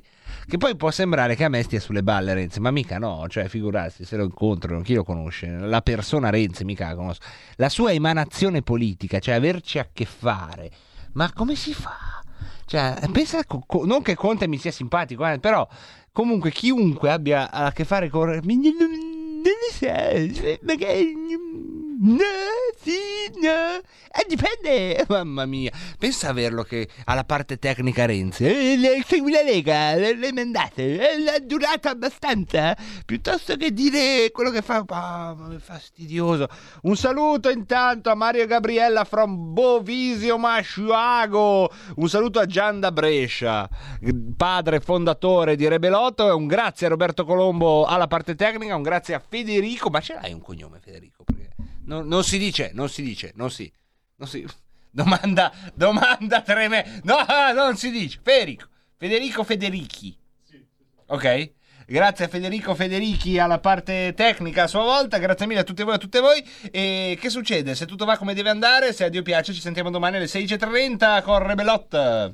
[0.49, 3.47] Che poi può sembrare che a me stia sulle balle Renzi, ma mica no, cioè
[3.47, 5.47] figurarsi se lo incontrano, chi lo conosce?
[5.47, 7.23] La persona Renzi mica la conosco.
[7.57, 10.71] La sua emanazione politica, cioè averci a che fare,
[11.11, 12.23] ma come si fa?
[12.65, 13.41] Cioè, pensa,
[13.84, 15.67] non che Conte mi sia simpatico, eh, però
[16.11, 18.41] comunque chiunque abbia a che fare con...
[18.41, 19.85] Sì,
[23.35, 23.81] no.
[24.11, 25.06] Eh, dipende.
[25.07, 25.72] Mamma mia.
[25.97, 28.45] Pensa averlo che ha la parte tecnica Renzi.
[28.45, 30.97] Eh, segui la Lega, le, mandate.
[30.99, 32.76] È durata abbastanza.
[33.06, 34.84] Piuttosto che dire quello che fa.
[34.85, 36.47] Oh, è fastidioso.
[36.84, 41.72] Un saluto intanto a Mario Gabriella from Bovisio Masciuago.
[41.95, 43.69] Un saluto a Gian da Brescia,
[44.35, 46.35] padre fondatore di Rebelotto.
[46.35, 48.76] Un grazie a Roberto Colombo alla parte tecnica.
[48.76, 49.89] Un grazie a Federico.
[49.89, 51.23] Ma ce l'hai un cognome, Federico?
[51.23, 51.48] Perché
[51.90, 53.72] non, non si dice, non si dice, non si.
[54.18, 54.45] Non si
[54.91, 56.88] domanda, domanda tremenda.
[57.03, 58.20] No, non si dice.
[58.22, 58.68] Federico.
[58.95, 60.16] Federico Federichi.
[61.07, 61.52] Ok?
[61.88, 65.95] Grazie a Federico Federichi alla parte tecnica a sua volta, grazie mille a tutti voi
[65.95, 66.48] a tutte voi.
[66.70, 67.74] E che succede?
[67.74, 71.24] Se tutto va come deve andare, se a Dio piace, ci sentiamo domani alle 16.30
[71.24, 72.34] con Rebelot.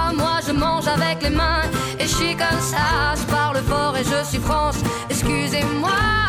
[0.87, 1.61] Avec les mains
[1.99, 3.13] et je suis comme ça.
[3.15, 4.77] Je parle fort et je suis France,
[5.09, 6.20] excusez-moi.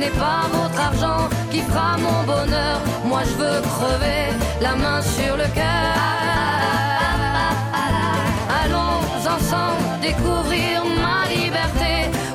[0.00, 2.76] N'est pas votre argent qui fera mon bonheur.
[3.04, 4.24] Moi je veux crever
[4.62, 5.94] la main sur le cœur.
[8.60, 8.98] Allons
[9.36, 11.92] ensemble découvrir ma liberté.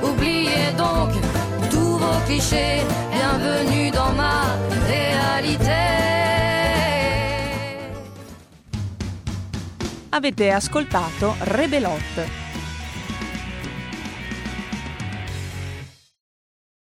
[0.09, 1.11] Oubliez donc
[1.71, 2.81] tous vos clichés.
[3.15, 4.37] Bienvenue dans ma
[4.91, 5.83] réalité.
[10.11, 12.05] Avete ascoltato Rebelot,